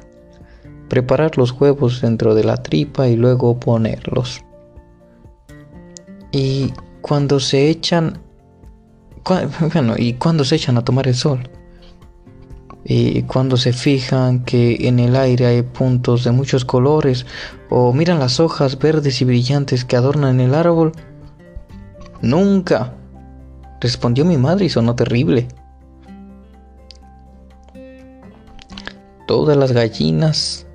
preparar 0.91 1.39
los 1.39 1.53
huevos 1.53 2.03
dentro 2.03 2.35
de 2.35 2.45
la 2.45 2.57
tripa 2.57 3.09
y 3.09 3.17
luego 3.17 3.59
ponerlos. 3.59 4.45
Y 6.33 6.75
cuando 7.01 7.41
se 7.41 7.71
echan, 7.71 8.19
bueno, 9.73 9.95
y 9.97 10.15
cuando 10.15 10.45
se 10.45 10.57
echan 10.57 10.77
a 10.77 10.85
tomar 10.85 11.09
el 11.09 11.15
sol. 11.15 11.49
Y 12.85 13.23
cuando 13.23 13.57
se 13.57 13.73
fijan 13.73 14.45
que 14.45 14.89
en 14.89 14.99
el 14.99 15.15
aire 15.15 15.47
hay 15.47 15.63
puntos 15.63 16.25
de 16.25 16.33
muchos 16.33 16.65
colores 16.65 17.25
o 17.69 17.93
miran 17.93 18.19
las 18.19 18.41
hojas 18.41 18.79
verdes 18.79 19.21
y 19.21 19.25
brillantes 19.25 19.85
que 19.85 19.97
adornan 19.97 20.41
el 20.41 20.55
árbol. 20.55 20.93
Nunca, 22.21 22.95
respondió 23.81 24.25
mi 24.25 24.39
madre 24.39 24.65
y 24.65 24.71
sonó 24.71 24.97
terrible. 24.97 25.47
Todas 29.29 29.57
las 29.57 29.71
gallinas 29.71 30.67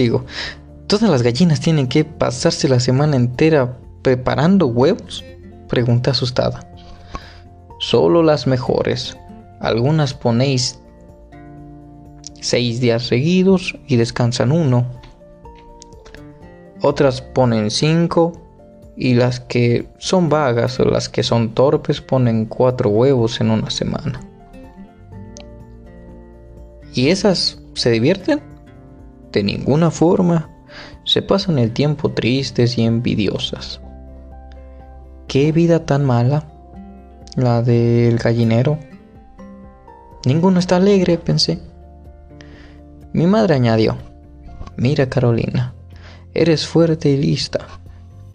Digo, 0.00 0.24
¿todas 0.86 1.10
las 1.10 1.22
gallinas 1.22 1.60
tienen 1.60 1.86
que 1.86 2.06
pasarse 2.06 2.70
la 2.70 2.80
semana 2.80 3.16
entera 3.16 3.76
preparando 4.00 4.66
huevos? 4.66 5.22
Pregunté 5.68 6.08
asustada. 6.08 6.66
Solo 7.80 8.22
las 8.22 8.46
mejores. 8.46 9.18
Algunas 9.60 10.14
ponéis 10.14 10.80
seis 12.40 12.80
días 12.80 13.08
seguidos 13.08 13.76
y 13.88 13.96
descansan 13.96 14.52
uno. 14.52 14.86
Otras 16.80 17.20
ponen 17.20 17.70
cinco 17.70 18.32
y 18.96 19.12
las 19.12 19.38
que 19.38 19.86
son 19.98 20.30
vagas 20.30 20.80
o 20.80 20.86
las 20.86 21.10
que 21.10 21.22
son 21.22 21.50
torpes 21.50 22.00
ponen 22.00 22.46
cuatro 22.46 22.88
huevos 22.88 23.38
en 23.42 23.50
una 23.50 23.68
semana. 23.68 24.18
¿Y 26.94 27.08
esas 27.08 27.60
se 27.74 27.90
divierten? 27.90 28.49
De 29.32 29.42
ninguna 29.42 29.90
forma. 29.90 30.50
Se 31.04 31.22
pasan 31.22 31.58
el 31.58 31.72
tiempo 31.72 32.10
tristes 32.10 32.78
y 32.78 32.82
envidiosas. 32.82 33.80
¿Qué 35.26 35.52
vida 35.52 35.86
tan 35.86 36.04
mala? 36.04 36.44
La 37.36 37.62
del 37.62 38.18
gallinero. 38.18 38.78
Ninguno 40.24 40.58
está 40.58 40.76
alegre, 40.76 41.18
pensé. 41.18 41.60
Mi 43.12 43.26
madre 43.26 43.54
añadió, 43.54 43.96
mira 44.76 45.08
Carolina, 45.08 45.74
eres 46.34 46.66
fuerte 46.66 47.10
y 47.10 47.16
lista. 47.16 47.66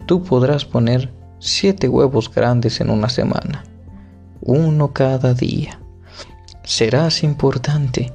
Tú 0.06 0.22
podrás 0.22 0.64
poner 0.64 1.12
siete 1.38 1.88
huevos 1.88 2.32
grandes 2.32 2.80
en 2.80 2.90
una 2.90 3.08
semana, 3.08 3.64
uno 4.42 4.92
cada 4.92 5.32
día. 5.32 5.80
Serás 6.62 7.22
importante 7.22 8.12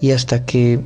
y 0.00 0.12
hasta 0.12 0.44
que... 0.44 0.80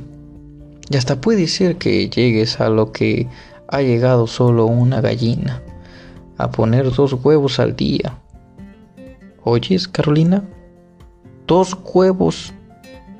Y 0.89 0.97
hasta 0.97 1.19
puede 1.19 1.47
ser 1.47 1.77
que 1.77 2.09
llegues 2.09 2.59
a 2.59 2.69
lo 2.69 2.91
que 2.91 3.27
ha 3.67 3.81
llegado 3.81 4.27
solo 4.27 4.65
una 4.65 5.01
gallina, 5.01 5.61
a 6.37 6.51
poner 6.51 6.91
dos 6.91 7.13
huevos 7.13 7.59
al 7.59 7.75
día. 7.75 8.19
¿Oyes, 9.43 9.87
Carolina? 9.87 10.43
Dos 11.47 11.77
huevos 11.83 12.53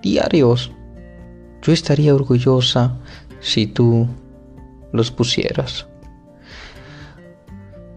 diarios. 0.02 0.72
Yo 1.62 1.74
estaría 1.74 2.14
orgullosa 2.14 2.98
si 3.40 3.66
tú 3.68 4.08
los 4.92 5.12
pusieras. 5.12 5.88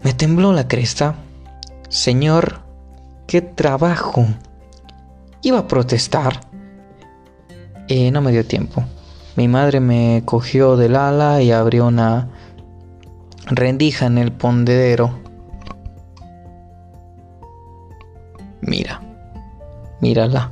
Me 0.03 0.13
tembló 0.13 0.53
la 0.53 0.67
cresta. 0.67 1.15
Señor, 1.89 2.61
qué 3.27 3.41
trabajo. 3.41 4.25
Iba 5.41 5.59
a 5.59 5.67
protestar. 5.67 6.41
Eh, 7.87 8.11
no 8.11 8.21
me 8.21 8.31
dio 8.31 8.45
tiempo. 8.45 8.83
Mi 9.39 9.47
madre 9.47 9.79
me 9.79 10.21
cogió 10.25 10.75
del 10.75 10.97
ala 10.97 11.41
y 11.41 11.53
abrió 11.53 11.87
una 11.87 12.27
rendija 13.45 14.05
en 14.05 14.17
el 14.17 14.33
pondedero. 14.33 15.17
Mira, 18.59 19.01
mírala. 20.01 20.51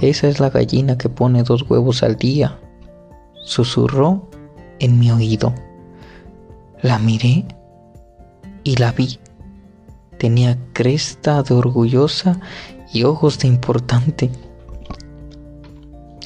Esa 0.00 0.28
es 0.28 0.38
la 0.38 0.50
gallina 0.50 0.96
que 0.96 1.08
pone 1.08 1.42
dos 1.42 1.68
huevos 1.68 2.04
al 2.04 2.14
día. 2.14 2.56
Susurró 3.42 4.30
en 4.78 5.00
mi 5.00 5.10
oído. 5.10 5.52
La 6.82 7.00
miré 7.00 7.46
y 8.62 8.76
la 8.76 8.92
vi. 8.92 9.18
Tenía 10.20 10.56
cresta 10.72 11.42
de 11.42 11.52
orgullosa 11.52 12.38
y 12.92 13.02
ojos 13.02 13.40
de 13.40 13.48
importante. 13.48 14.30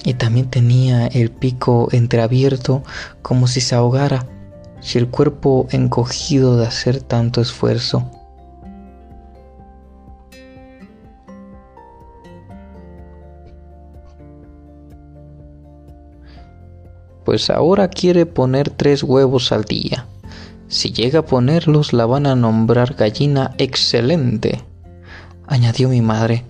Y 0.07 0.15
también 0.15 0.49
tenía 0.49 1.09
el 1.09 1.33
pico 1.33 1.89
entreabierto 1.91 2.85
como 3.23 3.49
si 3.49 3.61
se 3.61 3.75
ahogara 3.75 4.25
y 4.81 4.99
el 4.99 5.09
cuerpo 5.09 5.67
encogido 5.73 6.57
de 6.57 6.65
hacer 6.65 7.03
tanto 7.03 7.41
esfuerzo. 7.41 8.09
Pues 17.25 17.51
ahora 17.51 17.89
quiere 17.89 18.27
poner 18.27 18.71
tres 18.71 19.03
huevos 19.03 19.51
al 19.51 19.65
día. 19.65 20.07
Si 20.69 20.93
llega 20.93 21.19
a 21.19 21.27
ponerlos, 21.27 21.93
la 21.93 22.07
van 22.07 22.29
a 22.29 22.37
nombrar 22.37 22.95
gallina 22.95 23.57
excelente, 23.59 24.63
añadió 25.49 25.89
mi 25.89 26.01
madre. 26.01 26.45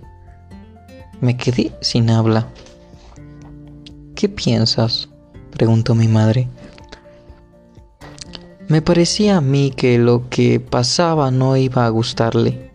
Me 1.22 1.38
quedé 1.38 1.72
sin 1.80 2.10
habla. 2.10 2.48
¿Qué 4.16 4.30
piensas? 4.30 5.10
preguntó 5.50 5.94
mi 5.94 6.08
madre. 6.08 6.48
Me 8.66 8.80
parecía 8.80 9.36
a 9.36 9.40
mí 9.42 9.70
que 9.76 9.98
lo 9.98 10.30
que 10.30 10.58
pasaba 10.58 11.30
no 11.30 11.54
iba 11.58 11.84
a 11.84 11.90
gustarle. 11.90 12.72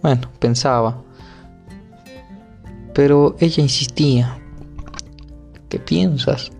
Bueno, 0.00 0.22
pensaba. 0.38 1.02
Pero 2.94 3.36
ella 3.40 3.62
insistía. 3.62 4.38
¿Qué 5.68 5.78
piensas? 5.78 6.50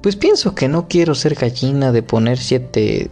Pues 0.00 0.14
pienso 0.14 0.54
que 0.54 0.68
no 0.68 0.86
quiero 0.86 1.16
ser 1.16 1.34
gallina 1.34 1.90
de 1.90 2.04
poner 2.04 2.38
siete 2.38 3.10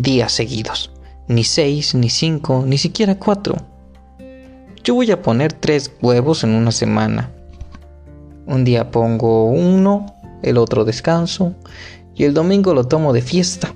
días 0.00 0.32
seguidos. 0.32 0.90
Ni 1.28 1.44
seis, 1.44 1.94
ni 1.94 2.08
cinco, 2.08 2.64
ni 2.66 2.78
siquiera 2.78 3.18
cuatro. 3.18 3.56
Yo 4.82 4.94
voy 4.94 5.10
a 5.10 5.20
poner 5.20 5.52
tres 5.52 5.92
huevos 6.00 6.42
en 6.42 6.54
una 6.54 6.72
semana. 6.72 7.34
Un 8.48 8.64
día 8.64 8.90
pongo 8.90 9.44
uno, 9.44 10.06
el 10.42 10.56
otro 10.56 10.86
descanso 10.86 11.52
y 12.14 12.24
el 12.24 12.32
domingo 12.32 12.72
lo 12.72 12.84
tomo 12.84 13.12
de 13.12 13.20
fiesta. 13.20 13.74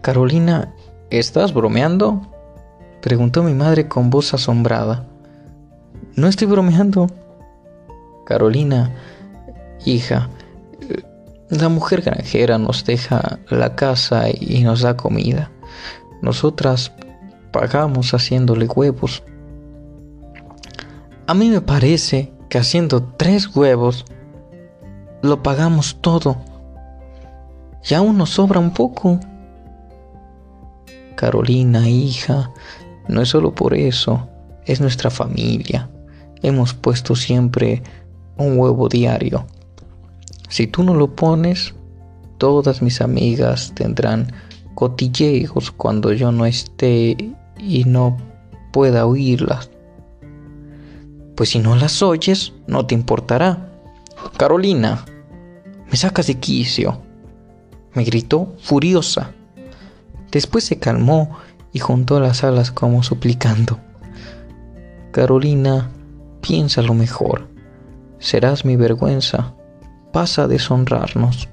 Carolina, 0.00 0.74
¿estás 1.08 1.54
bromeando? 1.54 2.20
Preguntó 3.00 3.44
mi 3.44 3.54
madre 3.54 3.86
con 3.86 4.10
voz 4.10 4.34
asombrada. 4.34 5.06
No 6.16 6.26
estoy 6.26 6.48
bromeando. 6.48 7.06
Carolina, 8.26 8.92
hija, 9.84 10.28
la 11.50 11.68
mujer 11.68 12.02
granjera 12.02 12.58
nos 12.58 12.84
deja 12.84 13.38
la 13.50 13.76
casa 13.76 14.24
y 14.30 14.64
nos 14.64 14.82
da 14.82 14.96
comida. 14.96 15.52
Nosotras 16.22 16.90
pagamos 17.52 18.14
haciéndole 18.14 18.66
huevos. 18.66 19.22
A 21.28 21.34
mí 21.34 21.50
me 21.50 21.60
parece 21.60 22.32
que 22.48 22.58
haciendo 22.58 23.02
tres 23.02 23.54
huevos 23.54 24.04
lo 25.22 25.42
pagamos 25.42 25.98
todo. 26.00 26.36
Y 27.88 27.94
aún 27.94 28.18
nos 28.18 28.30
sobra 28.30 28.60
un 28.60 28.72
poco. 28.72 29.20
Carolina, 31.14 31.88
hija, 31.88 32.50
no 33.08 33.22
es 33.22 33.30
solo 33.30 33.54
por 33.54 33.74
eso, 33.74 34.28
es 34.64 34.80
nuestra 34.80 35.10
familia. 35.10 35.88
Hemos 36.42 36.74
puesto 36.74 37.16
siempre 37.16 37.82
un 38.36 38.58
huevo 38.58 38.88
diario. 38.88 39.46
Si 40.48 40.66
tú 40.66 40.82
no 40.82 40.94
lo 40.94 41.14
pones, 41.14 41.74
todas 42.38 42.80
mis 42.82 43.00
amigas 43.00 43.72
tendrán 43.74 44.32
cotilleos 44.74 45.72
cuando 45.72 46.12
yo 46.12 46.30
no 46.30 46.46
esté 46.46 47.16
y 47.58 47.84
no 47.84 48.16
pueda 48.72 49.06
oírlas. 49.06 49.70
Pues 51.38 51.50
si 51.50 51.60
no 51.60 51.76
las 51.76 52.02
oyes, 52.02 52.52
no 52.66 52.84
te 52.84 52.96
importará. 52.96 53.70
Carolina, 54.36 55.04
me 55.88 55.96
sacas 55.96 56.26
de 56.26 56.34
quicio, 56.40 57.00
me 57.94 58.02
gritó 58.02 58.56
furiosa. 58.60 59.30
Después 60.32 60.64
se 60.64 60.80
calmó 60.80 61.38
y 61.72 61.78
juntó 61.78 62.18
las 62.18 62.42
alas 62.42 62.72
como 62.72 63.04
suplicando. 63.04 63.78
Carolina, 65.12 65.88
piensa 66.40 66.82
lo 66.82 66.92
mejor. 66.92 67.46
Serás 68.18 68.64
mi 68.64 68.74
vergüenza 68.74 69.54
pasa 70.12 70.42
a 70.42 70.48
deshonrarnos. 70.48 71.48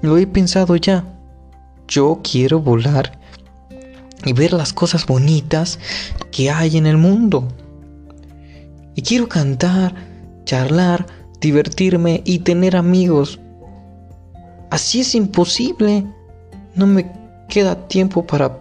Lo 0.00 0.16
he 0.16 0.26
pensado 0.26 0.76
ya. 0.76 1.04
Yo 1.88 2.20
quiero 2.24 2.58
volar 2.58 3.18
y 4.24 4.32
ver 4.32 4.54
las 4.54 4.72
cosas 4.72 5.04
bonitas 5.04 5.78
que 6.30 6.50
hay 6.50 6.78
en 6.78 6.86
el 6.86 6.96
mundo. 6.96 7.46
Y 8.96 9.02
quiero 9.02 9.28
cantar, 9.28 9.94
charlar, 10.44 11.06
divertirme 11.38 12.22
y 12.24 12.40
tener 12.40 12.76
amigos. 12.76 13.38
Así 14.70 15.00
es 15.00 15.14
imposible. 15.14 16.06
No 16.74 16.86
me 16.86 17.12
queda 17.48 17.86
tiempo 17.88 18.26
para 18.26 18.58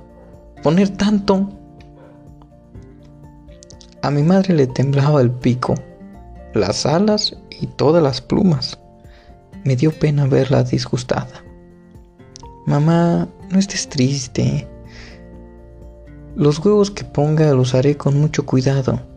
poner 0.62 0.90
tanto. 0.90 1.50
A 4.02 4.12
mi 4.12 4.24
madre 4.24 4.54
le 4.54 4.68
temblaba 4.68 5.22
el 5.22 5.32
pico, 5.32 5.74
las 6.54 6.86
alas 6.86 7.36
y 7.50 7.68
todas 7.68 8.04
las 8.04 8.20
plumas. 8.20 8.78
Me 9.64 9.78
dio 9.78 9.92
pena 9.98 10.28
verla 10.28 10.64
disgustada. 10.64 11.44
Mamá, 12.66 13.30
no 13.50 13.58
estés 13.58 13.88
triste. 13.88 14.68
Los 16.36 16.60
huevos 16.60 16.92
que 16.92 17.06
ponga 17.06 17.54
los 17.54 17.74
haré 17.74 17.96
con 17.96 18.20
mucho 18.20 18.46
cuidado. 18.46 19.15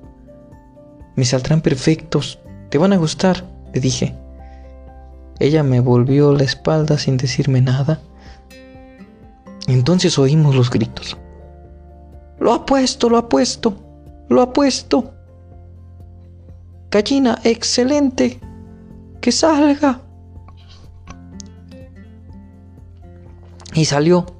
Me 1.18 1.24
saldrán 1.24 1.62
perfectos. 1.62 2.38
Te 2.70 2.78
van 2.78 2.92
a 2.92 2.96
gustar, 2.96 3.42
le 3.74 3.80
dije. 3.80 4.14
Ella 5.40 5.64
me 5.64 5.80
volvió 5.80 6.32
la 6.32 6.44
espalda 6.44 6.96
sin 6.96 7.16
decirme 7.16 7.60
nada. 7.60 8.00
Entonces 9.66 10.16
oímos 10.16 10.54
los 10.54 10.70
gritos. 10.70 11.16
Lo 12.38 12.52
ha 12.52 12.64
puesto, 12.64 13.10
lo 13.10 13.16
ha 13.16 13.28
puesto, 13.28 13.74
lo 14.28 14.42
ha 14.42 14.52
puesto. 14.52 15.12
Gallina, 16.88 17.40
excelente. 17.42 18.38
Que 19.20 19.32
salga. 19.32 20.00
Y 23.74 23.86
salió. 23.86 24.37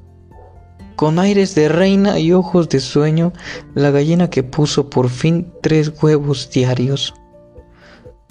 Con 0.99 1.21
aires 1.21 1.55
de 1.55 1.69
reina 1.69 2.19
y 2.19 2.33
ojos 2.33 2.69
de 2.71 2.81
sueño, 2.81 3.33
la 3.77 3.93
gallina 3.93 4.31
que 4.31 4.43
puso 4.43 4.91
por 4.91 5.11
fin 5.11 5.53
tres 5.63 5.93
huevos 6.03 6.51
diarios. 6.51 7.15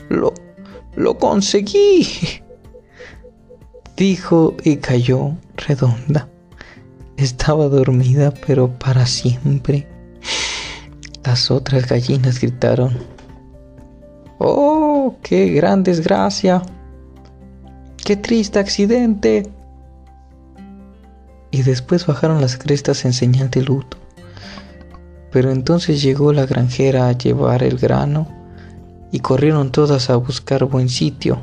Lo, 0.10 0.34
lo 0.94 1.18
conseguí, 1.18 2.06
dijo 3.96 4.54
y 4.66 4.76
cayó 4.76 5.32
redonda. 5.56 6.28
Estaba 7.16 7.70
dormida, 7.70 8.34
pero 8.46 8.78
para 8.78 9.06
siempre. 9.06 9.88
Las 11.24 11.50
otras 11.50 11.88
gallinas 11.88 12.42
gritaron. 12.42 12.98
¡Oh, 14.40 15.16
qué 15.24 15.52
gran 15.52 15.84
desgracia! 15.84 16.62
¡Qué 17.96 18.18
triste 18.18 18.60
accidente! 18.60 19.57
Y 21.58 21.64
después 21.64 22.06
bajaron 22.06 22.40
las 22.40 22.56
crestas 22.56 23.04
en 23.04 23.14
señal 23.14 23.50
de 23.50 23.64
luto. 23.64 23.98
Pero 25.32 25.50
entonces 25.50 26.04
llegó 26.04 26.32
la 26.32 26.46
granjera 26.46 27.08
a 27.08 27.14
llevar 27.14 27.64
el 27.64 27.80
grano 27.80 28.28
y 29.12 29.22
corrieron 29.22 29.72
todas 29.72 30.12
a 30.12 30.18
buscar 30.18 30.66
buen 30.66 30.88
sitio, 30.88 31.42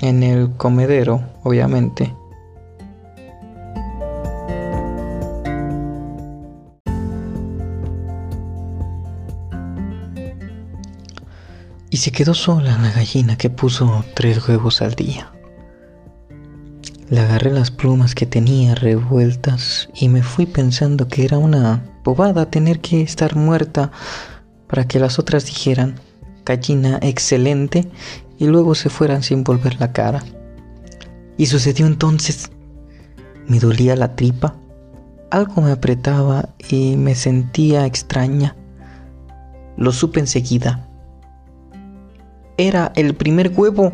en 0.00 0.24
el 0.24 0.50
comedero, 0.56 1.22
obviamente. 1.44 2.12
Y 11.88 11.98
se 11.98 12.10
quedó 12.10 12.34
sola 12.34 12.76
la 12.78 12.90
gallina 12.90 13.38
que 13.38 13.48
puso 13.48 14.04
tres 14.14 14.48
huevos 14.48 14.82
al 14.82 14.94
día. 14.94 15.30
Le 17.10 17.18
agarré 17.18 17.50
las 17.50 17.72
plumas 17.72 18.14
que 18.14 18.24
tenía 18.24 18.76
revueltas 18.76 19.88
y 19.92 20.08
me 20.08 20.22
fui 20.22 20.46
pensando 20.46 21.08
que 21.08 21.24
era 21.24 21.38
una 21.38 21.82
bobada 22.04 22.50
tener 22.50 22.78
que 22.78 23.02
estar 23.02 23.34
muerta 23.34 23.90
para 24.68 24.86
que 24.86 25.00
las 25.00 25.18
otras 25.18 25.44
dijeran, 25.44 25.96
gallina 26.46 27.00
excelente, 27.02 27.90
y 28.38 28.46
luego 28.46 28.76
se 28.76 28.90
fueran 28.90 29.24
sin 29.24 29.42
volver 29.42 29.80
la 29.80 29.92
cara. 29.92 30.22
Y 31.36 31.46
sucedió 31.46 31.88
entonces. 31.88 32.52
Me 33.48 33.58
dolía 33.58 33.96
la 33.96 34.14
tripa, 34.14 34.54
algo 35.32 35.62
me 35.62 35.72
apretaba 35.72 36.50
y 36.68 36.94
me 36.94 37.16
sentía 37.16 37.86
extraña. 37.86 38.54
Lo 39.76 39.90
supe 39.90 40.20
enseguida. 40.20 40.88
Era 42.56 42.92
el 42.94 43.16
primer 43.16 43.52
huevo. 43.52 43.92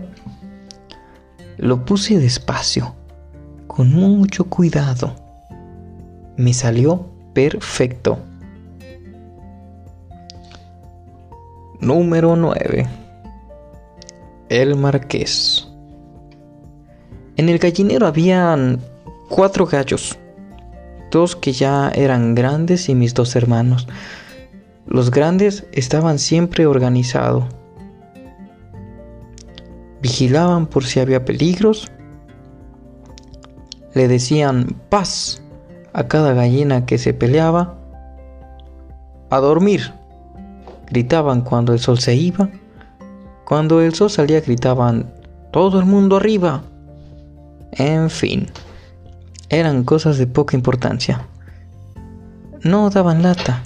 Lo 1.56 1.86
puse 1.86 2.18
despacio 2.18 2.95
con 3.76 3.92
mucho 3.92 4.44
cuidado. 4.44 5.14
Me 6.38 6.54
salió 6.54 7.10
perfecto. 7.34 8.18
Número 11.80 12.36
9. 12.36 12.88
El 14.48 14.76
Marqués. 14.76 15.68
En 17.36 17.50
el 17.50 17.58
gallinero 17.58 18.06
habían 18.06 18.80
cuatro 19.28 19.66
gallos, 19.66 20.18
dos 21.10 21.36
que 21.36 21.52
ya 21.52 21.90
eran 21.90 22.34
grandes 22.34 22.88
y 22.88 22.94
mis 22.94 23.12
dos 23.12 23.36
hermanos. 23.36 23.86
Los 24.86 25.10
grandes 25.10 25.66
estaban 25.72 26.18
siempre 26.18 26.64
organizados. 26.64 27.44
Vigilaban 30.00 30.66
por 30.66 30.86
si 30.86 30.98
había 30.98 31.26
peligros 31.26 31.90
le 33.96 34.08
decían 34.08 34.76
paz 34.90 35.40
a 35.94 36.06
cada 36.06 36.34
gallina 36.34 36.84
que 36.84 36.98
se 36.98 37.14
peleaba. 37.14 37.78
A 39.30 39.38
dormir, 39.38 39.94
gritaban 40.90 41.40
cuando 41.40 41.72
el 41.72 41.78
sol 41.78 41.98
se 41.98 42.14
iba. 42.14 42.50
Cuando 43.46 43.80
el 43.80 43.94
sol 43.94 44.10
salía 44.10 44.42
gritaban 44.42 45.10
todo 45.50 45.80
el 45.80 45.86
mundo 45.86 46.16
arriba. 46.16 46.62
En 47.72 48.10
fin, 48.10 48.48
eran 49.48 49.82
cosas 49.82 50.18
de 50.18 50.26
poca 50.26 50.58
importancia. 50.58 51.26
No 52.62 52.90
daban 52.90 53.22
lata. 53.22 53.62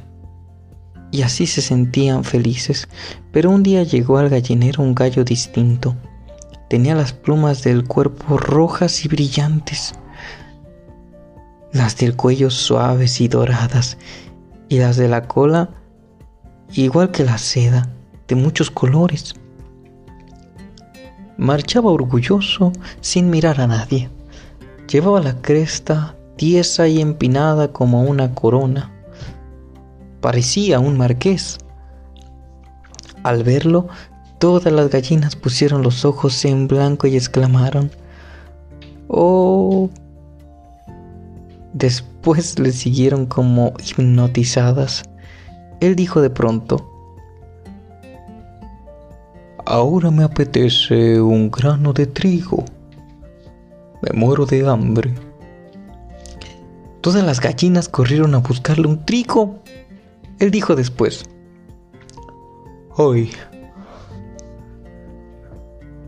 Y 1.10 1.22
así 1.22 1.48
se 1.48 1.60
sentían 1.60 2.22
felices. 2.22 2.86
Pero 3.32 3.50
un 3.50 3.64
día 3.64 3.82
llegó 3.82 4.18
al 4.18 4.28
gallinero 4.28 4.80
un 4.84 4.94
gallo 4.94 5.24
distinto. 5.24 5.96
Tenía 6.68 6.94
las 6.94 7.12
plumas 7.12 7.64
del 7.64 7.84
cuerpo 7.84 8.38
rojas 8.38 9.04
y 9.04 9.08
brillantes 9.08 9.94
las 11.72 11.96
del 11.96 12.16
cuello 12.16 12.50
suaves 12.50 13.20
y 13.20 13.28
doradas, 13.28 13.98
y 14.68 14.78
las 14.78 14.96
de 14.96 15.08
la 15.08 15.26
cola 15.26 15.70
igual 16.72 17.10
que 17.10 17.24
la 17.24 17.38
seda, 17.38 17.88
de 18.28 18.36
muchos 18.36 18.70
colores. 18.70 19.34
Marchaba 21.36 21.90
orgulloso 21.90 22.72
sin 23.00 23.30
mirar 23.30 23.60
a 23.60 23.66
nadie. 23.66 24.10
Llevaba 24.88 25.20
la 25.20 25.40
cresta 25.40 26.16
tiesa 26.36 26.86
y 26.88 27.00
empinada 27.00 27.72
como 27.72 28.02
una 28.02 28.34
corona. 28.34 28.90
Parecía 30.20 30.80
un 30.80 30.96
marqués. 30.96 31.58
Al 33.22 33.42
verlo, 33.42 33.88
todas 34.38 34.72
las 34.72 34.90
gallinas 34.90 35.36
pusieron 35.36 35.82
los 35.82 36.04
ojos 36.04 36.44
en 36.44 36.68
blanco 36.68 37.06
y 37.06 37.16
exclamaron, 37.16 37.90
¡Oh, 39.08 39.90
Después 41.72 42.58
le 42.58 42.72
siguieron 42.72 43.26
como 43.26 43.74
hipnotizadas. 43.78 45.04
Él 45.80 45.96
dijo 45.96 46.20
de 46.20 46.30
pronto, 46.30 46.86
Ahora 49.66 50.10
me 50.10 50.24
apetece 50.24 51.20
un 51.20 51.50
grano 51.50 51.92
de 51.92 52.06
trigo. 52.06 52.64
Me 54.02 54.18
muero 54.18 54.46
de 54.46 54.68
hambre. 54.68 55.14
Todas 57.00 57.24
las 57.24 57.40
gallinas 57.40 57.88
corrieron 57.88 58.34
a 58.34 58.38
buscarle 58.38 58.88
un 58.88 59.04
trigo. 59.04 59.60
Él 60.40 60.50
dijo 60.50 60.74
después, 60.74 61.24
Hoy, 62.96 63.30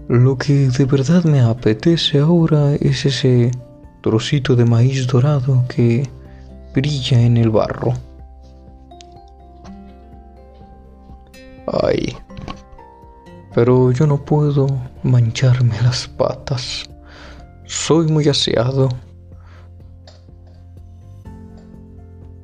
lo 0.09 0.37
que 0.37 0.69
de 0.69 0.85
verdad 0.85 1.25
me 1.25 1.41
apetece 1.41 2.19
ahora 2.19 2.75
es 2.75 3.07
ese 3.07 3.53
trocito 4.03 4.57
de 4.57 4.65
maíz 4.65 5.07
dorado 5.07 5.65
que 5.69 6.09
brilla 6.75 7.21
en 7.21 7.37
el 7.37 7.51
barro. 7.51 7.95
Ay, 11.67 12.17
pero 13.55 13.93
yo 13.93 14.07
no 14.07 14.25
puedo 14.25 14.67
mancharme 15.03 15.81
las 15.83 16.09
patas. 16.09 16.91
Soy 17.65 18.09
muy 18.09 18.29
aseado. 18.29 18.89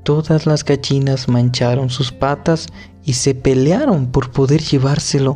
Todas 0.05 0.47
las 0.47 0.65
gallinas 0.65 1.29
mancharon 1.29 1.91
sus 1.91 2.13
patas 2.13 2.67
y 3.05 3.15
se 3.15 3.35
pelearon 3.35 4.07
por 4.07 4.31
poder 4.31 4.63
llevárselo 4.63 5.35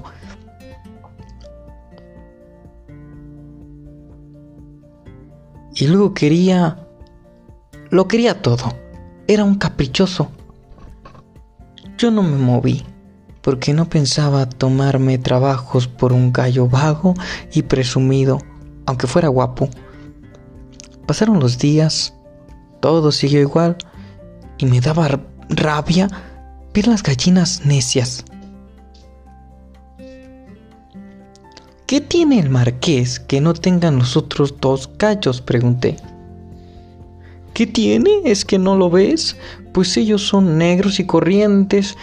Y 5.83 5.89
luego 5.89 6.15
quería... 6.15 6.87
Lo 7.91 8.07
quería 8.07 8.41
todo. 8.41 8.73
Era 9.27 9.43
un 9.43 9.57
caprichoso. 9.57 10.31
Yo 11.99 12.13
no 12.13 12.23
me 12.23 12.37
moví 12.37 12.85
porque 13.41 13.75
no 13.75 13.89
pensaba 13.89 14.49
tomarme 14.49 15.19
trabajos 15.19 15.89
por 15.89 16.13
un 16.13 16.33
gallo 16.33 16.69
vago 16.69 17.15
y 17.53 17.63
presumido, 17.63 18.39
aunque 18.87 19.09
fuera 19.09 19.27
guapo. 19.27 19.69
Pasaron 21.09 21.41
los 21.41 21.59
días, 21.59 22.15
todo 22.79 23.11
siguió 23.11 23.41
igual 23.41 23.77
y 24.59 24.67
me 24.67 24.81
daba 24.81 25.21
rabia 25.49 26.09
ver 26.73 26.87
las 26.87 27.03
gallinas 27.03 27.67
necias 27.67 28.25
¿Qué 31.93 32.01
tiene 32.01 32.39
el 32.39 32.49
marqués 32.49 33.21
que 33.21 33.39
no 33.43 33.53
tengan 33.53 33.99
los 33.99 34.17
otros 34.17 34.59
dos 34.63 34.89
gallos? 34.99 35.43
pregunté. 35.43 35.97
¿Qué 37.53 37.67
tiene? 37.67 38.23
¿Es 38.25 38.47
que 38.47 38.59
no 38.59 38.77
lo 38.77 38.89
ves? 38.89 39.37
Pues 39.75 39.95
ellos 39.99 40.27
son 40.27 40.57
negros 40.57 40.99
y 41.01 41.05
corrientes 41.05 41.99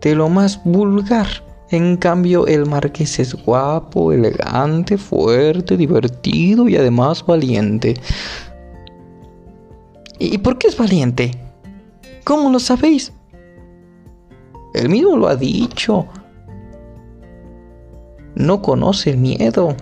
de 0.00 0.16
lo 0.16 0.28
más 0.28 0.60
vulgar. 0.64 1.28
En 1.70 1.96
cambio, 1.96 2.48
el 2.48 2.66
marqués 2.66 3.20
es 3.20 3.34
guapo, 3.34 4.10
elegante, 4.10 4.98
fuerte, 4.98 5.76
divertido 5.76 6.68
y 6.68 6.74
además 6.74 7.24
valiente. 7.24 7.94
¿Y 10.18 10.38
por 10.38 10.58
qué 10.58 10.66
es 10.66 10.76
valiente? 10.76 11.30
¿Cómo 12.24 12.50
lo 12.50 12.58
sabéis? 12.58 13.12
Él 14.74 14.88
mismo 14.88 15.16
lo 15.16 15.28
ha 15.28 15.36
dicho. 15.36 16.08
No 18.34 18.62
conoce 18.62 19.10
el 19.10 19.18
miedo. 19.18 19.76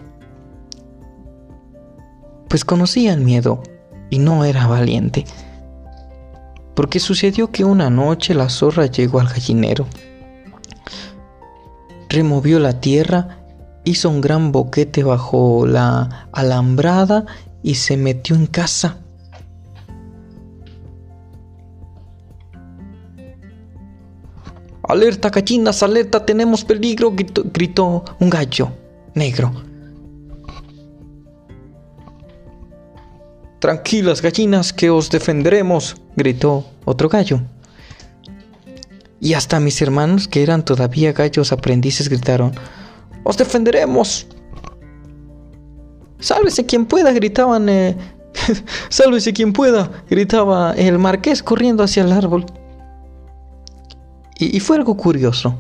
Pues 2.48 2.64
conocía 2.64 3.12
el 3.12 3.20
miedo 3.20 3.62
y 4.10 4.18
no 4.18 4.44
era 4.44 4.66
valiente. 4.66 5.24
Porque 6.74 7.00
sucedió 7.00 7.50
que 7.50 7.64
una 7.64 7.90
noche 7.90 8.34
la 8.34 8.48
zorra 8.48 8.86
llegó 8.86 9.20
al 9.20 9.28
gallinero, 9.28 9.86
removió 12.08 12.58
la 12.58 12.80
tierra, 12.80 13.38
hizo 13.84 14.08
un 14.08 14.20
gran 14.20 14.52
boquete 14.52 15.02
bajo 15.02 15.66
la 15.66 16.28
alambrada 16.32 17.26
y 17.62 17.74
se 17.74 17.96
metió 17.96 18.36
en 18.36 18.46
casa. 18.46 19.01
Alerta, 24.82 25.30
gallinas, 25.30 25.82
alerta, 25.82 26.24
tenemos 26.26 26.64
peligro, 26.64 27.12
gritó, 27.14 28.04
un 28.18 28.30
gallo 28.30 28.72
negro. 29.14 29.52
Tranquilas, 33.60 34.20
gallinas, 34.20 34.72
que 34.72 34.90
os 34.90 35.08
defenderemos, 35.08 35.96
gritó 36.16 36.66
otro 36.84 37.08
gallo. 37.08 37.40
Y 39.20 39.34
hasta 39.34 39.60
mis 39.60 39.80
hermanos, 39.80 40.26
que 40.26 40.42
eran 40.42 40.64
todavía 40.64 41.12
gallos 41.12 41.52
aprendices, 41.52 42.08
gritaron, 42.08 42.52
¡Os 43.24 43.36
defenderemos! 43.36 44.26
Sálvese 46.18 46.66
quien 46.66 46.86
pueda, 46.86 47.12
gritaban. 47.12 47.68
Eh, 47.68 47.96
Sálvese 48.88 49.32
quien 49.32 49.52
pueda, 49.52 49.90
gritaba 50.08 50.72
el 50.76 50.98
marqués 50.98 51.42
corriendo 51.42 51.84
hacia 51.84 52.02
el 52.02 52.12
árbol. 52.12 52.46
Y, 54.38 54.58
fue 54.60 54.76
algo 54.76 54.96
curioso. 54.96 55.54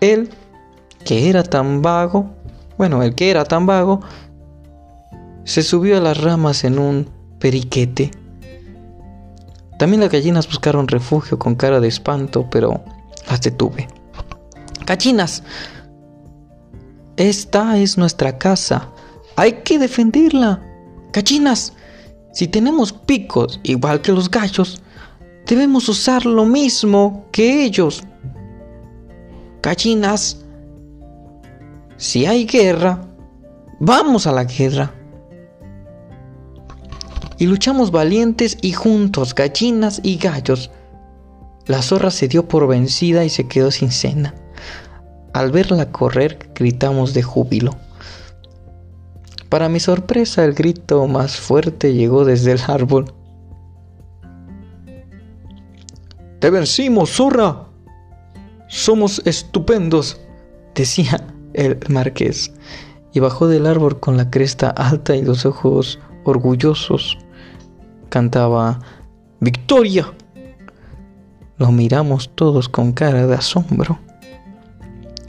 Él, 0.00 0.30
que 1.04 1.30
era 1.30 1.42
tan 1.42 1.80
vago, 1.80 2.30
bueno, 2.76 3.02
el 3.02 3.14
que 3.14 3.30
era 3.30 3.44
tan 3.44 3.66
vago, 3.66 4.00
se 5.44 5.62
subió 5.62 5.96
a 5.96 6.00
las 6.00 6.20
ramas 6.20 6.64
en 6.64 6.78
un 6.78 7.08
periquete. 7.38 8.10
También 9.78 10.00
las 10.00 10.10
gallinas 10.10 10.46
buscaron 10.46 10.88
refugio 10.88 11.38
con 11.38 11.54
cara 11.54 11.80
de 11.80 11.88
espanto, 11.88 12.48
pero 12.50 12.82
las 13.28 13.40
detuve. 13.40 13.88
Gallinas, 14.86 15.42
esta 17.16 17.78
es 17.78 17.96
nuestra 17.96 18.38
casa. 18.38 18.88
Hay 19.36 19.62
que 19.62 19.78
defenderla. 19.78 20.62
Gallinas, 21.12 21.72
si 22.32 22.48
tenemos 22.48 22.92
picos 22.92 23.60
igual 23.62 24.02
que 24.02 24.12
los 24.12 24.30
gallos, 24.30 24.82
debemos 25.48 25.88
usar 25.88 26.26
lo 26.26 26.44
mismo 26.44 27.26
que 27.32 27.64
ellos. 27.64 28.04
Gallinas, 29.62 30.44
si 31.96 32.26
hay 32.26 32.44
guerra, 32.44 33.00
vamos 33.80 34.26
a 34.26 34.32
la 34.32 34.44
guerra. 34.44 34.94
Y 37.38 37.46
luchamos 37.46 37.90
valientes 37.90 38.58
y 38.60 38.72
juntos, 38.72 39.34
gallinas 39.34 40.00
y 40.02 40.16
gallos. 40.18 40.70
La 41.66 41.82
zorra 41.82 42.10
se 42.10 42.28
dio 42.28 42.46
por 42.46 42.66
vencida 42.66 43.24
y 43.24 43.30
se 43.30 43.48
quedó 43.48 43.70
sin 43.70 43.90
cena. 43.90 44.34
Al 45.32 45.50
verla 45.50 45.90
correr, 45.90 46.50
gritamos 46.54 47.14
de 47.14 47.22
júbilo. 47.22 47.76
Para 49.48 49.68
mi 49.68 49.80
sorpresa, 49.80 50.44
el 50.44 50.52
grito 50.52 51.06
más 51.06 51.36
fuerte 51.36 51.94
llegó 51.94 52.24
desde 52.24 52.52
el 52.52 52.60
árbol. 52.66 53.14
Te 56.40 56.50
vencimos, 56.50 57.10
zorra. 57.10 57.64
Somos 58.68 59.20
estupendos, 59.24 60.20
decía 60.72 61.26
el 61.52 61.76
marqués, 61.88 62.52
y 63.12 63.18
bajó 63.18 63.48
del 63.48 63.66
árbol 63.66 63.98
con 63.98 64.16
la 64.16 64.30
cresta 64.30 64.70
alta 64.70 65.16
y 65.16 65.22
los 65.22 65.44
ojos 65.44 65.98
orgullosos. 66.22 67.18
Cantaba 68.08 68.78
Victoria. 69.40 70.12
Lo 71.56 71.72
miramos 71.72 72.30
todos 72.36 72.68
con 72.68 72.92
cara 72.92 73.26
de 73.26 73.34
asombro. 73.34 73.98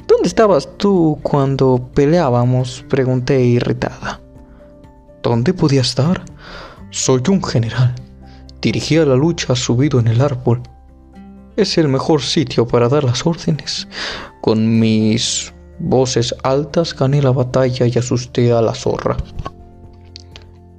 ¿Dónde 0.07 0.27
estabas 0.27 0.69
tú 0.77 1.17
cuando 1.23 1.89
peleábamos? 1.95 2.85
pregunté 2.87 3.41
irritada. 3.41 4.21
¿Dónde 5.23 5.55
podía 5.55 5.81
estar? 5.81 6.23
Soy 6.91 7.23
un 7.29 7.43
general. 7.43 7.95
Dirigía 8.61 9.05
la 9.05 9.15
lucha 9.15 9.55
subido 9.55 9.99
en 9.99 10.07
el 10.07 10.21
árbol 10.21 10.61
es 11.61 11.77
el 11.77 11.87
mejor 11.87 12.21
sitio 12.21 12.67
para 12.67 12.89
dar 12.89 13.03
las 13.03 13.25
órdenes. 13.25 13.87
Con 14.41 14.79
mis 14.79 15.53
voces 15.79 16.33
altas 16.43 16.95
gané 16.95 17.21
la 17.21 17.31
batalla 17.31 17.85
y 17.85 17.97
asusté 17.97 18.51
a 18.51 18.61
la 18.61 18.73
zorra. 18.73 19.17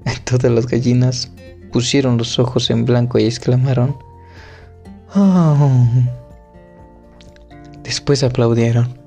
Todas 0.25 0.51
las 0.53 0.67
gallinas 0.67 1.31
pusieron 1.73 2.17
los 2.17 2.39
ojos 2.39 2.71
en 2.71 2.85
blanco 2.85 3.19
y 3.19 3.25
exclamaron, 3.25 3.97
oh". 5.15 5.89
Después 7.83 8.23
aplaudieron. 8.23 8.99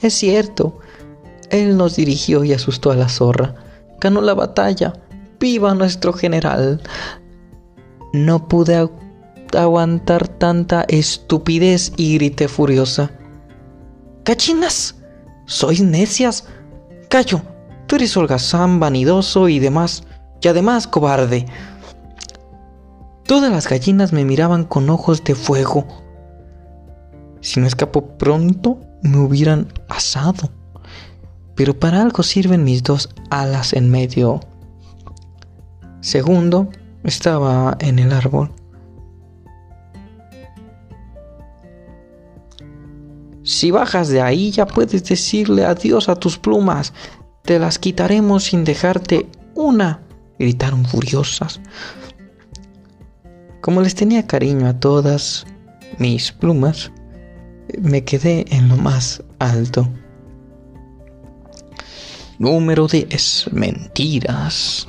Es 0.00 0.14
cierto, 0.14 0.78
él 1.50 1.76
nos 1.76 1.96
dirigió 1.96 2.44
y 2.44 2.52
asustó 2.52 2.90
a 2.90 2.96
la 2.96 3.08
zorra. 3.08 3.54
Ganó 4.00 4.20
la 4.20 4.34
batalla. 4.34 4.92
¡Viva 5.40 5.74
nuestro 5.74 6.12
general! 6.12 6.80
No 8.12 8.46
pude 8.46 8.76
aguantar 9.54 10.28
tanta 10.28 10.84
estupidez 10.88 11.92
y 11.96 12.14
grité 12.14 12.48
furiosa. 12.48 13.10
¡Cachinas! 14.24 14.96
¿Sois 15.46 15.82
necias? 15.82 16.46
Callo, 17.08 17.42
tú 17.86 17.96
eres 17.96 18.16
holgazán, 18.16 18.80
vanidoso 18.80 19.48
y 19.48 19.58
demás, 19.58 20.04
y 20.40 20.48
además 20.48 20.86
cobarde. 20.86 21.46
Todas 23.26 23.52
las 23.52 23.68
gallinas 23.68 24.12
me 24.12 24.24
miraban 24.24 24.64
con 24.64 24.90
ojos 24.90 25.22
de 25.24 25.34
fuego. 25.34 25.86
Si 27.40 27.60
no 27.60 27.66
escapo 27.66 28.16
pronto, 28.18 28.80
me 29.02 29.18
hubieran 29.18 29.72
asado. 29.88 30.50
Pero 31.54 31.78
para 31.78 32.02
algo 32.02 32.22
sirven 32.22 32.64
mis 32.64 32.82
dos 32.82 33.10
alas 33.30 33.72
en 33.74 33.90
medio. 33.90 34.40
Segundo, 36.00 36.68
estaba 37.04 37.76
en 37.80 37.98
el 37.98 38.12
árbol 38.12 38.50
Si 43.44 43.70
bajas 43.70 44.08
de 44.08 44.22
ahí 44.22 44.50
ya 44.50 44.66
puedes 44.66 45.04
decirle 45.04 45.66
adiós 45.66 46.08
a 46.08 46.16
tus 46.16 46.38
plumas. 46.38 46.94
Te 47.42 47.58
las 47.58 47.78
quitaremos 47.78 48.44
sin 48.44 48.64
dejarte 48.64 49.28
una. 49.54 50.00
Gritaron 50.38 50.86
furiosas. 50.86 51.60
Como 53.60 53.82
les 53.82 53.94
tenía 53.94 54.26
cariño 54.26 54.66
a 54.66 54.80
todas 54.80 55.46
mis 55.98 56.32
plumas, 56.32 56.90
me 57.78 58.02
quedé 58.02 58.46
en 58.50 58.68
lo 58.68 58.76
más 58.76 59.22
alto. 59.38 59.88
Número 62.38 62.88
10. 62.88 63.50
Mentiras. 63.52 64.86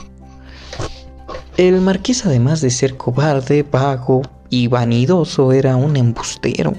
El 1.58 1.82
marqués, 1.82 2.26
además 2.26 2.62
de 2.62 2.70
ser 2.70 2.96
cobarde, 2.96 3.64
vago 3.64 4.22
y 4.50 4.68
vanidoso, 4.68 5.52
era 5.52 5.76
un 5.76 5.96
embustero. 5.98 6.74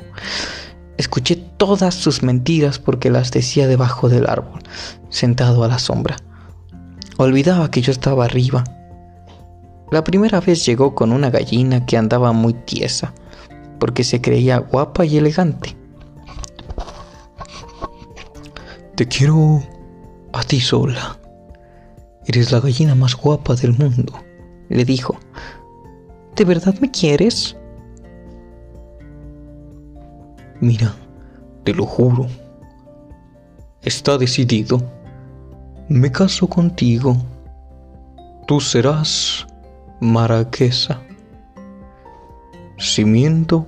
Escuché 0.98 1.36
todas 1.36 1.94
sus 1.94 2.22
mentiras 2.22 2.78
porque 2.78 3.10
las 3.10 3.30
decía 3.30 3.66
debajo 3.66 4.08
del 4.08 4.28
árbol, 4.28 4.60
sentado 5.10 5.62
a 5.64 5.68
la 5.68 5.78
sombra. 5.78 6.16
Olvidaba 7.18 7.70
que 7.70 7.82
yo 7.82 7.92
estaba 7.92 8.24
arriba. 8.24 8.64
La 9.90 10.04
primera 10.04 10.40
vez 10.40 10.64
llegó 10.64 10.94
con 10.94 11.12
una 11.12 11.30
gallina 11.30 11.86
que 11.86 11.96
andaba 11.96 12.32
muy 12.32 12.54
tiesa, 12.54 13.12
porque 13.78 14.04
se 14.04 14.20
creía 14.20 14.58
guapa 14.58 15.04
y 15.04 15.16
elegante. 15.18 15.76
Te 18.96 19.06
quiero 19.06 19.62
a 20.32 20.42
ti 20.42 20.60
sola. 20.60 21.18
Eres 22.26 22.50
la 22.50 22.60
gallina 22.60 22.94
más 22.94 23.14
guapa 23.14 23.54
del 23.54 23.74
mundo, 23.74 24.14
le 24.68 24.84
dijo. 24.84 25.18
¿De 26.34 26.44
verdad 26.44 26.74
me 26.80 26.90
quieres? 26.90 27.56
Mira, 30.60 30.94
te 31.64 31.74
lo 31.74 31.84
juro. 31.84 32.26
Está 33.82 34.16
decidido. 34.16 34.82
Me 35.88 36.10
caso 36.10 36.46
contigo. 36.48 37.16
Tú 38.46 38.60
serás 38.60 39.46
maraquesa. 40.00 41.00
Si 42.78 43.04
miento, 43.04 43.66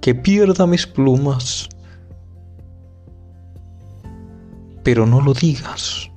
que 0.00 0.14
pierda 0.14 0.66
mis 0.66 0.86
plumas. 0.86 1.68
Pero 4.82 5.06
no 5.06 5.20
lo 5.20 5.34
digas, 5.34 6.10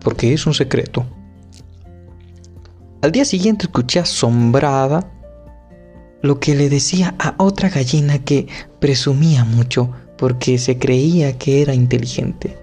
porque 0.00 0.32
es 0.32 0.46
un 0.46 0.54
secreto. 0.54 1.04
Al 3.02 3.12
día 3.12 3.24
siguiente 3.24 3.66
escuché 3.66 4.00
asombrada 4.00 5.17
lo 6.22 6.40
que 6.40 6.54
le 6.54 6.68
decía 6.68 7.14
a 7.18 7.34
otra 7.38 7.68
gallina 7.68 8.18
que 8.24 8.46
presumía 8.80 9.44
mucho 9.44 9.90
porque 10.16 10.58
se 10.58 10.78
creía 10.78 11.38
que 11.38 11.62
era 11.62 11.74
inteligente. 11.74 12.58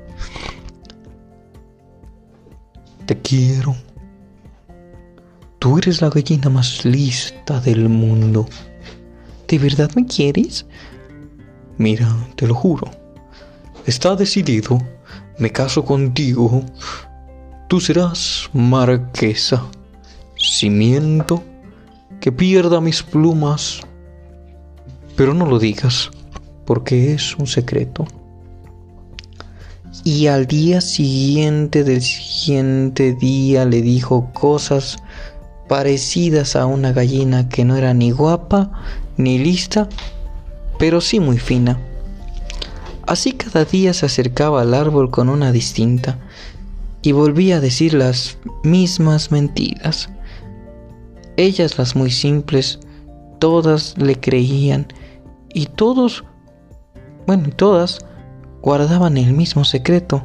Te 3.05 3.17
quiero. 3.21 3.75
Tú 5.59 5.77
eres 5.77 6.01
la 6.01 6.09
gallina 6.09 6.49
más 6.49 6.85
lista 6.85 7.59
del 7.59 7.87
mundo. 7.89 8.47
¿De 9.47 9.57
verdad 9.57 9.89
me 9.95 10.05
quieres? 10.05 10.65
Mira, 11.77 12.13
te 12.35 12.47
lo 12.47 12.55
juro. 12.55 12.89
Está 13.85 14.15
decidido. 14.15 14.81
Me 15.37 15.51
caso 15.51 15.85
contigo. 15.85 16.63
Tú 17.67 17.79
serás 17.79 18.49
marquesa. 18.53 19.65
Si 20.37 20.69
miento, 20.69 21.43
que 22.25 22.31
pierda 22.31 22.81
mis 22.81 23.03
plumas. 23.03 23.81
Pero 25.15 25.35
no 25.35 25.45
lo 25.45 25.59
digas, 25.59 26.09
porque 26.65 27.13
es 27.13 27.35
un 27.35 27.45
secreto. 27.45 28.07
Y 30.03 30.25
al 30.25 30.47
día 30.47 30.81
siguiente 30.81 31.83
del 31.83 32.01
siguiente 32.01 33.13
día 33.13 33.65
le 33.65 33.83
dijo 33.83 34.31
cosas 34.33 34.97
parecidas 35.69 36.55
a 36.55 36.65
una 36.65 36.93
gallina 36.93 37.47
que 37.47 37.63
no 37.63 37.75
era 37.75 37.93
ni 37.93 38.09
guapa 38.09 38.71
ni 39.17 39.37
lista, 39.37 39.87
pero 40.79 41.01
sí 41.01 41.19
muy 41.19 41.37
fina. 41.37 41.79
Así 43.05 43.33
cada 43.33 43.65
día 43.65 43.93
se 43.93 44.07
acercaba 44.07 44.63
al 44.63 44.73
árbol 44.73 45.11
con 45.11 45.29
una 45.29 45.51
distinta 45.51 46.17
y 47.03 47.11
volvía 47.11 47.57
a 47.57 47.61
decir 47.61 47.93
las 47.93 48.39
mismas 48.63 49.29
mentiras. 49.29 50.09
Ellas 51.37 51.77
las 51.77 51.95
muy 51.95 52.11
simples, 52.11 52.79
todas 53.39 53.97
le 53.97 54.19
creían 54.19 54.87
y 55.53 55.65
todos, 55.65 56.23
bueno, 57.27 57.49
todas 57.55 57.99
guardaban 58.61 59.17
el 59.17 59.33
mismo 59.33 59.65
secreto 59.65 60.23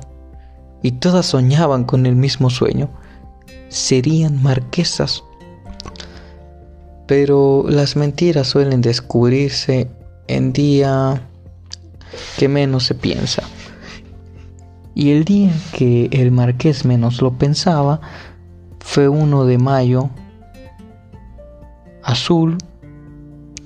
y 0.82 0.92
todas 0.92 1.26
soñaban 1.26 1.84
con 1.84 2.06
el 2.06 2.16
mismo 2.16 2.48
sueño. 2.50 2.90
Serían 3.68 4.42
marquesas. 4.42 5.22
Pero 7.06 7.64
las 7.68 7.96
mentiras 7.96 8.46
suelen 8.46 8.80
descubrirse 8.80 9.90
en 10.28 10.52
día 10.52 11.28
que 12.38 12.48
menos 12.48 12.86
se 12.86 12.94
piensa. 12.94 13.42
Y 14.94 15.11
el 15.11 15.24
día 15.24 15.52
que 15.72 16.08
el 16.12 16.30
marqués 16.30 16.84
menos 16.84 17.20
lo 17.20 17.36
pensaba 17.36 18.00
fue 18.80 19.08
uno 19.08 19.44
de 19.44 19.58
mayo 19.58 20.11
azul, 22.11 22.58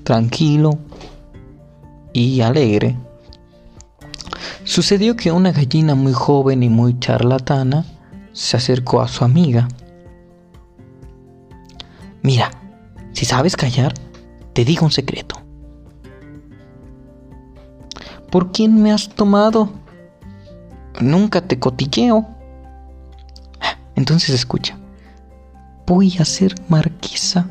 tranquilo 0.05 0.79
y 2.13 2.41
alegre. 2.41 2.97
Sucedió 4.65 5.17
que 5.17 5.33
una 5.33 5.53
gallina 5.53 5.95
muy 5.95 6.13
joven 6.13 6.63
y 6.63 6.69
muy 6.69 6.99
charlatana 6.99 7.85
se 8.33 8.57
acercó 8.57 9.01
a 9.01 9.09
su 9.09 9.25
amiga. 9.25 9.69
Mira, 12.23 12.51
si 13.13 13.25
sabes 13.27 13.57
callar, 13.57 13.93
te 14.53 14.65
digo 14.65 14.85
un 14.87 14.93
secreto. 14.93 15.37
¿Por 18.31 18.53
quién 18.53 18.83
me 18.83 18.93
has 18.93 19.09
tomado? 19.09 19.71
Nunca 21.01 21.41
te 21.41 21.59
cotilleo. 21.59 22.27
Entonces 23.95 24.35
escucha. 24.35 24.77
Voy 25.87 26.17
a 26.19 26.25
ser 26.25 26.55
marquesa 26.69 27.47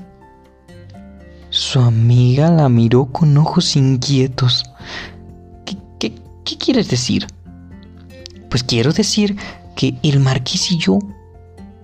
su 1.53 1.79
amiga 1.79 2.49
la 2.49 2.67
miró 2.67 3.05
con 3.05 3.37
ojos 3.37 3.75
inquietos. 3.75 4.65
¿Qué, 5.99 6.57
quieres 6.57 6.89
decir? 6.89 7.27
Pues 8.49 8.63
quiero 8.63 8.91
decir 8.91 9.37
que 9.75 9.95
el 10.01 10.19
marqués 10.19 10.71
y 10.71 10.79
yo 10.79 10.97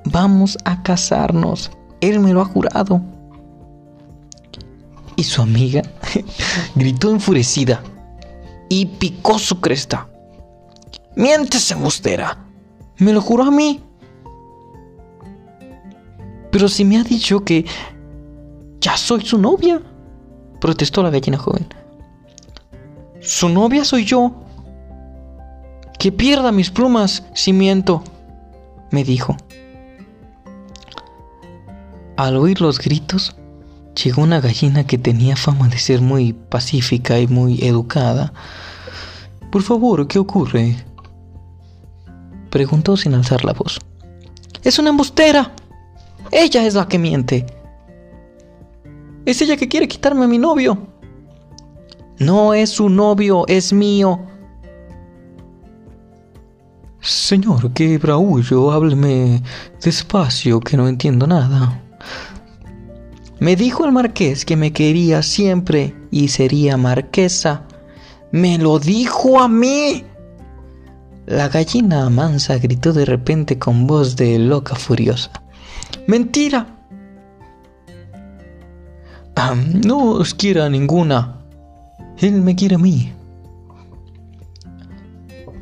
vamos 0.05 0.57
a 0.65 0.81
casarnos. 0.81 1.69
Él 2.01 2.19
me 2.19 2.33
lo 2.33 2.41
ha 2.41 2.45
jurado. 2.45 2.99
Y 5.15 5.23
su 5.23 5.43
amiga 5.43 5.83
gritó 6.75 7.11
enfurecida 7.11 7.83
y 8.69 8.87
picó 8.87 9.37
su 9.37 9.61
cresta. 9.61 10.09
Miéntese, 11.15 11.75
mustera. 11.75 12.43
Me 12.97 13.13
lo 13.13 13.21
juró 13.21 13.43
a 13.43 13.51
mí. 13.51 13.83
Pero 16.51 16.67
si 16.67 16.83
me 16.83 16.97
ha 16.97 17.03
dicho 17.03 17.45
que 17.45 17.65
ya 18.81 18.97
soy 18.97 19.25
su 19.25 19.37
novia, 19.37 19.81
protestó 20.59 21.03
la 21.03 21.09
gallina 21.09 21.37
joven. 21.37 21.67
Su 23.21 23.49
novia 23.49 23.83
soy 23.83 24.05
yo. 24.05 24.33
Que 25.97 26.11
pierda 26.11 26.51
mis 26.53 26.69
plumas 26.69 27.25
si 27.33 27.51
miento, 27.51 28.03
me 28.91 29.03
dijo. 29.03 29.35
Al 32.15 32.37
oír 32.37 32.61
los 32.61 32.79
gritos, 32.79 33.35
llegó 34.01 34.21
una 34.21 34.39
gallina 34.39 34.85
que 34.87 34.97
tenía 34.97 35.35
fama 35.35 35.67
de 35.67 35.77
ser 35.77 36.01
muy 36.01 36.33
pacífica 36.33 37.19
y 37.19 37.27
muy 37.27 37.63
educada. 37.65 38.33
Por 39.51 39.61
favor, 39.61 40.07
¿qué 40.07 40.19
ocurre? 40.19 40.77
Preguntó 42.49 42.95
sin 42.95 43.13
alzar 43.13 43.43
la 43.43 43.53
voz. 43.53 43.79
Es 44.63 44.79
una 44.79 44.89
embustera. 44.89 45.53
Ella 46.31 46.65
es 46.65 46.75
la 46.75 46.87
que 46.87 46.99
miente. 46.99 47.45
Es 49.29 49.43
ella 49.43 49.57
que 49.57 49.67
quiere 49.67 49.87
quitarme 49.87 50.25
a 50.25 50.27
mi 50.27 50.39
novio. 50.39 50.87
No 52.17 52.55
es 52.55 52.71
su 52.71 52.89
novio, 52.89 53.45
es 53.47 53.71
mío. 53.71 54.19
Señor, 56.99 57.71
qué 57.73 57.99
braullo, 57.99 58.71
hábleme 58.71 59.43
despacio, 59.83 60.59
que 60.59 60.75
no 60.77 60.87
entiendo 60.87 61.27
nada. 61.27 61.79
Me 63.39 63.55
dijo 63.55 63.85
el 63.85 63.91
marqués 63.91 64.45
que 64.45 64.55
me 64.55 64.73
quería 64.73 65.21
siempre 65.21 65.95
y 66.09 66.29
sería 66.29 66.75
marquesa. 66.75 67.67
Me 68.31 68.57
lo 68.57 68.79
dijo 68.79 69.39
a 69.39 69.47
mí. 69.47 70.05
La 71.27 71.49
gallina 71.49 72.09
mansa 72.09 72.57
gritó 72.57 72.93
de 72.93 73.05
repente 73.05 73.59
con 73.59 73.85
voz 73.85 74.15
de 74.15 74.39
loca 74.39 74.73
furiosa. 74.73 75.31
Mentira. 76.07 76.78
No 79.55 80.11
os 80.11 80.33
quiera 80.33 80.69
ninguna. 80.69 81.37
Él 82.17 82.41
me 82.41 82.55
quiere 82.55 82.75
a 82.75 82.79
mí. 82.79 83.13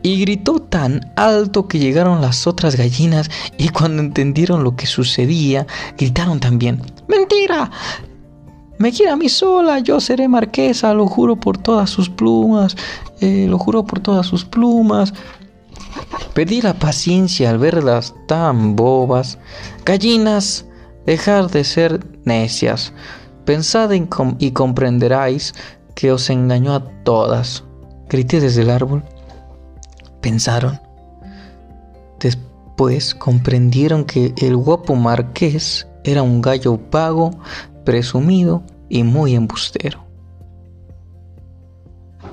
Y 0.01 0.21
gritó 0.21 0.59
tan 0.59 1.11
alto 1.15 1.67
que 1.67 1.79
llegaron 1.79 2.21
las 2.21 2.47
otras 2.47 2.75
gallinas 2.75 3.29
y 3.57 3.69
cuando 3.69 4.01
entendieron 4.01 4.63
lo 4.63 4.75
que 4.75 4.85
sucedía, 4.85 5.67
gritaron 5.97 6.39
también, 6.39 6.81
¡Mentira! 7.07 7.69
Me 8.79 8.91
quiere 8.91 9.11
a 9.11 9.15
mí 9.15 9.27
sola, 9.27 9.79
yo 9.79 9.99
seré 9.99 10.27
marquesa, 10.27 10.93
lo 10.93 11.07
juro 11.07 11.35
por 11.35 11.57
todas 11.57 11.89
sus 11.89 12.09
plumas, 12.09 12.77
eh, 13.21 13.47
lo 13.49 13.57
juro 13.57 13.85
por 13.85 13.99
todas 13.99 14.27
sus 14.27 14.45
plumas. 14.45 15.13
Pedí 16.33 16.61
la 16.61 16.75
paciencia 16.75 17.49
al 17.49 17.57
verlas 17.57 18.13
tan 18.27 18.75
bobas. 18.75 19.39
Gallinas, 19.83 20.65
dejar 21.07 21.49
de 21.49 21.63
ser 21.63 22.05
necias. 22.23 22.93
Pensad 23.47 23.91
y 24.39 24.51
comprenderáis 24.51 25.55
que 25.95 26.11
os 26.11 26.29
engañó 26.29 26.73
a 26.73 26.83
todas. 27.05 27.63
Grité 28.09 28.41
desde 28.41 28.63
el 28.63 28.69
árbol. 28.69 29.05
Pensaron. 30.19 30.81
Después 32.19 33.15
comprendieron 33.15 34.03
que 34.03 34.33
el 34.35 34.57
guapo 34.57 34.95
marqués 34.95 35.87
era 36.03 36.23
un 36.23 36.41
gallo 36.41 36.77
vago, 36.91 37.31
presumido 37.85 38.63
y 38.89 39.03
muy 39.03 39.33
embustero. 39.33 40.03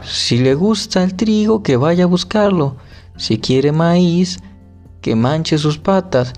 Si 0.03 0.39
le 0.39 0.57
gusta 0.57 1.05
el 1.05 1.15
trigo, 1.15 1.62
que 1.62 1.77
vaya 1.77 2.05
a 2.05 2.09
buscarlo. 2.09 2.74
Si 3.16 3.39
quiere 3.39 3.70
maíz, 3.70 4.41
que 5.01 5.15
manche 5.15 5.59
sus 5.59 5.78
patas 5.78 6.32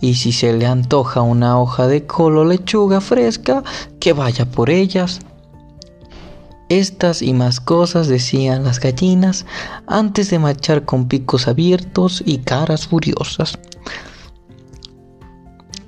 y 0.00 0.14
si 0.14 0.32
se 0.32 0.52
le 0.52 0.66
antoja 0.66 1.22
una 1.22 1.58
hoja 1.60 1.86
de 1.86 2.06
col 2.06 2.38
o 2.38 2.44
lechuga 2.44 3.00
fresca, 3.00 3.62
que 4.00 4.12
vaya 4.12 4.46
por 4.46 4.70
ellas. 4.70 5.20
Estas 6.68 7.22
y 7.22 7.32
más 7.32 7.60
cosas 7.60 8.08
decían 8.08 8.64
las 8.64 8.78
gallinas 8.78 9.46
antes 9.86 10.30
de 10.30 10.38
marchar 10.38 10.84
con 10.84 11.08
picos 11.08 11.48
abiertos 11.48 12.22
y 12.24 12.38
caras 12.38 12.86
furiosas. 12.86 13.58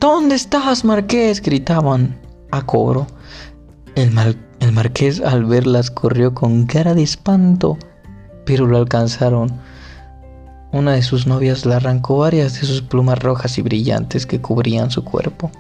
¿Dónde 0.01 0.37
estás, 0.37 0.85
marqués? 0.85 1.43
gritaban 1.43 2.19
a 2.51 2.65
coro. 2.65 3.07
El, 3.95 4.17
el 4.61 4.73
marqués 4.73 5.21
al 5.21 5.45
verlas 5.45 5.91
corrió 5.91 6.33
con 6.35 6.65
cara 6.65 6.95
de 6.95 7.03
espanto, 7.03 7.77
pero 8.47 8.67
lo 8.67 8.79
alcanzaron 8.79 9.61
una 10.73 10.93
de 10.93 11.03
sus 11.03 11.27
novias 11.27 11.67
le 11.67 11.75
arrancó 11.75 12.19
varias 12.19 12.61
de 12.61 12.67
sus 12.67 12.83
plumas 12.83 13.19
rojas 13.19 13.59
y 13.59 13.63
brillantes 13.63 14.27
que 14.27 14.41
cubrían 14.41 14.91
su 14.91 15.05
cuerpo. 15.05 15.51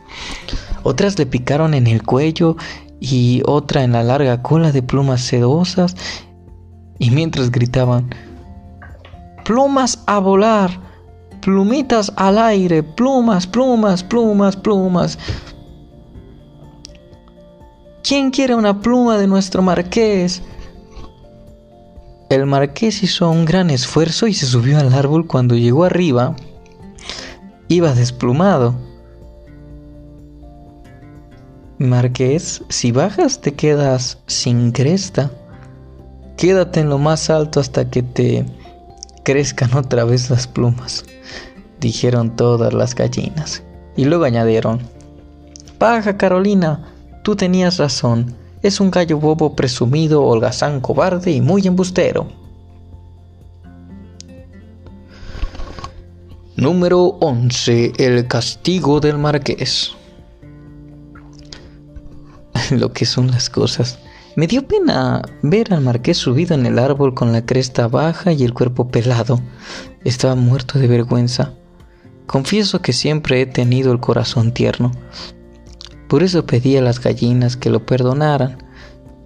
Otras 0.82 1.18
le 1.18 1.26
picaron 1.26 1.74
en 1.74 1.86
el 1.86 2.02
cuello 2.02 2.56
y 3.00 3.42
otra 3.46 3.82
en 3.82 3.92
la 3.92 4.02
larga 4.02 4.42
cola 4.42 4.72
de 4.72 4.82
plumas 4.82 5.22
sedosas 5.22 5.96
y 6.98 7.10
mientras 7.10 7.50
gritaban, 7.50 8.10
plumas 9.44 9.98
a 10.06 10.18
volar, 10.18 10.70
plumitas 11.40 12.12
al 12.16 12.38
aire, 12.38 12.82
plumas, 12.82 13.46
plumas, 13.46 14.04
plumas, 14.04 14.56
plumas. 14.56 15.18
¿Quién 18.02 18.30
quiere 18.30 18.54
una 18.54 18.80
pluma 18.80 19.18
de 19.18 19.26
nuestro 19.26 19.62
marqués? 19.62 20.42
El 22.30 22.46
marqués 22.46 23.02
hizo 23.02 23.28
un 23.28 23.44
gran 23.44 23.70
esfuerzo 23.70 24.28
y 24.28 24.34
se 24.34 24.46
subió 24.46 24.78
al 24.78 24.94
árbol 24.94 25.26
cuando 25.26 25.56
llegó 25.56 25.82
arriba. 25.82 26.36
Iba 27.66 27.92
desplumado. 27.92 28.76
Marqués, 31.78 32.62
si 32.68 32.92
bajas 32.92 33.40
te 33.40 33.54
quedas 33.54 34.18
sin 34.28 34.70
cresta. 34.70 35.32
Quédate 36.36 36.78
en 36.78 36.88
lo 36.88 36.98
más 36.98 37.30
alto 37.30 37.58
hasta 37.58 37.90
que 37.90 38.04
te 38.04 38.46
crezcan 39.24 39.74
otra 39.76 40.04
vez 40.04 40.30
las 40.30 40.46
plumas, 40.46 41.04
dijeron 41.80 42.36
todas 42.36 42.72
las 42.72 42.94
gallinas. 42.94 43.64
Y 43.96 44.04
luego 44.04 44.22
añadieron, 44.22 44.78
Paja 45.78 46.16
Carolina, 46.16 46.92
tú 47.24 47.34
tenías 47.34 47.78
razón, 47.78 48.36
es 48.62 48.80
un 48.80 48.90
gallo 48.90 49.18
bobo 49.18 49.54
presumido, 49.56 50.22
holgazán, 50.24 50.80
cobarde 50.80 51.30
y 51.32 51.40
muy 51.40 51.66
embustero. 51.66 52.28
Número 56.56 57.16
11. 57.20 57.92
El 57.96 58.26
castigo 58.26 59.00
del 59.00 59.16
marqués. 59.16 59.96
Lo 62.70 62.92
que 62.92 63.06
son 63.06 63.30
las 63.30 63.48
cosas. 63.48 63.98
Me 64.36 64.46
dio 64.46 64.68
pena 64.68 65.22
ver 65.42 65.72
al 65.72 65.80
marqués 65.80 66.18
subido 66.18 66.54
en 66.54 66.66
el 66.66 66.78
árbol 66.78 67.14
con 67.14 67.32
la 67.32 67.46
cresta 67.46 67.88
baja 67.88 68.32
y 68.32 68.44
el 68.44 68.52
cuerpo 68.52 68.88
pelado. 68.88 69.40
Estaba 70.04 70.34
muerto 70.34 70.78
de 70.78 70.86
vergüenza. 70.86 71.54
Confieso 72.26 72.82
que 72.82 72.92
siempre 72.92 73.40
he 73.40 73.46
tenido 73.46 73.90
el 73.90 74.00
corazón 74.00 74.52
tierno. 74.52 74.92
Por 76.10 76.24
eso 76.24 76.44
pedí 76.44 76.76
a 76.76 76.82
las 76.82 77.00
gallinas 77.00 77.56
que 77.56 77.70
lo 77.70 77.86
perdonaran, 77.86 78.58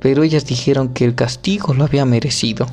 pero 0.00 0.22
ellas 0.22 0.44
dijeron 0.44 0.90
que 0.90 1.06
el 1.06 1.14
castigo 1.14 1.72
lo 1.72 1.84
había 1.84 2.04
merecido. 2.04 2.66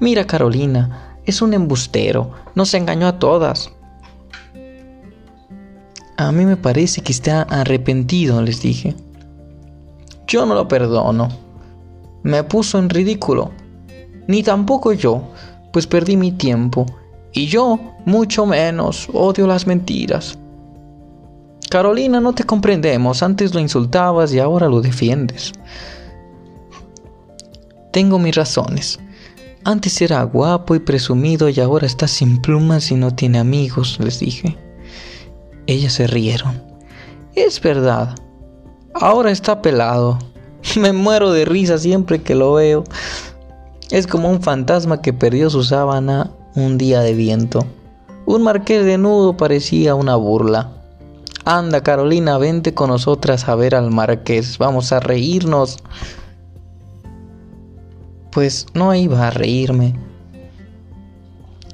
Mira, 0.00 0.26
Carolina, 0.26 1.18
es 1.26 1.42
un 1.42 1.52
embustero, 1.52 2.30
nos 2.54 2.72
engañó 2.72 3.06
a 3.06 3.18
todas. 3.18 3.70
A 6.16 6.32
mí 6.32 6.46
me 6.46 6.56
parece 6.56 7.02
que 7.02 7.12
está 7.12 7.42
arrepentido, 7.42 8.40
les 8.40 8.62
dije. 8.62 8.96
Yo 10.26 10.46
no 10.46 10.54
lo 10.54 10.66
perdono. 10.66 11.28
Me 12.22 12.42
puso 12.44 12.78
en 12.78 12.88
ridículo. 12.88 13.50
Ni 14.26 14.42
tampoco 14.42 14.94
yo, 14.94 15.22
pues 15.70 15.86
perdí 15.86 16.16
mi 16.16 16.32
tiempo. 16.32 16.86
Y 17.34 17.44
yo, 17.44 17.78
mucho 18.06 18.46
menos, 18.46 19.06
odio 19.12 19.46
las 19.46 19.66
mentiras. 19.66 20.38
Carolina, 21.72 22.20
no 22.20 22.34
te 22.34 22.44
comprendemos. 22.44 23.22
Antes 23.22 23.54
lo 23.54 23.58
insultabas 23.58 24.34
y 24.34 24.38
ahora 24.38 24.68
lo 24.68 24.82
defiendes. 24.82 25.52
Tengo 27.94 28.18
mis 28.18 28.34
razones. 28.34 29.00
Antes 29.64 30.02
era 30.02 30.22
guapo 30.24 30.74
y 30.74 30.80
presumido 30.80 31.48
y 31.48 31.58
ahora 31.60 31.86
está 31.86 32.06
sin 32.08 32.42
plumas 32.42 32.90
y 32.90 32.96
no 32.96 33.14
tiene 33.14 33.38
amigos, 33.38 33.98
les 34.00 34.20
dije. 34.20 34.58
Ellas 35.66 35.94
se 35.94 36.06
rieron. 36.06 36.62
Es 37.34 37.58
verdad, 37.58 38.16
Ahora 38.92 39.30
está 39.30 39.62
pelado. 39.62 40.18
Me 40.78 40.92
muero 40.92 41.32
de 41.32 41.46
risa 41.46 41.78
siempre 41.78 42.20
que 42.20 42.34
lo 42.34 42.52
veo. 42.52 42.84
Es 43.90 44.06
como 44.06 44.28
un 44.28 44.42
fantasma 44.42 45.00
que 45.00 45.14
perdió 45.14 45.48
su 45.48 45.64
sábana 45.64 46.32
un 46.54 46.76
día 46.76 47.00
de 47.00 47.14
viento. 47.14 47.64
Un 48.26 48.42
marqués 48.42 48.84
de 48.84 48.98
nudo 48.98 49.38
parecía 49.38 49.94
una 49.94 50.16
burla. 50.16 50.81
Anda, 51.44 51.82
Carolina, 51.82 52.38
vente 52.38 52.72
con 52.72 52.90
nosotras 52.90 53.48
a 53.48 53.56
ver 53.56 53.74
al 53.74 53.90
marqués. 53.90 54.58
Vamos 54.58 54.92
a 54.92 55.00
reírnos. 55.00 55.78
Pues 58.30 58.66
no 58.74 58.94
iba 58.94 59.26
a 59.26 59.30
reírme. 59.30 59.94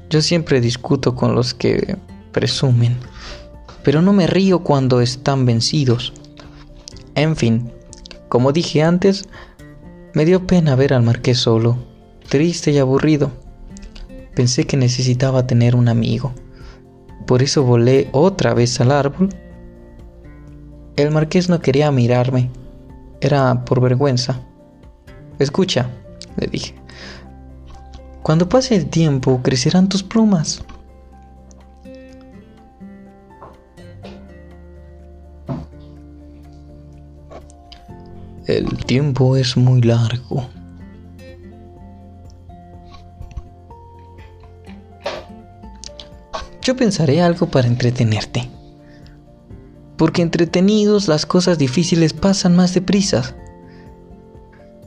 Yo 0.09 0.21
siempre 0.23 0.59
discuto 0.59 1.13
con 1.13 1.35
los 1.35 1.53
que 1.53 1.97
presumen, 2.31 2.97
pero 3.83 4.01
no 4.01 4.11
me 4.11 4.25
río 4.25 4.63
cuando 4.63 5.01
están 5.01 5.45
vencidos. 5.45 6.13
En 7.13 7.35
fin, 7.35 7.71
como 8.27 8.51
dije 8.51 8.81
antes, 8.81 9.29
me 10.13 10.25
dio 10.25 10.47
pena 10.47 10.75
ver 10.75 10.95
al 10.95 11.03
marqués 11.03 11.37
solo, 11.37 11.77
triste 12.27 12.71
y 12.71 12.79
aburrido. 12.79 13.31
Pensé 14.33 14.65
que 14.65 14.77
necesitaba 14.77 15.45
tener 15.45 15.75
un 15.75 15.89
amigo. 15.89 16.33
Por 17.27 17.43
eso 17.43 17.63
volé 17.63 18.09
otra 18.11 18.55
vez 18.55 18.81
al 18.81 18.91
árbol. 18.91 19.29
El 20.99 21.11
marqués 21.11 21.47
no 21.47 21.61
quería 21.61 21.91
mirarme. 21.91 22.49
Era 23.21 23.63
por 23.63 23.79
vergüenza. 23.79 24.41
Escucha, 25.39 25.89
le 26.35 26.47
dije. 26.47 26.75
Cuando 28.21 28.49
pase 28.49 28.75
el 28.75 28.87
tiempo 28.87 29.39
crecerán 29.41 29.87
tus 29.87 30.03
plumas. 30.03 30.61
El 38.45 38.67
tiempo 38.85 39.37
es 39.37 39.55
muy 39.55 39.79
largo. 39.79 40.49
Yo 46.61 46.75
pensaré 46.75 47.21
algo 47.21 47.45
para 47.45 47.67
entretenerte. 47.67 48.58
Porque 49.99 50.21
entretenidos 50.21 51.09
las 51.09 51.25
cosas 51.25 51.57
difíciles 51.57 52.13
pasan 52.13 52.55
más 52.55 52.73
deprisa. 52.73 53.35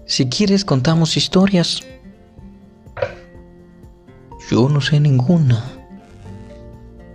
Si 0.06 0.30
quieres 0.30 0.64
contamos 0.64 1.18
historias. 1.18 1.82
Yo 4.50 4.70
no 4.70 4.80
sé 4.80 5.00
ninguna, 5.00 5.62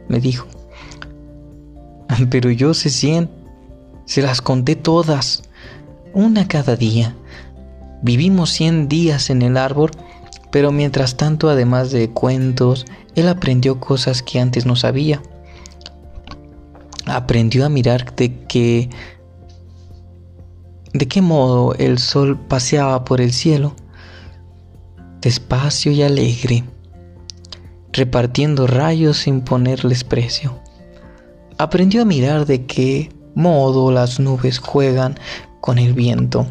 me 0.07 0.19
dijo. 0.19 0.48
Pero 2.30 2.52
yo 2.52 2.76
sé 2.76 2.91
cien. 2.91 3.32
Se 4.06 4.22
las 4.22 4.41
conté 4.41 4.76
todas 4.76 5.41
una 6.14 6.48
cada 6.48 6.76
día. 6.76 7.15
Vivimos 8.03 8.52
100 8.52 8.90
días 8.90 9.32
en 9.32 9.41
el 9.41 9.57
árbol, 9.57 9.90
pero 10.52 10.72
mientras 10.72 11.18
tanto, 11.18 11.49
además 11.49 11.90
de 11.90 12.11
cuentos, 12.11 12.86
él 13.15 13.28
aprendió 13.28 13.80
cosas 13.80 14.22
que 14.22 14.40
antes 14.40 14.68
no 14.68 14.76
sabía. 14.76 15.19
Aprendió 17.08 17.66
a 17.66 17.70
mirar 17.70 18.16
de 18.16 18.46
qué 18.46 18.90
de 20.94 21.08
qué 21.08 21.22
modo 21.22 21.76
el 21.76 22.00
sol 22.00 22.40
paseaba 22.40 23.04
por 23.06 23.22
el 23.22 23.32
cielo, 23.32 23.76
despacio 25.22 25.92
y 25.92 26.02
alegre, 26.02 26.64
repartiendo 27.92 28.68
rayos 28.68 29.18
sin 29.18 29.42
ponerles 29.42 30.04
precio. 30.04 30.60
Aprendió 31.58 32.02
a 32.02 32.06
mirar 32.06 32.46
de 32.46 32.66
qué 32.66 33.10
modo 33.36 33.92
las 33.92 34.20
nubes 34.20 34.60
juegan 34.60 35.20
con 35.62 35.78
el 35.78 35.94
viento, 35.94 36.48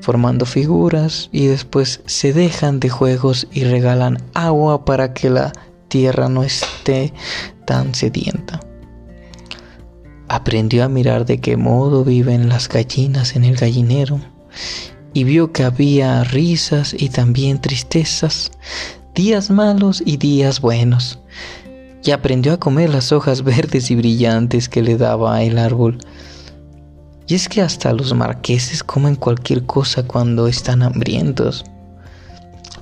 formando 0.00 0.46
figuras 0.46 1.28
y 1.32 1.46
después 1.46 2.02
se 2.06 2.32
dejan 2.32 2.80
de 2.80 2.88
juegos 2.88 3.46
y 3.52 3.64
regalan 3.64 4.22
agua 4.34 4.84
para 4.84 5.12
que 5.12 5.30
la 5.30 5.52
tierra 5.88 6.28
no 6.28 6.42
esté 6.42 7.12
tan 7.66 7.94
sedienta. 7.94 8.60
Aprendió 10.28 10.84
a 10.84 10.88
mirar 10.88 11.24
de 11.24 11.38
qué 11.40 11.56
modo 11.56 12.04
viven 12.04 12.48
las 12.48 12.68
gallinas 12.68 13.36
en 13.36 13.44
el 13.44 13.56
gallinero 13.56 14.20
y 15.14 15.24
vio 15.24 15.52
que 15.52 15.64
había 15.64 16.24
risas 16.24 16.94
y 16.98 17.08
también 17.08 17.60
tristezas, 17.60 18.50
días 19.14 19.50
malos 19.50 20.02
y 20.04 20.16
días 20.16 20.60
buenos. 20.60 21.20
Y 22.04 22.10
aprendió 22.10 22.52
a 22.52 22.60
comer 22.60 22.90
las 22.90 23.12
hojas 23.12 23.42
verdes 23.44 23.90
y 23.90 23.96
brillantes 23.96 24.68
que 24.68 24.82
le 24.82 24.96
daba 24.96 25.42
el 25.42 25.58
árbol 25.58 25.98
y 27.28 27.34
es 27.34 27.48
que 27.48 27.60
hasta 27.60 27.92
los 27.92 28.14
marqueses 28.14 28.84
comen 28.84 29.16
cualquier 29.16 29.66
cosa 29.66 30.04
cuando 30.04 30.46
están 30.46 30.82
hambrientos. 30.82 31.64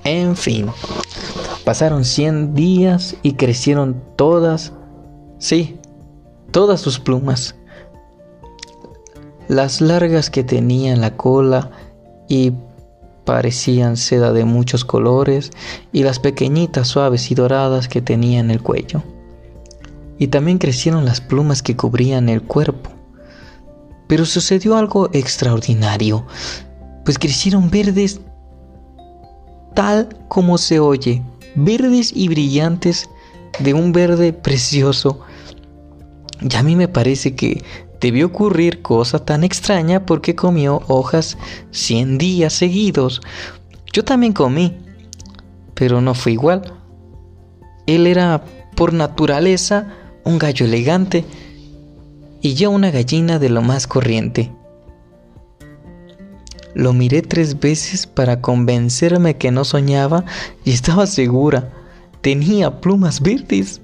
En 0.05 0.37
fin, 0.37 0.67
pasaron 1.65 2.05
100 2.05 2.55
días 2.55 3.17
y 3.23 3.35
crecieron 3.35 4.03
todas, 4.17 4.73
sí, 5.39 5.79
todas 6.55 6.81
sus 6.81 7.01
plumas. 7.01 7.57
Las 9.49 9.81
largas 9.81 10.31
que 10.31 10.45
tenía 10.45 10.93
en 10.93 11.01
la 11.01 11.17
cola 11.17 11.73
y 12.29 12.53
parecían 13.25 13.97
seda 13.97 14.33
de 14.33 14.45
muchos 14.45 14.85
colores 14.85 15.51
y 15.93 16.05
las 16.05 16.21
pequeñitas 16.21 16.87
suaves 16.87 17.33
y 17.33 17.35
doradas 17.35 17.89
que 17.89 18.01
tenía 18.01 18.39
en 18.39 18.53
el 18.53 18.63
cuello. 18.63 19.03
Y 20.17 20.29
también 20.29 20.59
crecieron 20.59 21.05
las 21.05 21.21
plumas 21.21 21.61
que 21.61 21.77
cubrían 21.77 22.29
el 22.29 22.41
cuerpo 22.41 22.91
Pero 24.07 24.25
sucedió 24.25 24.77
algo 24.77 25.11
extraordinario, 25.13 26.25
pues 27.05 27.19
crecieron 27.19 27.69
verdes 27.69 28.21
tal 29.75 30.09
como 30.29 30.57
se 30.57 30.79
oye, 30.79 31.21
verdes 31.57 32.13
y 32.15 32.29
brillantes 32.29 33.11
de 33.59 33.75
un 33.75 33.91
verde 33.91 34.33
precioso. 34.33 35.19
Y 36.49 36.57
a 36.57 36.63
mí 36.63 36.77
me 36.77 36.89
parece 36.89 37.35
que 37.35 37.65
debió 38.01 38.27
ocurrir 38.27 38.83
cosa 38.83 39.25
tan 39.25 39.45
extraña 39.45 40.05
porque 40.05 40.35
comió 40.35 40.83
hojas 40.89 41.39
cien 41.71 42.19
días 42.19 42.53
seguidos. 42.53 43.23
Yo 43.95 44.05
también 44.05 44.35
comí, 44.35 44.77
pero 45.73 46.03
no 46.03 46.13
fue 46.15 46.33
igual. 46.33 46.75
Él 47.87 48.07
era 48.07 48.45
por 48.77 48.93
naturaleza 48.93 49.89
un 50.25 50.39
gallo 50.39 50.67
elegante 50.67 51.25
y 52.43 52.55
yo 52.55 52.71
una 52.71 52.91
gallina 52.91 53.39
de 53.39 53.49
lo 53.49 53.63
más 53.63 53.87
corriente. 53.87 54.53
Lo 56.75 56.93
miré 56.93 57.23
tres 57.23 57.59
veces 57.59 58.07
para 58.07 58.43
convencerme 58.43 59.39
que 59.39 59.51
no 59.51 59.65
soñaba 59.65 60.25
y 60.65 60.73
estaba 60.73 61.07
segura. 61.07 61.73
Tenía 62.21 62.81
plumas 62.83 63.23
verdes. 63.23 63.81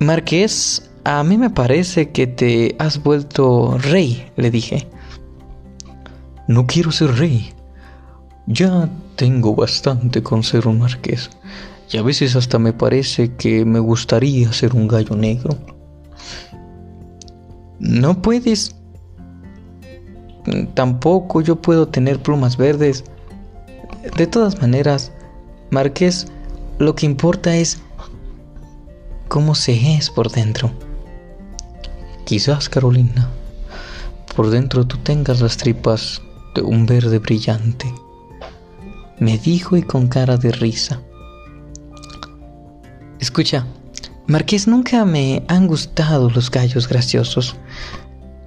Marqués, 0.00 0.90
a 1.04 1.22
mí 1.24 1.38
me 1.38 1.50
parece 1.50 2.10
que 2.10 2.26
te 2.26 2.76
has 2.78 3.02
vuelto 3.02 3.78
rey, 3.78 4.26
le 4.36 4.50
dije. 4.50 4.88
No 6.48 6.66
quiero 6.66 6.92
ser 6.92 7.16
rey. 7.16 7.52
Ya 8.46 8.88
tengo 9.16 9.54
bastante 9.54 10.22
con 10.22 10.42
ser 10.42 10.68
un 10.68 10.78
marqués. 10.78 11.30
Y 11.90 11.96
a 11.96 12.02
veces 12.02 12.36
hasta 12.36 12.58
me 12.58 12.72
parece 12.72 13.34
que 13.34 13.64
me 13.64 13.78
gustaría 13.78 14.52
ser 14.52 14.74
un 14.74 14.88
gallo 14.88 15.16
negro. 15.16 15.56
No 17.78 18.20
puedes 18.22 18.76
tampoco 20.74 21.40
yo 21.40 21.56
puedo 21.56 21.88
tener 21.88 22.20
plumas 22.20 22.56
verdes. 22.56 23.04
De 24.16 24.26
todas 24.26 24.60
maneras, 24.60 25.12
Marqués, 25.70 26.26
lo 26.78 26.94
que 26.94 27.06
importa 27.06 27.56
es 27.56 27.80
cómo 29.28 29.54
se 29.54 29.96
es 29.96 30.10
por 30.10 30.30
dentro. 30.30 30.72
Quizás, 32.24 32.68
Carolina, 32.68 33.28
por 34.34 34.50
dentro 34.50 34.86
tú 34.86 34.98
tengas 34.98 35.40
las 35.40 35.56
tripas 35.56 36.20
de 36.54 36.62
un 36.62 36.86
verde 36.86 37.18
brillante, 37.18 37.92
me 39.18 39.38
dijo 39.38 39.76
y 39.76 39.82
con 39.82 40.08
cara 40.08 40.36
de 40.36 40.52
risa. 40.52 41.00
Escucha, 43.20 43.66
Marqués, 44.26 44.66
nunca 44.66 45.04
me 45.04 45.44
han 45.48 45.66
gustado 45.66 46.28
los 46.30 46.50
gallos 46.50 46.88
graciosos. 46.88 47.56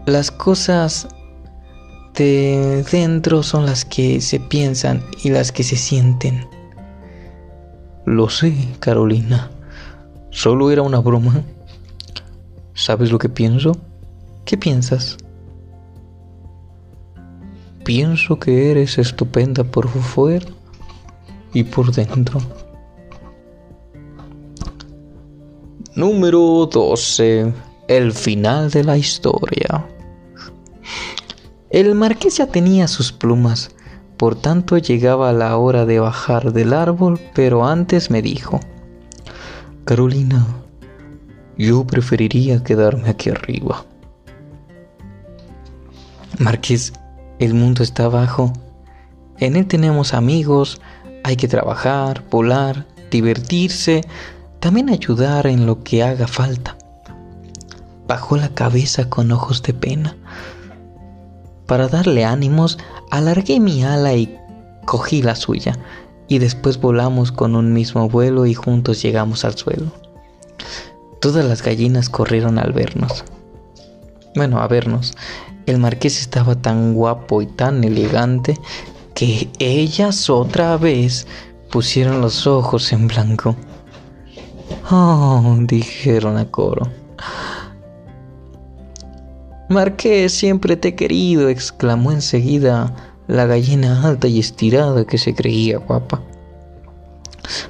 Las 0.05 0.29
cosas 0.29 1.07
de 2.15 2.85
dentro 2.91 3.43
son 3.43 3.65
las 3.65 3.85
que 3.85 4.19
se 4.19 4.39
piensan 4.39 5.03
y 5.23 5.29
las 5.29 5.51
que 5.51 5.63
se 5.63 5.77
sienten. 5.77 6.45
Lo 8.05 8.29
sé, 8.29 8.53
Carolina. 8.79 9.49
Solo 10.31 10.71
era 10.71 10.81
una 10.81 10.99
broma. 10.99 11.43
¿Sabes 12.73 13.11
lo 13.11 13.19
que 13.19 13.29
pienso? 13.29 13.75
¿Qué 14.45 14.57
piensas? 14.57 15.17
Pienso 17.83 18.39
que 18.39 18.71
eres 18.71 18.97
estupenda 18.97 19.63
por 19.63 19.87
fuera 19.87 20.45
y 21.53 21.63
por 21.63 21.91
dentro. 21.91 22.39
Número 25.95 26.69
12. 26.71 27.51
El 27.87 28.13
final 28.13 28.69
de 28.69 28.83
la 28.83 28.97
historia. 28.97 29.85
El 31.69 31.95
marqués 31.95 32.37
ya 32.37 32.47
tenía 32.47 32.87
sus 32.87 33.11
plumas, 33.11 33.71
por 34.17 34.35
tanto 34.35 34.77
llegaba 34.77 35.33
la 35.33 35.57
hora 35.57 35.85
de 35.85 35.99
bajar 35.99 36.53
del 36.53 36.73
árbol, 36.73 37.19
pero 37.33 37.65
antes 37.65 38.09
me 38.09 38.21
dijo, 38.21 38.59
Carolina, 39.89 40.45
yo 41.57 41.83
preferiría 41.87 42.63
quedarme 42.63 43.09
aquí 43.09 43.31
arriba. 43.31 43.87
Marqués, 46.37 46.93
el 47.39 47.55
mundo 47.55 47.81
está 47.81 48.03
abajo. 48.05 48.53
En 49.39 49.55
él 49.55 49.65
tenemos 49.65 50.13
amigos, 50.13 50.79
hay 51.23 51.37
que 51.37 51.47
trabajar, 51.47 52.23
volar, 52.29 52.85
divertirse, 53.09 54.01
también 54.59 54.91
ayudar 54.91 55.47
en 55.47 55.65
lo 55.65 55.83
que 55.83 56.03
haga 56.03 56.27
falta. 56.27 56.77
Bajó 58.07 58.37
la 58.37 58.49
cabeza 58.49 59.09
con 59.09 59.31
ojos 59.31 59.63
de 59.63 59.73
pena. 59.73 60.15
Para 61.65 61.87
darle 61.87 62.25
ánimos, 62.25 62.77
alargué 63.09 63.59
mi 63.59 63.83
ala 63.83 64.13
y 64.13 64.37
cogí 64.85 65.23
la 65.23 65.35
suya, 65.35 65.79
y 66.29 66.37
después 66.37 66.79
volamos 66.79 67.31
con 67.31 67.55
un 67.55 67.73
mismo 67.73 68.07
vuelo 68.07 68.45
y 68.45 68.53
juntos 68.53 69.01
llegamos 69.01 69.43
al 69.43 69.57
suelo. 69.57 69.91
Todas 71.19 71.43
las 71.43 71.63
gallinas 71.63 72.07
corrieron 72.07 72.59
al 72.59 72.71
vernos. 72.71 73.25
Bueno, 74.35 74.61
a 74.61 74.67
vernos. 74.67 75.15
El 75.65 75.79
marqués 75.79 76.21
estaba 76.21 76.55
tan 76.55 76.93
guapo 76.93 77.41
y 77.41 77.47
tan 77.47 77.83
elegante 77.83 78.57
que 79.15 79.49
ellas 79.59 80.29
otra 80.29 80.77
vez 80.77 81.27
pusieron 81.71 82.21
los 82.21 82.47
ojos 82.47 82.93
en 82.93 83.07
blanco. 83.07 83.55
Oh, 84.89 85.57
dijeron 85.61 86.37
a 86.37 86.45
coro. 86.45 86.87
Marqués, 89.67 90.33
siempre 90.33 90.77
te 90.77 90.89
he 90.89 90.95
querido, 90.95 91.49
exclamó 91.49 92.11
enseguida 92.11 93.08
la 93.29 93.45
gallina 93.45 94.05
alta 94.05 94.27
y 94.27 94.39
estirada 94.39 95.05
que 95.05 95.17
se 95.17 95.33
creía 95.33 95.77
guapa. 95.77 96.21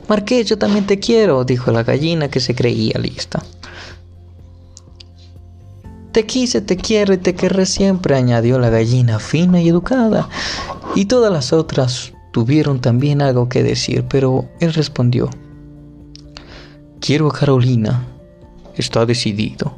Marqués, 0.07 0.47
yo 0.47 0.57
también 0.57 0.87
te 0.87 0.99
quiero, 0.99 1.43
dijo 1.43 1.71
la 1.71 1.83
gallina 1.83 2.29
que 2.29 2.39
se 2.39 2.55
creía 2.55 2.97
lista. 2.99 3.43
Te 6.11 6.25
quise, 6.25 6.61
te 6.61 6.75
quiero 6.75 7.13
y 7.13 7.17
te 7.17 7.35
querré 7.35 7.67
siempre, 7.67 8.15
añadió 8.15 8.57
la 8.57 8.71
gallina 8.71 9.19
fina 9.19 9.61
y 9.61 9.69
educada. 9.69 10.27
Y 10.95 11.05
todas 11.05 11.31
las 11.31 11.53
otras 11.53 12.13
tuvieron 12.31 12.81
también 12.81 13.21
algo 13.21 13.47
que 13.47 13.61
decir, 13.61 14.05
pero 14.09 14.49
él 14.59 14.73
respondió, 14.73 15.29
Quiero 16.99 17.27
a 17.27 17.31
Carolina, 17.31 18.07
está 18.75 19.05
decidido 19.05 19.77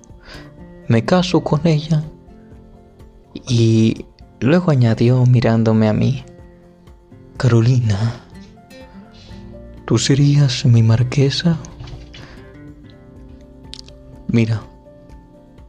me 0.91 1.05
caso 1.05 1.41
con 1.41 1.65
ella. 1.65 2.03
Y 3.47 4.05
luego 4.41 4.71
añadió 4.71 5.25
mirándome 5.25 5.87
a 5.87 5.93
mí, 5.93 6.25
Carolina, 7.37 8.25
¿tú 9.85 9.97
serías 9.97 10.65
mi 10.65 10.83
marquesa? 10.83 11.57
Mira, 14.27 14.61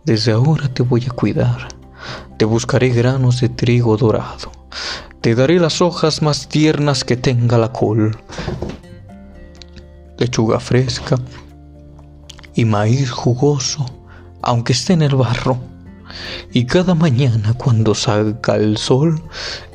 desde 0.05 0.33
ahora 0.33 0.69
te 0.69 0.83
voy 0.83 1.05
a 1.09 1.13
cuidar. 1.13 1.69
Te 2.37 2.45
buscaré 2.45 2.89
granos 2.89 3.41
de 3.41 3.49
trigo 3.49 3.97
dorado. 3.97 4.51
Te 5.21 5.35
daré 5.35 5.61
las 5.61 5.81
hojas 5.81 6.23
más 6.23 6.49
tiernas 6.49 7.05
que 7.05 7.17
tenga 7.17 7.59
la 7.59 7.73
col. 7.73 8.17
Lechuga 10.19 10.59
fresca 10.59 11.17
y 12.55 12.65
maíz 12.65 13.11
jugoso 13.11 13.87
aunque 14.43 14.73
esté 14.73 14.93
en 14.93 15.03
el 15.03 15.15
barro. 15.15 15.72
Y 16.53 16.67
cada 16.67 16.95
mañana 16.95 17.55
cuando 17.55 17.95
salga 17.95 18.57
el 18.57 18.77
sol, 18.77 19.23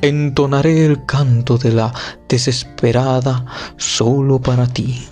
entonaré 0.00 0.84
el 0.86 1.04
canto 1.06 1.58
de 1.58 1.72
la 1.72 1.92
desesperada 2.28 3.44
solo 3.76 4.40
para 4.40 4.66
ti. 4.66 5.06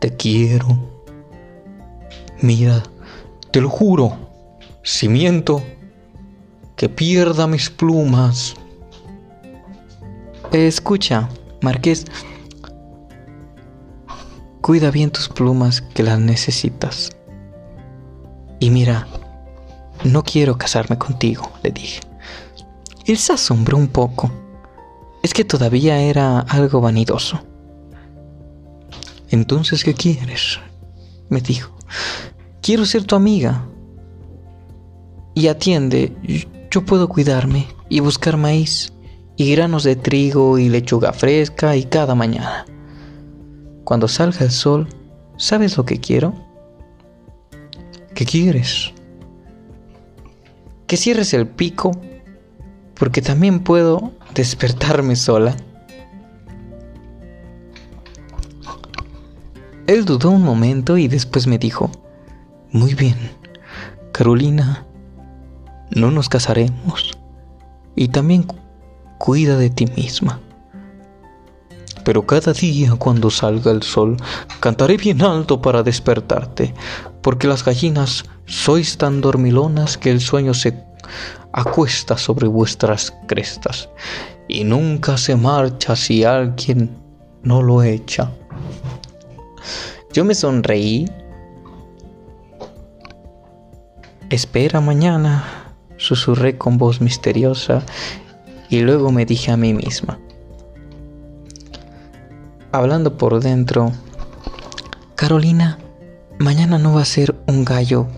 Te 0.00 0.14
quiero. 0.16 0.68
Mira, 2.40 2.82
te 3.50 3.60
lo 3.60 3.70
juro, 3.70 4.16
si 4.82 5.08
miento, 5.08 5.62
que 6.76 6.88
pierda 6.88 7.46
mis 7.46 7.70
plumas. 7.70 8.54
Escucha, 10.52 11.28
Marqués, 11.62 12.04
cuida 14.60 14.90
bien 14.90 15.10
tus 15.10 15.28
plumas 15.28 15.80
que 15.80 16.02
las 16.02 16.18
necesitas. 16.18 17.10
Y 18.60 18.70
mira, 18.70 19.06
no 20.04 20.22
quiero 20.22 20.58
casarme 20.58 20.98
contigo, 20.98 21.50
le 21.62 21.70
dije. 21.70 22.00
Él 23.04 23.18
se 23.18 23.32
asombró 23.32 23.76
un 23.76 23.88
poco. 23.88 24.30
Es 25.22 25.32
que 25.34 25.44
todavía 25.44 26.00
era 26.00 26.40
algo 26.40 26.80
vanidoso. 26.80 27.40
Entonces, 29.30 29.84
¿qué 29.84 29.94
quieres? 29.94 30.58
me 31.28 31.40
dijo. 31.40 31.76
Quiero 32.62 32.84
ser 32.84 33.04
tu 33.04 33.16
amiga. 33.16 33.64
Y 35.34 35.48
atiende, 35.48 36.16
yo 36.70 36.84
puedo 36.84 37.08
cuidarme 37.08 37.66
y 37.88 38.00
buscar 38.00 38.36
maíz 38.36 38.92
y 39.36 39.54
granos 39.54 39.84
de 39.84 39.96
trigo 39.96 40.58
y 40.58 40.68
lechuga 40.68 41.12
fresca 41.12 41.76
y 41.76 41.84
cada 41.84 42.14
mañana. 42.14 42.64
Cuando 43.84 44.08
salga 44.08 44.40
el 44.40 44.50
sol, 44.50 44.88
¿sabes 45.36 45.76
lo 45.76 45.84
que 45.84 46.00
quiero? 46.00 46.34
¿Qué 48.14 48.24
quieres? 48.24 48.92
Que 50.86 50.96
cierres 50.96 51.34
el 51.34 51.46
pico, 51.46 51.90
porque 52.94 53.22
también 53.22 53.60
puedo 53.60 54.12
despertarme 54.34 55.16
sola. 55.16 55.56
Él 59.86 60.04
dudó 60.04 60.30
un 60.30 60.42
momento 60.42 60.96
y 60.96 61.08
después 61.08 61.46
me 61.46 61.58
dijo, 61.58 61.90
muy 62.72 62.94
bien, 62.94 63.16
Carolina, 64.12 64.84
no 65.90 66.10
nos 66.10 66.28
casaremos 66.28 67.16
y 67.94 68.08
también 68.08 68.46
cuida 69.18 69.56
de 69.56 69.70
ti 69.70 69.86
misma. 69.86 70.40
Pero 72.04 72.26
cada 72.26 72.52
día 72.52 72.94
cuando 72.96 73.30
salga 73.30 73.72
el 73.72 73.82
sol, 73.82 74.16
cantaré 74.60 74.96
bien 74.96 75.22
alto 75.22 75.60
para 75.60 75.82
despertarte, 75.82 76.74
porque 77.22 77.48
las 77.48 77.64
gallinas 77.64 78.24
sois 78.46 78.96
tan 78.96 79.20
dormilonas 79.20 79.98
que 79.98 80.10
el 80.10 80.20
sueño 80.20 80.54
se 80.54 80.82
acuesta 81.52 82.16
sobre 82.16 82.46
vuestras 82.46 83.12
crestas 83.26 83.88
y 84.48 84.64
nunca 84.64 85.16
se 85.16 85.36
marcha 85.36 85.96
si 85.96 86.24
alguien 86.24 86.96
no 87.42 87.62
lo 87.62 87.82
echa. 87.82 88.30
Yo 90.12 90.24
me 90.24 90.34
sonreí. 90.34 91.10
Espera 94.30 94.80
mañana, 94.80 95.44
susurré 95.96 96.58
con 96.58 96.78
voz 96.78 97.00
misteriosa 97.00 97.82
y 98.68 98.80
luego 98.80 99.12
me 99.12 99.24
dije 99.24 99.52
a 99.52 99.56
mí 99.56 99.72
misma, 99.72 100.18
hablando 102.72 103.16
por 103.16 103.40
dentro, 103.40 103.92
Carolina, 105.14 105.78
mañana 106.38 106.76
no 106.78 106.94
va 106.94 107.02
a 107.02 107.04
ser 107.04 107.36
un 107.46 107.64
gallo 107.64 108.08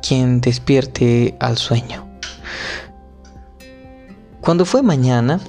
quien 0.00 0.40
despierte 0.40 1.36
al 1.40 1.56
sueño. 1.56 2.06
Cuando 4.40 4.64
fue 4.64 4.82
mañana, 4.82 5.40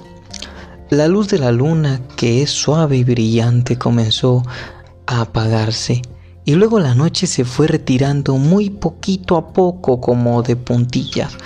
la 0.90 1.08
luz 1.08 1.28
de 1.28 1.38
la 1.38 1.52
luna, 1.52 2.00
que 2.16 2.42
es 2.42 2.50
suave 2.50 2.98
y 2.98 3.04
brillante, 3.04 3.78
comenzó 3.78 4.42
a 5.06 5.22
apagarse 5.22 6.02
y 6.44 6.54
luego 6.54 6.80
la 6.80 6.94
noche 6.94 7.26
se 7.26 7.44
fue 7.44 7.66
retirando 7.68 8.36
muy 8.36 8.70
poquito 8.70 9.36
a 9.36 9.52
poco 9.52 10.00
como 10.00 10.42
de 10.42 10.56
puntillas. 10.56 11.36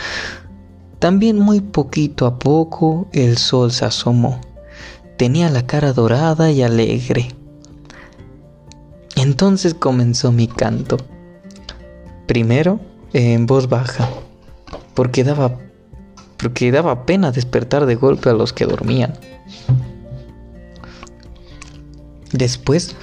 También 0.98 1.38
muy 1.38 1.60
poquito 1.60 2.26
a 2.26 2.38
poco 2.38 3.08
el 3.12 3.36
sol 3.36 3.70
se 3.70 3.84
asomó. 3.84 4.40
Tenía 5.18 5.50
la 5.50 5.66
cara 5.66 5.92
dorada 5.92 6.50
y 6.50 6.62
alegre. 6.62 7.28
Entonces 9.16 9.74
comenzó 9.74 10.32
mi 10.32 10.48
canto. 10.48 10.96
Primero 12.26 12.80
en 13.16 13.46
voz 13.46 13.70
baja, 13.70 14.10
porque 14.92 15.24
daba, 15.24 15.56
porque 16.36 16.70
daba 16.70 17.06
pena 17.06 17.32
despertar 17.32 17.86
de 17.86 17.94
golpe 17.94 18.28
a 18.28 18.34
los 18.34 18.52
que 18.52 18.66
dormían. 18.66 19.14
Después 22.32 22.94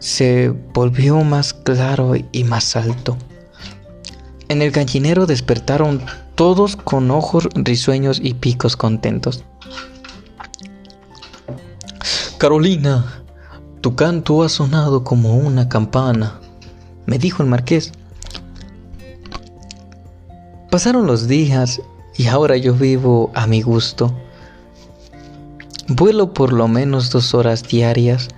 se 0.00 0.48
volvió 0.74 1.22
más 1.22 1.54
claro 1.54 2.14
y 2.32 2.42
más 2.42 2.74
alto. 2.74 3.16
En 4.48 4.60
el 4.60 4.72
gallinero 4.72 5.26
despertaron 5.26 6.02
todos 6.34 6.74
con 6.74 7.12
ojos 7.12 7.48
risueños 7.54 8.20
y 8.20 8.34
picos 8.34 8.76
contentos. 8.76 9.44
Carolina, 12.38 13.22
tu 13.82 13.94
canto 13.94 14.42
ha 14.42 14.48
sonado 14.48 15.04
como 15.04 15.36
una 15.36 15.68
campana, 15.68 16.40
me 17.06 17.18
dijo 17.18 17.44
el 17.44 17.48
marqués. 17.48 17.92
Pasaron 20.70 21.08
los 21.08 21.26
días 21.26 21.82
y 22.16 22.28
ahora 22.28 22.56
yo 22.56 22.74
vivo 22.74 23.32
a 23.34 23.48
mi 23.48 23.60
gusto. 23.60 24.14
Vuelo 25.88 26.32
por 26.32 26.52
lo 26.52 26.68
menos 26.68 27.10
dos 27.10 27.34
horas 27.34 27.64
diarias, 27.64 28.28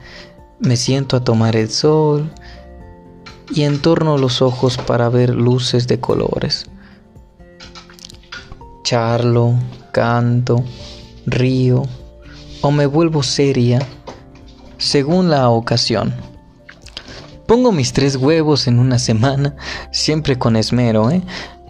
me 0.58 0.76
siento 0.76 1.18
a 1.18 1.24
tomar 1.24 1.56
el 1.56 1.68
sol 1.68 2.32
y 3.54 3.64
entorno 3.64 4.16
los 4.16 4.40
ojos 4.40 4.78
para 4.78 5.10
ver 5.10 5.34
luces 5.34 5.86
de 5.88 6.00
colores. 6.00 6.64
Charlo, 8.82 9.52
canto, 9.92 10.64
río 11.26 11.82
o 12.62 12.70
me 12.70 12.86
vuelvo 12.86 13.22
seria 13.22 13.78
según 14.78 15.28
la 15.28 15.50
ocasión. 15.50 16.14
Pongo 17.46 17.72
mis 17.72 17.92
tres 17.92 18.16
huevos 18.16 18.66
en 18.66 18.78
una 18.78 18.98
semana, 18.98 19.54
siempre 19.90 20.38
con 20.38 20.56
esmero, 20.56 21.10
¿eh? 21.10 21.20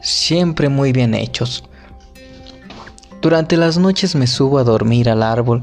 Siempre 0.02 0.68
muy 0.68 0.92
bien 0.92 1.14
hechos. 1.14 1.64
Durante 3.22 3.56
las 3.56 3.78
noches 3.78 4.14
me 4.14 4.26
subo 4.26 4.58
a 4.58 4.64
dormir 4.64 5.08
al 5.08 5.22
árbol, 5.22 5.62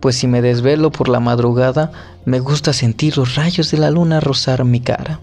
pues 0.00 0.16
si 0.16 0.26
me 0.26 0.42
desvelo 0.42 0.92
por 0.92 1.08
la 1.08 1.20
madrugada, 1.20 1.90
me 2.24 2.38
gusta 2.38 2.72
sentir 2.72 3.16
los 3.16 3.34
rayos 3.34 3.70
de 3.70 3.78
la 3.78 3.90
luna 3.90 4.20
rozar 4.20 4.64
mi 4.64 4.80
cara. 4.80 5.20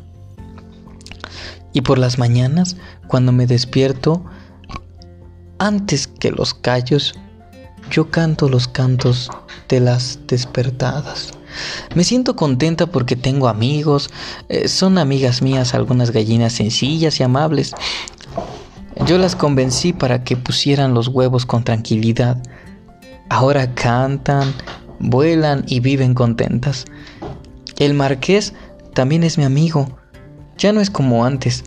Y 1.71 1.81
por 1.81 1.97
las 1.97 2.17
mañanas, 2.17 2.75
cuando 3.07 3.31
me 3.31 3.47
despierto, 3.47 4.23
antes 5.59 6.07
que 6.07 6.31
los 6.31 6.53
callos, 6.53 7.13
yo 7.89 8.09
canto 8.09 8.49
los 8.49 8.67
cantos 8.67 9.29
de 9.69 9.79
las 9.79 10.19
despertadas. 10.27 11.31
Me 11.95 12.03
siento 12.03 12.35
contenta 12.35 12.87
porque 12.87 13.15
tengo 13.15 13.47
amigos, 13.47 14.09
eh, 14.49 14.67
son 14.67 14.97
amigas 14.97 15.41
mías 15.41 15.73
algunas 15.73 16.11
gallinas 16.11 16.53
sencillas 16.53 17.19
y 17.19 17.23
amables, 17.23 17.73
yo 19.05 19.17
las 19.17 19.35
convencí 19.35 19.93
para 19.93 20.23
que 20.23 20.37
pusieran 20.37 20.93
los 20.93 21.07
huevos 21.07 21.45
con 21.45 21.63
tranquilidad. 21.63 22.41
Ahora 23.29 23.73
cantan, 23.73 24.53
vuelan 24.99 25.63
y 25.67 25.79
viven 25.79 26.13
contentas. 26.13 26.85
El 27.77 27.93
marqués 27.93 28.53
también 28.93 29.23
es 29.23 29.37
mi 29.37 29.43
amigo. 29.43 29.97
Ya 30.57 30.71
no 30.73 30.81
es 30.81 30.89
como 30.89 31.25
antes. 31.25 31.63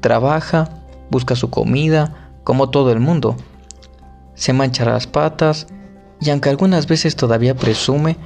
Trabaja, 0.00 0.68
busca 1.10 1.34
su 1.34 1.50
comida, 1.50 2.30
como 2.44 2.70
todo 2.70 2.92
el 2.92 3.00
mundo. 3.00 3.36
Se 4.34 4.52
mancha 4.52 4.84
las 4.84 5.06
patas 5.06 5.66
y 6.20 6.30
aunque 6.30 6.50
algunas 6.50 6.86
veces 6.86 7.16
todavía 7.16 7.56
presume, 7.56 8.16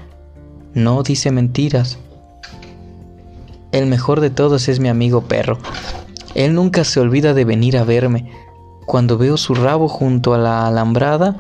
no 0.75 1.03
dice 1.03 1.31
mentiras. 1.31 1.99
El 3.73 3.87
mejor 3.87 4.21
de 4.21 4.31
todos 4.31 4.69
es 4.69 4.81
mi 4.81 4.89
amigo 4.89 5.23
perro. 5.23 5.59
Él 6.35 6.55
nunca 6.55 6.85
se 6.85 7.01
olvida 7.01 7.35
de 7.35 7.45
venir 7.45 7.77
a 7.77 7.85
verme. 7.85 8.31
Cuando 8.87 9.19
veo 9.19 9.37
su 9.37 9.55
rabo 9.55 9.89
junto 9.89 10.35
a 10.35 10.39
la 10.39 10.67
alambrada, 10.67 11.37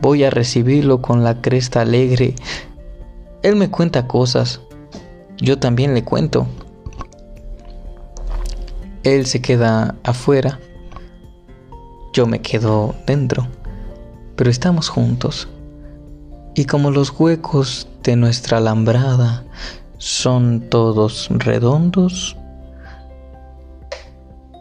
voy 0.00 0.24
a 0.24 0.30
recibirlo 0.30 1.02
con 1.02 1.24
la 1.24 1.40
cresta 1.40 1.82
alegre. 1.82 2.34
Él 3.42 3.56
me 3.56 3.70
cuenta 3.70 4.06
cosas, 4.06 4.60
yo 5.38 5.58
también 5.58 5.94
le 5.94 6.04
cuento. 6.04 6.46
Él 9.02 9.26
se 9.26 9.40
queda 9.40 9.94
afuera, 10.04 10.60
yo 12.12 12.26
me 12.26 12.42
quedo 12.42 12.94
dentro, 13.06 13.46
pero 14.36 14.50
estamos 14.50 14.88
juntos. 14.88 15.48
Y 16.54 16.66
como 16.66 16.90
los 16.90 17.18
huecos 17.18 17.88
de 18.02 18.16
nuestra 18.16 18.58
alambrada 18.58 19.44
son 19.96 20.68
todos 20.68 21.28
redondos, 21.30 22.36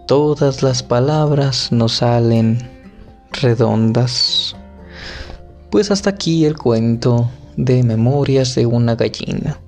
todas 0.09 0.63
las 0.63 0.81
palabras 0.81 1.71
nos 1.71 1.97
salen 1.97 2.57
redondas. 3.31 4.55
Pues 5.69 5.91
hasta 5.91 6.09
aquí 6.09 6.45
el 6.45 6.57
cuento 6.57 7.29
de 7.57 7.83
Memorias 7.83 8.55
de 8.55 8.65
una 8.65 8.95
gallina. 8.95 9.59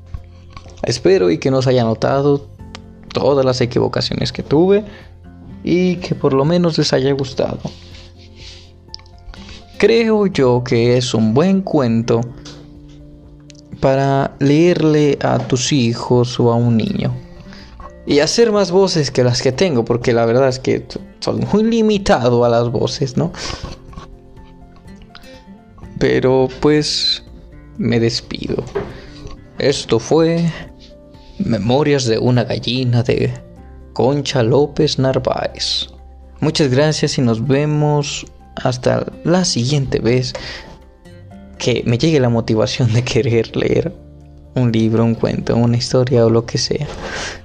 Espero 0.81 1.29
y 1.29 1.37
que 1.37 1.51
nos 1.51 1.67
haya 1.67 1.83
notado 1.83 2.47
todas 3.13 3.45
las 3.45 3.61
equivocaciones 3.61 4.31
que 4.31 4.41
tuve 4.41 4.83
y 5.63 5.97
que 5.97 6.15
por 6.15 6.33
lo 6.33 6.43
menos 6.43 6.75
les 6.79 6.91
haya 6.91 7.13
gustado. 7.13 7.59
Creo 9.77 10.25
yo 10.25 10.63
que 10.63 10.97
es 10.97 11.13
un 11.13 11.35
buen 11.35 11.61
cuento 11.61 12.21
para 13.79 14.35
leerle 14.39 15.19
a 15.21 15.37
tus 15.37 15.71
hijos 15.71 16.39
o 16.39 16.51
a 16.51 16.55
un 16.55 16.77
niño 16.77 17.13
y 18.11 18.19
hacer 18.19 18.51
más 18.51 18.71
voces 18.71 19.09
que 19.09 19.23
las 19.23 19.41
que 19.41 19.53
tengo, 19.53 19.85
porque 19.85 20.11
la 20.11 20.25
verdad 20.25 20.49
es 20.49 20.59
que 20.59 20.85
soy 21.21 21.39
muy 21.53 21.63
limitado 21.63 22.43
a 22.43 22.49
las 22.49 22.69
voces, 22.69 23.15
¿no? 23.15 23.31
Pero 25.97 26.49
pues 26.59 27.23
me 27.77 28.01
despido. 28.01 28.65
Esto 29.59 29.97
fue 29.97 30.43
Memorias 31.39 32.03
de 32.03 32.17
una 32.17 32.43
gallina 32.43 33.01
de 33.01 33.31
Concha 33.93 34.43
López 34.43 34.99
Narváez. 34.99 35.87
Muchas 36.41 36.69
gracias 36.69 37.17
y 37.17 37.21
nos 37.21 37.47
vemos 37.47 38.25
hasta 38.57 39.05
la 39.23 39.45
siguiente 39.45 39.99
vez 39.99 40.33
que 41.57 41.81
me 41.85 41.97
llegue 41.97 42.19
la 42.19 42.27
motivación 42.27 42.91
de 42.91 43.05
querer 43.05 43.55
leer 43.55 43.95
un 44.55 44.73
libro, 44.73 45.05
un 45.05 45.15
cuento, 45.15 45.55
una 45.55 45.77
historia 45.77 46.25
o 46.25 46.29
lo 46.29 46.45
que 46.45 46.57
sea. 46.57 46.87